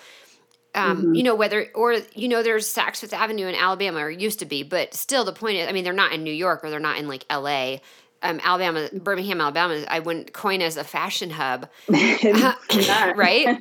Um, 0.77 1.15
you 1.15 1.23
know 1.23 1.37
whether 1.37 1.69
or 1.73 1.99
you 2.15 2.27
know 2.27 2.43
there's 2.43 2.67
Saks 2.67 2.97
Fifth 2.97 3.13
Avenue 3.13 3.47
in 3.47 3.55
Alabama 3.55 4.01
or 4.01 4.11
used 4.11 4.41
to 4.41 4.45
be, 4.45 4.65
but 4.65 4.93
still 4.93 5.25
the 5.25 5.33
point 5.33 5.59
is, 5.59 5.69
I 5.69 5.73
mean, 5.73 5.85
they're 5.85 5.93
not 5.93 6.13
in 6.13 6.25
New 6.25 6.33
York 6.33 6.65
or 6.65 6.71
they're 6.71 6.81
not 6.81 6.99
in 6.99 7.07
like 7.07 7.25
L.A. 7.31 7.81
Um, 8.25 8.41
Alabama, 8.43 8.89
Birmingham, 8.93 9.41
Alabama. 9.41 9.85
I 9.89 10.01
wouldn't 10.01 10.33
coin 10.33 10.63
as 10.63 10.77
a 10.77 10.85
fashion 10.85 11.31
hub, 11.31 11.69
right? 13.15 13.15
right. 13.17 13.57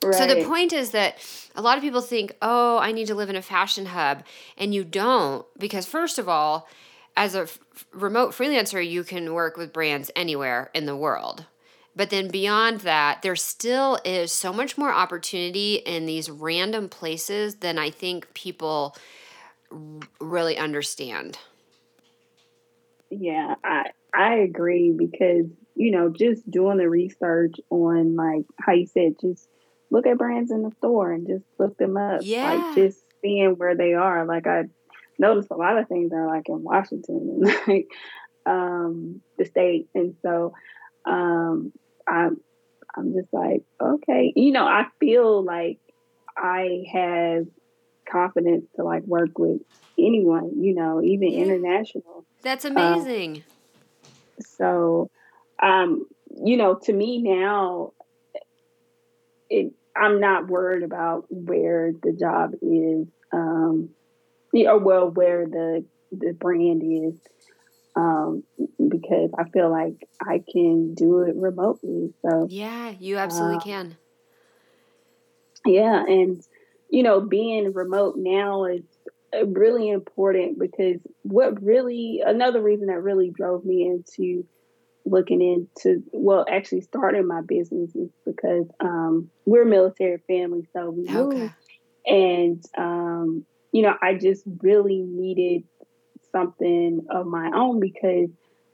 So 0.00 0.26
the 0.26 0.42
point 0.46 0.72
is 0.72 0.92
that 0.92 1.18
a 1.56 1.60
lot 1.60 1.76
of 1.76 1.82
people 1.82 2.00
think, 2.00 2.32
"Oh, 2.40 2.78
I 2.78 2.92
need 2.92 3.08
to 3.08 3.14
live 3.14 3.28
in 3.28 3.36
a 3.36 3.42
fashion 3.42 3.86
hub," 3.86 4.24
and 4.56 4.72
you 4.74 4.84
don't 4.84 5.44
because 5.58 5.84
first 5.86 6.18
of 6.18 6.28
all, 6.28 6.68
as 7.16 7.34
a 7.34 7.42
f- 7.42 7.58
remote 7.92 8.32
freelancer, 8.32 8.86
you 8.86 9.02
can 9.04 9.34
work 9.34 9.56
with 9.56 9.72
brands 9.72 10.10
anywhere 10.14 10.70
in 10.74 10.86
the 10.86 10.96
world. 10.96 11.46
But 11.96 12.10
then 12.10 12.28
beyond 12.28 12.80
that, 12.80 13.22
there 13.22 13.36
still 13.36 13.98
is 14.04 14.30
so 14.30 14.52
much 14.52 14.76
more 14.76 14.92
opportunity 14.92 15.76
in 15.76 16.04
these 16.06 16.30
random 16.30 16.88
places 16.90 17.56
than 17.56 17.78
I 17.78 17.88
think 17.90 18.32
people 18.34 18.94
r- 19.72 19.78
really 20.20 20.58
understand. 20.58 21.38
Yeah, 23.10 23.54
I 23.64 23.90
I 24.12 24.34
agree 24.36 24.92
because 24.96 25.46
you 25.74 25.90
know 25.90 26.08
just 26.08 26.48
doing 26.50 26.78
the 26.78 26.88
research 26.88 27.54
on 27.70 28.16
like 28.16 28.44
how 28.58 28.72
you 28.72 28.86
said 28.86 29.14
just 29.20 29.48
look 29.90 30.06
at 30.06 30.18
brands 30.18 30.50
in 30.50 30.62
the 30.62 30.72
store 30.78 31.12
and 31.12 31.26
just 31.26 31.44
look 31.58 31.76
them 31.78 31.96
up. 31.96 32.20
Yeah. 32.22 32.44
Like 32.44 32.74
just 32.74 32.98
seeing 33.22 33.56
where 33.56 33.76
they 33.76 33.94
are. 33.94 34.24
Like 34.26 34.46
I 34.46 34.64
noticed 35.18 35.50
a 35.50 35.56
lot 35.56 35.78
of 35.78 35.88
things 35.88 36.12
are 36.12 36.26
like 36.26 36.48
in 36.48 36.62
Washington 36.62 37.42
and 37.42 37.56
like 37.68 37.88
um 38.44 39.20
the 39.38 39.44
state 39.44 39.88
and 39.94 40.14
so 40.22 40.52
um 41.04 41.72
I'm 42.06 42.40
I'm 42.96 43.12
just 43.12 43.32
like, 43.32 43.62
okay. 43.80 44.32
You 44.34 44.52
know, 44.52 44.64
I 44.64 44.86
feel 44.98 45.44
like 45.44 45.78
I 46.36 46.84
have 46.92 47.46
confidence 48.10 48.66
to 48.76 48.84
like 48.84 49.02
work 49.04 49.38
with 49.38 49.60
anyone, 49.98 50.52
you 50.62 50.74
know, 50.74 51.02
even 51.02 51.32
Yeah. 51.32 51.44
international. 51.44 52.26
That's 52.42 52.64
amazing. 52.64 53.44
So, 54.40 55.10
um, 55.62 56.06
you 56.44 56.56
know, 56.56 56.78
to 56.84 56.92
me 56.92 57.22
now, 57.22 57.92
it 59.48 59.72
I'm 59.96 60.20
not 60.20 60.48
worried 60.48 60.82
about 60.82 61.24
where 61.30 61.92
the 62.02 62.12
job 62.12 62.52
is, 62.60 63.08
um, 63.32 63.90
or 64.54 64.78
well, 64.78 65.10
where 65.10 65.46
the 65.46 65.84
the 66.12 66.32
brand 66.32 66.82
is, 66.84 67.20
um, 67.96 68.42
because 68.78 69.30
I 69.38 69.48
feel 69.50 69.70
like 69.70 69.96
I 70.20 70.42
can 70.52 70.94
do 70.94 71.20
it 71.22 71.34
remotely. 71.36 72.12
So, 72.22 72.46
yeah, 72.50 72.94
you 72.98 73.16
absolutely 73.16 73.58
uh, 73.58 73.60
can. 73.60 73.96
yeah, 75.64 76.04
and 76.06 76.42
you 76.90 77.02
know, 77.02 77.20
being 77.20 77.72
remote 77.72 78.14
now 78.16 78.64
is 78.64 78.82
uh, 79.34 79.46
really 79.46 79.90
important 79.90 80.58
because 80.58 81.00
what 81.22 81.62
really 81.62 82.22
another 82.24 82.62
reason 82.62 82.86
that 82.86 83.02
really 83.02 83.30
drove 83.34 83.64
me 83.64 83.86
into 83.86 84.46
looking 85.04 85.40
into 85.40 86.02
well 86.12 86.44
actually 86.50 86.80
starting 86.80 87.26
my 87.26 87.40
business 87.46 87.94
is 87.94 88.10
because 88.24 88.66
um, 88.80 89.30
we're 89.44 89.62
a 89.62 89.66
military 89.66 90.18
family 90.26 90.62
so 90.72 90.90
we 90.90 91.04
moved 91.08 91.36
Okay. 91.36 91.52
and 92.06 92.64
um, 92.76 93.44
you 93.72 93.82
know 93.82 93.94
i 94.02 94.14
just 94.14 94.42
really 94.62 95.02
needed 95.06 95.62
something 96.32 97.06
of 97.10 97.26
my 97.26 97.50
own 97.54 97.78
because 97.78 98.30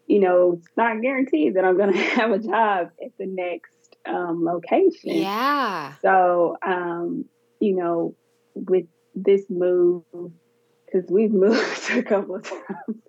you 0.06 0.20
know 0.20 0.54
it's 0.58 0.68
not 0.76 1.00
guaranteed 1.02 1.54
that 1.54 1.64
i'm 1.66 1.76
going 1.76 1.92
to 1.92 1.98
have 1.98 2.30
a 2.30 2.38
job 2.38 2.88
at 3.04 3.10
the 3.18 3.26
next 3.26 3.96
um, 4.06 4.42
location 4.44 5.16
Yeah. 5.16 5.92
so, 6.02 6.56
um, 6.66 7.26
you 7.62 7.76
know, 7.76 8.16
with 8.54 8.86
this 9.14 9.46
move, 9.48 10.02
because 10.12 11.08
we've 11.08 11.32
moved 11.32 11.90
a 11.90 12.02
couple 12.02 12.34
of 12.34 12.42
times 12.42 13.00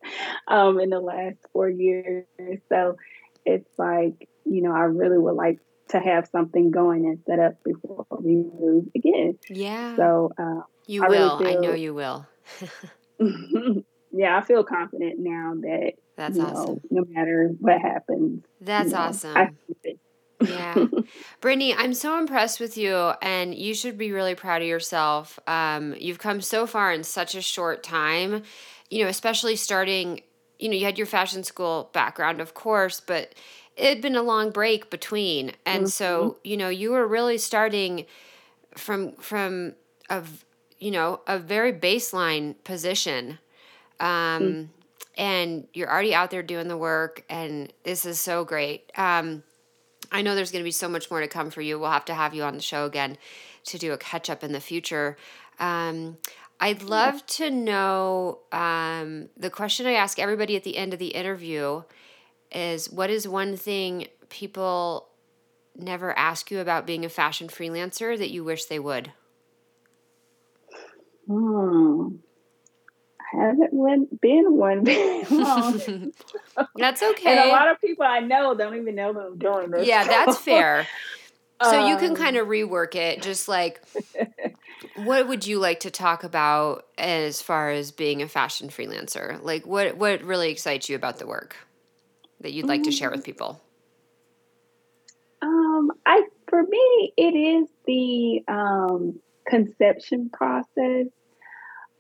um, 0.48 0.80
in 0.80 0.92
the 0.92 1.00
last 1.00 1.38
four 1.52 1.68
years, 1.68 2.26
so 2.70 2.96
it's 3.46 3.70
like, 3.80 4.30
you 4.46 4.62
know, 4.62 4.72
I 4.72 4.84
really 4.84 5.18
would 5.18 5.34
like 5.34 5.58
to 5.90 6.00
have 6.00 6.28
something 6.32 6.70
going 6.70 7.06
and 7.06 7.20
set 7.26 7.40
up 7.40 7.56
before 7.66 8.06
we 8.12 8.36
move 8.36 8.86
again. 8.96 9.40
Yeah. 9.50 9.96
So, 9.96 10.32
uh, 10.38 10.62
you 10.86 11.04
I 11.04 11.08
really 11.08 11.24
will. 11.24 11.42
I 11.44 11.56
know 11.56 11.74
you 11.74 11.96
will. 11.96 12.28
yeah, 14.12 14.38
I 14.38 14.42
feel 14.46 14.64
confident 14.64 15.16
now 15.18 15.54
that 15.62 15.94
That's 16.16 16.38
you 16.38 16.44
awesome. 16.44 16.82
know, 16.92 17.02
no 17.02 17.06
matter 17.10 17.50
what 17.58 17.82
happens, 17.82 18.44
That's 18.62 18.90
you 18.90 18.94
know, 18.94 19.02
awesome. 19.02 19.58
I 20.44 20.52
can 20.52 20.88
do 20.90 20.98
it. 20.98 20.98
yeah. 20.98 21.02
Brittany, 21.42 21.74
I'm 21.74 21.94
so 21.94 22.18
impressed 22.18 22.60
with 22.60 22.78
you, 22.78 22.96
and 23.22 23.54
you 23.54 23.74
should 23.74 23.98
be 23.98 24.12
really 24.12 24.36
proud 24.36 24.62
of 24.62 24.68
yourself. 24.68 25.40
Um, 25.48 25.96
you've 26.00 26.20
come 26.20 26.42
so 26.42 26.66
far 26.66 26.92
in 26.92 27.04
such 27.04 27.36
a 27.36 27.42
short 27.42 27.84
time, 27.84 28.44
you 28.90 29.04
know, 29.04 29.10
especially 29.10 29.56
starting, 29.56 30.22
you 30.60 30.70
know, 30.70 30.76
you 30.76 30.86
had 30.86 30.98
your 30.98 31.08
fashion 31.08 31.44
school 31.44 31.90
background, 31.94 32.42
of 32.42 32.54
course, 32.54 33.00
but 33.00 33.36
it 33.76 33.90
had 33.90 34.02
been 34.02 34.16
a 34.16 34.22
long 34.22 34.52
break 34.52 34.90
between. 34.90 35.54
And 35.66 35.90
so, 35.90 36.38
you 36.44 36.58
know, 36.58 36.70
you 36.70 36.92
were 36.92 37.08
really 37.08 37.38
starting 37.38 38.06
from, 38.76 39.14
from, 39.14 39.74
a, 40.10 40.24
you 40.80 40.92
know, 40.92 41.22
a 41.28 41.40
very 41.40 41.74
baseline 41.74 42.56
position. 42.64 43.40
Um, 44.00 44.70
and 45.18 45.68
you're 45.74 45.92
already 45.92 46.14
out 46.14 46.32
there 46.32 46.44
doing 46.44 46.68
the 46.68 46.78
work, 46.78 47.24
and 47.30 47.72
this 47.84 48.06
is 48.06 48.20
so 48.20 48.44
great. 48.44 48.92
Um, 48.98 49.44
I 50.14 50.22
know 50.22 50.36
there's 50.36 50.52
going 50.52 50.64
to 50.64 50.68
be 50.68 50.72
so 50.72 50.88
much 50.88 51.10
more 51.10 51.20
to 51.20 51.28
come 51.28 51.50
for 51.50 51.62
you. 51.62 51.80
We'll 51.80 51.90
have 51.90 52.06
to 52.06 52.14
have 52.14 52.36
you 52.36 52.44
on 52.44 52.54
the 52.54 52.62
show 52.62 52.86
again 52.86 53.18
to 53.66 53.80
do 53.80 53.92
a 53.94 53.98
catch 53.98 54.30
up 54.30 54.44
in 54.44 54.52
the 54.52 54.60
future. 54.60 55.18
Um, 55.60 56.18
I'd 56.60 56.84
love 56.84 57.26
to 57.26 57.50
know 57.50 58.40
um, 58.52 59.30
the 59.36 59.50
question 59.50 59.88
I 59.88 59.94
ask 59.94 60.20
everybody 60.20 60.56
at 60.56 60.64
the 60.64 60.78
end 60.78 60.94
of 60.94 61.00
the 61.00 61.08
interview 61.08 61.82
is 62.52 62.92
what 62.92 63.10
is 63.10 63.28
one 63.28 63.58
thing 63.58 64.08
people 64.30 65.10
never 65.76 66.18
ask 66.18 66.52
you 66.52 66.60
about 66.60 66.86
being 66.86 67.04
a 67.04 67.10
fashion 67.10 67.48
freelancer 67.48 68.18
that 68.18 68.30
you 68.30 68.44
wish 68.44 68.66
they 68.66 68.80
would? 68.80 69.12
Hmm. 71.28 72.18
Haven't 73.34 74.22
been 74.22 74.54
one 74.54 74.86
very 74.86 75.24
long. 75.32 76.14
That's 76.76 77.02
okay. 77.02 77.38
And 77.38 77.50
a 77.50 77.52
lot 77.52 77.70
of 77.70 77.82
people 77.82 78.06
I 78.06 78.20
know 78.20 78.56
don't 78.56 78.76
even 78.76 78.96
know 78.96 79.12
that 79.14 79.20
I'm 79.20 79.38
doing 79.38 79.72
this. 79.72 79.88
Yeah, 79.88 80.04
that's 80.04 80.38
fair. 80.46 80.88
So 81.62 81.88
you 81.88 81.98
can 81.98 82.12
Um, 82.12 82.16
kind 82.16 82.38
of 82.38 82.48
rework 82.48 82.96
it, 82.96 83.22
just 83.22 83.48
like 83.48 83.82
what 84.98 85.28
would 85.28 85.48
you 85.48 85.60
like 85.60 85.82
to 85.82 85.92
talk 85.92 86.24
about 86.24 86.86
as 86.98 87.42
far 87.42 87.72
as 87.72 87.92
being 87.92 88.22
a 88.22 88.28
fashion 88.28 88.70
freelancer? 88.70 89.42
Like 89.42 89.66
what 89.66 89.98
what 89.98 90.22
really 90.24 90.52
excites 90.52 90.90
you 90.90 90.96
about 90.96 91.20
the 91.20 91.28
work? 91.28 91.56
that 92.44 92.52
you'd 92.52 92.68
like 92.68 92.84
to 92.84 92.92
share 92.92 93.10
with 93.10 93.24
people? 93.24 93.62
Um, 95.42 95.92
I 96.06 96.24
for 96.50 96.62
me, 96.62 97.14
it 97.18 97.36
is 97.36 97.70
the 97.86 98.44
um, 98.48 99.20
conception 99.48 100.30
process. 100.30 101.08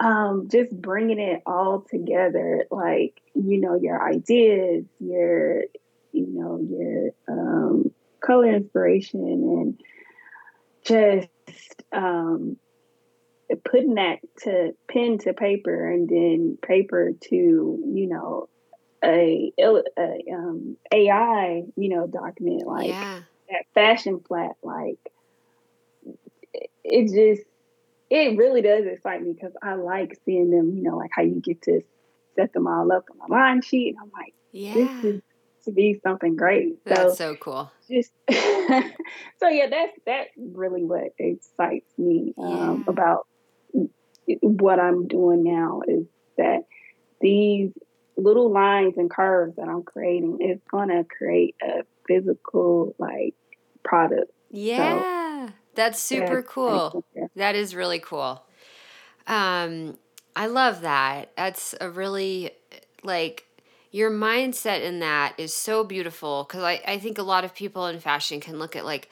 Um, 0.04 0.50
just 0.52 0.70
bringing 0.70 1.20
it 1.20 1.42
all 1.46 1.86
together, 1.90 2.66
like 2.70 3.22
you 3.34 3.62
know, 3.62 3.76
your 3.76 4.06
ideas, 4.06 4.84
your 5.00 5.64
you 6.12 6.28
know, 6.28 6.60
your 6.60 7.12
um, 7.30 7.92
color 8.20 8.54
inspiration, 8.54 9.22
and 9.22 9.82
just 10.84 11.30
um, 11.94 12.58
putting 13.64 13.96
that 13.96 14.20
to 14.42 14.76
pen 14.90 15.20
to 15.20 15.34
paper, 15.34 15.90
and 15.90 16.10
then 16.10 16.58
paper 16.62 17.12
to 17.30 17.36
you 17.36 18.08
know 18.08 18.50
a, 19.04 19.54
a 19.58 20.24
um, 20.34 20.78
AI, 20.92 21.64
you 21.78 21.90
know, 21.90 22.08
document 22.08 22.68
like 22.68 22.90
yeah. 22.90 23.22
that 23.50 23.66
fashion 23.74 24.20
flat, 24.20 24.56
like 24.64 25.00
it, 26.54 26.70
it 26.84 27.36
just 27.38 27.48
it 28.10 28.38
really 28.38 28.62
does 28.62 28.86
excite 28.86 29.22
me 29.24 29.34
because 29.34 29.54
I 29.62 29.76
like 29.76 30.20
seeing 30.26 30.52
them, 30.52 30.76
you 30.76 30.84
know, 30.84 30.98
like 30.98 31.12
how 31.14 31.24
you 31.24 31.42
get 31.42 31.62
to 31.64 31.82
set 32.36 32.54
them 32.54 32.68
all 32.68 32.92
up 32.92 33.06
on 33.12 33.30
a 33.30 33.32
line 33.32 33.62
sheet. 33.62 33.90
And 33.90 33.98
I'm 34.00 34.12
like, 34.14 34.34
yeah. 34.52 34.74
this 34.74 35.04
is 35.04 35.22
to 35.66 35.72
be 35.72 36.00
something 36.04 36.36
great. 36.36 36.84
That's 36.86 37.18
so, 37.18 37.34
so 37.34 37.36
cool. 37.36 37.72
Just 37.90 38.12
so 38.30 39.48
yeah, 39.48 39.68
that's 39.70 39.98
that's 40.06 40.30
really 40.38 40.84
what 40.84 41.14
excites 41.18 41.98
me 41.98 42.34
um, 42.38 42.84
yeah. 42.86 42.92
about 42.92 43.28
what 44.42 44.80
I'm 44.80 45.08
doing 45.08 45.44
now 45.44 45.82
is 45.88 46.06
that 46.38 46.66
these 47.22 47.72
little 48.18 48.52
lines 48.52 48.96
and 48.98 49.10
curves 49.10 49.56
that 49.56 49.68
I'm 49.68 49.84
creating 49.84 50.40
is 50.42 50.60
gonna 50.70 51.04
create 51.04 51.56
a 51.62 51.84
physical 52.08 52.96
like 52.98 53.36
product. 53.84 54.32
Yeah, 54.50 55.00
so, 55.00 55.06
that's 55.76 56.02
super 56.02 56.42
cool. 56.42 57.04
That 57.36 57.56
is 57.56 57.76
really 57.76 58.00
cool. 58.00 58.44
Um, 59.28 59.98
I 60.36 60.48
love 60.48 60.82
that. 60.82 61.32
That's 61.36 61.76
a 61.80 61.90
really 61.90 62.52
like 63.04 63.46
your 63.92 64.10
mindset 64.10 64.82
in 64.82 65.00
that 65.00 65.34
is 65.38 65.54
so 65.54 65.84
beautiful 65.84 66.44
because 66.44 66.64
I, 66.64 66.82
I 66.86 66.98
think 66.98 67.18
a 67.18 67.24
lot 67.24 67.46
of 67.46 67.54
people 67.54 67.86
in 67.88 68.00
fashion 68.00 68.40
can 68.40 68.58
look 68.60 68.76
at 68.76 68.86
like 68.86 69.10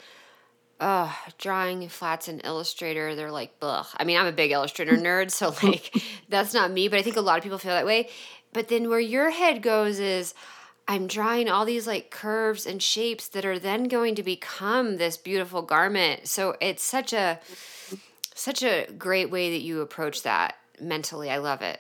oh 0.79 1.15
drawing 1.37 1.87
flats 1.87 2.27
in 2.27 2.39
illustrator 2.39 3.13
they're 3.13 3.31
like 3.31 3.53
ugh 3.61 3.85
i 3.97 4.03
mean 4.03 4.17
i'm 4.17 4.25
a 4.25 4.31
big 4.31 4.49
illustrator 4.51 4.93
nerd 4.97 5.29
so 5.29 5.53
like 5.61 5.95
that's 6.27 6.53
not 6.53 6.71
me 6.71 6.87
but 6.87 6.97
i 6.97 7.03
think 7.03 7.15
a 7.15 7.21
lot 7.21 7.37
of 7.37 7.43
people 7.43 7.59
feel 7.59 7.71
that 7.71 7.85
way 7.85 8.09
but 8.53 8.67
then 8.67 8.89
where 8.89 8.99
your 8.99 9.29
head 9.29 9.61
goes 9.61 9.99
is 9.99 10.33
I'm 10.91 11.07
drawing 11.07 11.49
all 11.49 11.63
these 11.63 11.87
like 11.87 12.11
curves 12.11 12.65
and 12.65 12.83
shapes 12.83 13.29
that 13.29 13.45
are 13.45 13.57
then 13.57 13.85
going 13.85 14.13
to 14.15 14.23
become 14.23 14.97
this 14.97 15.15
beautiful 15.15 15.61
garment. 15.61 16.27
So 16.27 16.57
it's 16.59 16.83
such 16.83 17.13
a 17.13 17.39
such 18.35 18.61
a 18.61 18.91
great 18.97 19.31
way 19.31 19.51
that 19.51 19.61
you 19.61 19.79
approach 19.79 20.23
that 20.23 20.57
mentally. 20.81 21.31
I 21.31 21.37
love 21.37 21.61
it. 21.61 21.79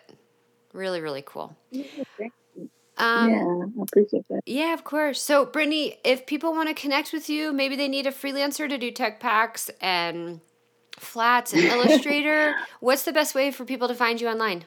Really, 0.71 1.01
really 1.01 1.23
cool. 1.25 1.57
Um, 2.97 3.29
yeah, 3.29 3.81
I 3.81 3.83
appreciate 3.83 4.25
that. 4.29 4.43
Yeah, 4.45 4.73
of 4.73 4.85
course. 4.85 5.21
So, 5.21 5.45
Brittany, 5.45 5.97
if 6.05 6.25
people 6.25 6.53
want 6.53 6.69
to 6.69 6.73
connect 6.73 7.11
with 7.11 7.29
you, 7.29 7.51
maybe 7.51 7.75
they 7.75 7.89
need 7.89 8.07
a 8.07 8.11
freelancer 8.11 8.69
to 8.69 8.77
do 8.77 8.91
tech 8.91 9.19
packs 9.19 9.69
and 9.81 10.39
flats 10.97 11.51
and 11.51 11.63
Illustrator. 11.65 12.55
What's 12.79 13.03
the 13.03 13.11
best 13.11 13.35
way 13.35 13.51
for 13.51 13.65
people 13.65 13.89
to 13.89 13.95
find 13.95 14.21
you 14.21 14.29
online? 14.29 14.63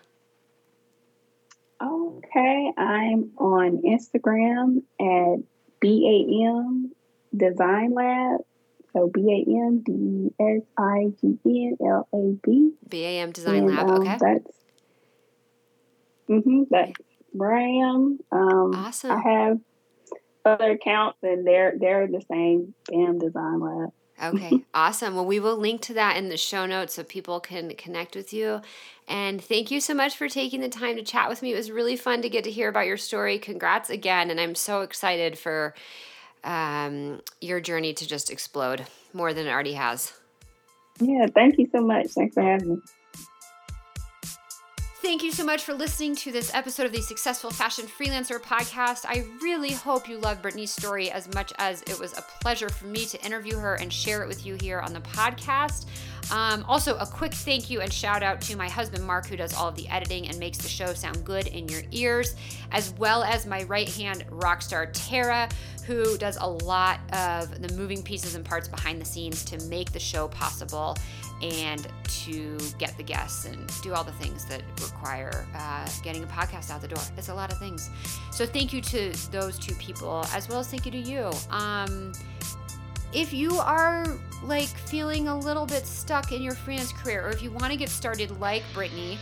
Okay, 2.37 2.72
I'm 2.76 3.30
on 3.39 3.82
Instagram 3.82 4.82
at 5.01 5.45
BAM 5.80 6.91
Design 7.37 7.95
Lab. 7.95 8.41
So 8.93 9.09
B 9.09 9.20
A 9.47 9.66
M 9.66 9.82
D 9.85 10.30
S 10.41 10.62
I 10.76 11.12
G 11.20 11.39
N 11.47 11.76
L 11.80 12.09
A 12.12 12.37
B. 12.45 12.72
BAM 12.89 13.30
Design 13.30 13.57
and, 13.59 13.66
Lab. 13.68 13.89
Um, 13.89 14.01
okay. 14.01 14.18
That's 14.20 14.57
mm-hmm. 16.28 16.62
That's 16.70 16.93
where 17.30 17.55
I 17.55 17.68
am. 17.68 18.18
Um, 18.32 18.74
awesome. 18.74 19.12
I 19.12 19.20
have 19.20 19.61
other 20.45 20.72
accounts, 20.72 21.18
and 21.22 21.47
they're 21.47 21.74
they're 21.78 22.09
the 22.09 22.22
same. 22.28 22.74
BAM 22.89 23.20
Design 23.20 23.61
Lab. 23.61 23.93
Okay, 24.23 24.65
awesome. 24.75 25.15
Well, 25.15 25.25
we 25.25 25.41
will 25.41 25.57
link 25.57 25.81
to 25.83 25.95
that 25.95 26.17
in 26.17 26.29
the 26.29 26.37
show 26.37 26.67
notes 26.67 26.95
so 26.95 27.05
people 27.05 27.41
can 27.41 27.75
connect 27.75 28.15
with 28.15 28.33
you. 28.33 28.61
And 29.09 29.43
thank 29.43 29.71
you 29.71 29.81
so 29.81 29.95
much 29.95 30.17
for 30.17 30.29
taking 30.29 30.61
the 30.61 30.69
time 30.69 30.97
to 30.97 31.03
chat 31.03 31.29
with 31.29 31.43
me. 31.43 31.53
It 31.53 31.57
was 31.57 31.71
really 31.71 31.97
fun 31.97 32.23
to 32.23 32.29
get 32.29 32.45
to 32.45 32.51
hear 32.51 32.69
about 32.69 32.87
your 32.87 32.97
story. 32.97 33.39
Congrats 33.39 33.91
again. 33.91 34.31
And 34.31 34.41
I'm 34.41 34.55
so 34.55 34.81
excited 34.81 35.39
for 35.39 35.75
um, 36.43 37.21
your 37.41 37.61
journey 37.61 37.93
to 37.95 38.07
just 38.07 38.31
explode 38.31 38.87
more 39.12 39.35
than 39.35 39.47
it 39.47 39.51
already 39.51 39.75
has. 39.75 40.12
Yeah, 41.01 41.27
thank 41.27 41.59
you 41.59 41.69
so 41.73 41.81
much. 41.81 42.09
Thanks 42.09 42.35
for 42.35 42.43
having 42.43 42.69
me. 42.69 42.77
Thank 45.05 45.23
you 45.23 45.33
so 45.33 45.45
much 45.45 45.65
for 45.65 45.75
listening 45.75 46.17
to 46.17 46.33
this 46.33 46.53
episode 46.55 46.87
of 46.87 46.93
the 46.93 47.03
Successful 47.03 47.51
Fashion 47.51 47.85
Freelancer 47.85 48.41
podcast. 48.41 49.05
I 49.07 49.27
really 49.43 49.73
hope 49.73 50.09
you 50.09 50.17
love 50.17 50.41
Brittany's 50.41 50.71
story 50.71 51.11
as 51.11 51.33
much 51.35 51.53
as 51.59 51.83
it 51.83 52.01
was 52.01 52.17
a 52.17 52.23
pleasure 52.41 52.71
for 52.71 52.87
me 52.87 53.05
to 53.05 53.23
interview 53.23 53.59
her 53.59 53.75
and 53.75 53.93
share 53.93 54.23
it 54.23 54.29
with 54.29 54.47
you 54.47 54.55
here 54.55 54.81
on 54.81 54.95
the 54.95 55.01
podcast. 55.01 55.85
Um, 56.33 56.65
also, 56.67 56.97
a 56.97 57.07
quick 57.07 57.35
thank 57.35 57.69
you 57.69 57.83
and 57.83 57.93
shout 57.93 58.23
out 58.23 58.41
to 58.41 58.57
my 58.57 58.67
husband 58.67 59.05
Mark, 59.05 59.27
who 59.27 59.37
does 59.37 59.53
all 59.53 59.69
of 59.69 59.77
the 59.77 59.87
editing 59.89 60.27
and 60.27 60.39
makes 60.39 60.57
the 60.57 60.69
show 60.69 60.95
sound 60.95 61.23
good 61.23 61.49
in 61.49 61.69
your 61.69 61.83
ears, 61.91 62.35
as 62.73 62.95
well 62.95 63.23
as 63.23 63.45
my 63.45 63.65
right 63.65 63.91
hand 63.91 64.25
rock 64.31 64.63
star 64.63 64.87
Tara, 64.87 65.51
who 65.87 66.17
does 66.17 66.39
a 66.41 66.47
lot 66.47 66.99
of 67.13 67.61
the 67.61 67.75
moving 67.75 68.03
pieces 68.03 68.37
and 68.37 68.45
parts 68.45 68.69
behind 68.69 69.03
the 69.03 69.05
scenes 69.05 69.45
to 69.45 69.63
make 69.67 69.93
the 69.93 70.01
show 70.01 70.29
possible 70.29 70.97
and 71.43 71.87
to 72.07 72.59
get 72.78 72.97
the 72.97 73.03
guests 73.03 73.45
and 73.45 73.70
do 73.82 73.93
all 73.93 74.05
the 74.05 74.12
things 74.12 74.45
that 74.47 74.62
require 74.80 75.47
uh, 75.55 75.89
getting 76.03 76.22
a 76.22 76.26
podcast 76.26 76.70
out 76.70 76.80
the 76.80 76.89
door. 76.89 77.03
It's 77.16 77.28
a 77.28 77.35
lot 77.35 77.53
of 77.53 77.59
things. 77.59 77.91
So 78.30 78.47
thank 78.47 78.72
you 78.72 78.80
to 78.82 79.11
those 79.30 79.59
two 79.59 79.74
people, 79.74 80.24
as 80.32 80.49
well 80.49 80.61
as 80.61 80.68
thank 80.68 80.87
you 80.87 80.93
to 80.93 80.99
you. 80.99 81.30
Um, 81.51 82.12
if 83.12 83.32
you 83.32 83.59
are 83.59 84.07
like 84.43 84.68
feeling 84.68 85.28
a 85.28 85.39
little 85.39 85.66
bit 85.66 85.87
stuck 85.87 86.32
in 86.32 86.43
your 86.43 86.55
freelance 86.55 86.93
career, 86.93 87.26
or 87.26 87.30
if 87.30 87.43
you 87.43 87.51
want 87.51 87.72
to 87.72 87.76
get 87.76 87.89
started 87.89 88.41
like 88.41 88.62
Brittany, 88.72 89.18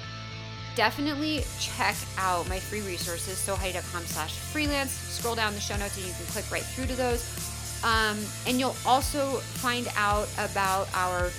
definitely 0.74 1.44
check 1.60 1.96
out 2.16 2.48
my 2.48 2.58
free 2.58 2.80
resources, 2.82 3.36
sewheidi.com 3.38 4.02
slash 4.04 4.36
freelance. 4.36 4.90
Scroll 4.90 5.34
down 5.34 5.54
the 5.54 5.60
show 5.60 5.76
notes 5.76 5.96
and 5.96 6.06
you 6.06 6.12
can 6.12 6.26
click 6.26 6.50
right 6.50 6.62
through 6.62 6.86
to 6.86 6.94
those. 6.94 7.50
Um, 7.84 8.18
and 8.46 8.58
you'll 8.60 8.76
also 8.86 9.38
find 9.38 9.88
out 9.96 10.28
about 10.38 10.88
our 10.94 11.30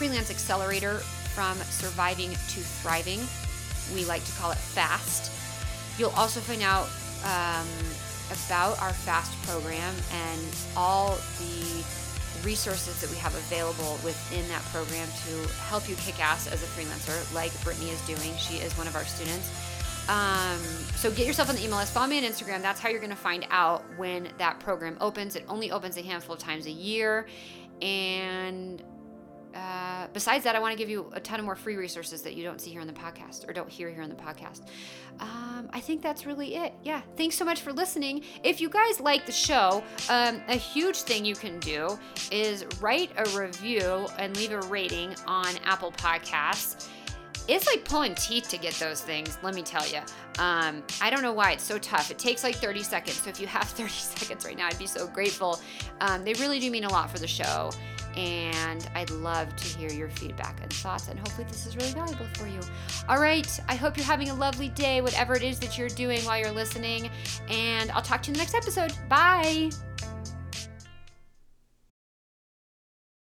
Freelance 0.00 0.30
Accelerator 0.30 0.94
from 1.34 1.58
Surviving 1.58 2.30
to 2.30 2.60
Thriving. 2.80 3.20
We 3.94 4.06
like 4.06 4.24
to 4.24 4.32
call 4.32 4.50
it 4.50 4.56
FAST. 4.56 5.30
You'll 5.98 6.16
also 6.16 6.40
find 6.40 6.62
out 6.62 6.88
um, 7.22 7.68
about 8.32 8.80
our 8.80 8.94
FAST 8.94 9.30
program 9.42 9.94
and 10.10 10.56
all 10.74 11.18
the 11.38 11.84
resources 12.42 12.98
that 13.02 13.10
we 13.10 13.16
have 13.18 13.34
available 13.34 13.98
within 14.02 14.48
that 14.48 14.62
program 14.72 15.06
to 15.26 15.46
help 15.64 15.86
you 15.86 15.94
kick 15.96 16.18
ass 16.18 16.50
as 16.50 16.62
a 16.62 16.66
freelancer, 16.68 17.34
like 17.34 17.52
Brittany 17.62 17.90
is 17.90 18.00
doing. 18.06 18.34
She 18.38 18.54
is 18.54 18.72
one 18.78 18.86
of 18.86 18.96
our 18.96 19.04
students. 19.04 19.50
Um, 20.08 20.60
so 20.96 21.10
get 21.10 21.26
yourself 21.26 21.50
on 21.50 21.56
the 21.56 21.62
email 21.62 21.76
list. 21.76 21.92
Follow 21.92 22.06
me 22.06 22.16
on 22.16 22.24
Instagram. 22.24 22.62
That's 22.62 22.80
how 22.80 22.88
you're 22.88 23.00
going 23.00 23.10
to 23.10 23.16
find 23.16 23.46
out 23.50 23.84
when 23.98 24.30
that 24.38 24.60
program 24.60 24.96
opens. 24.98 25.36
It 25.36 25.44
only 25.46 25.70
opens 25.70 25.98
a 25.98 26.02
handful 26.02 26.36
of 26.36 26.40
times 26.40 26.64
a 26.64 26.70
year. 26.70 27.26
And 27.82 28.82
uh, 29.54 30.06
besides 30.12 30.44
that, 30.44 30.54
I 30.54 30.60
want 30.60 30.72
to 30.72 30.78
give 30.78 30.88
you 30.88 31.10
a 31.12 31.20
ton 31.20 31.38
of 31.38 31.44
more 31.44 31.56
free 31.56 31.76
resources 31.76 32.22
that 32.22 32.34
you 32.34 32.44
don't 32.44 32.60
see 32.60 32.70
here 32.70 32.80
on 32.80 32.86
the 32.86 32.92
podcast 32.92 33.48
or 33.48 33.52
don't 33.52 33.68
hear 33.68 33.90
here 33.90 34.02
on 34.02 34.08
the 34.08 34.14
podcast. 34.14 34.62
Um, 35.18 35.68
I 35.72 35.80
think 35.80 36.02
that's 36.02 36.26
really 36.26 36.56
it. 36.56 36.72
Yeah. 36.82 37.02
Thanks 37.16 37.36
so 37.36 37.44
much 37.44 37.62
for 37.62 37.72
listening. 37.72 38.22
If 38.42 38.60
you 38.60 38.68
guys 38.68 39.00
like 39.00 39.26
the 39.26 39.32
show, 39.32 39.82
um, 40.08 40.40
a 40.48 40.56
huge 40.56 41.02
thing 41.02 41.24
you 41.24 41.34
can 41.34 41.58
do 41.60 41.98
is 42.30 42.64
write 42.80 43.10
a 43.16 43.38
review 43.38 44.06
and 44.18 44.36
leave 44.36 44.52
a 44.52 44.60
rating 44.62 45.14
on 45.26 45.54
Apple 45.64 45.92
Podcasts. 45.92 46.88
It's 47.48 47.66
like 47.66 47.84
pulling 47.84 48.14
teeth 48.14 48.48
to 48.50 48.58
get 48.58 48.74
those 48.74 49.00
things, 49.00 49.36
let 49.42 49.54
me 49.56 49.62
tell 49.62 49.86
you. 49.88 49.98
Um, 50.38 50.84
I 51.00 51.10
don't 51.10 51.22
know 51.22 51.32
why 51.32 51.52
it's 51.52 51.64
so 51.64 51.78
tough. 51.78 52.10
It 52.10 52.18
takes 52.18 52.44
like 52.44 52.54
30 52.54 52.82
seconds. 52.84 53.20
So 53.20 53.30
if 53.30 53.40
you 53.40 53.48
have 53.48 53.64
30 53.68 53.88
seconds 53.90 54.44
right 54.44 54.56
now, 54.56 54.68
I'd 54.68 54.78
be 54.78 54.86
so 54.86 55.08
grateful. 55.08 55.58
Um, 56.00 56.24
they 56.24 56.34
really 56.34 56.60
do 56.60 56.70
mean 56.70 56.84
a 56.84 56.90
lot 56.90 57.10
for 57.10 57.18
the 57.18 57.26
show 57.26 57.70
and 58.16 58.88
I'd 58.94 59.10
love 59.10 59.54
to 59.56 59.78
hear 59.78 59.90
your 59.90 60.08
feedback 60.10 60.60
and 60.62 60.72
thoughts. 60.72 61.08
And 61.08 61.18
hopefully, 61.18 61.46
this 61.48 61.66
is 61.66 61.76
really 61.76 61.92
valuable 61.92 62.26
for 62.34 62.46
you. 62.46 62.60
All 63.08 63.20
right, 63.20 63.60
I 63.68 63.74
hope 63.74 63.96
you're 63.96 64.06
having 64.06 64.30
a 64.30 64.34
lovely 64.34 64.68
day, 64.70 65.00
whatever 65.00 65.34
it 65.34 65.42
is 65.42 65.58
that 65.60 65.78
you're 65.78 65.88
doing 65.88 66.20
while 66.24 66.38
you're 66.38 66.50
listening. 66.50 67.10
And 67.48 67.90
I'll 67.92 68.02
talk 68.02 68.22
to 68.22 68.28
you 68.28 68.32
in 68.32 68.38
the 68.38 68.40
next 68.40 68.54
episode. 68.54 68.92
Bye. 69.08 69.70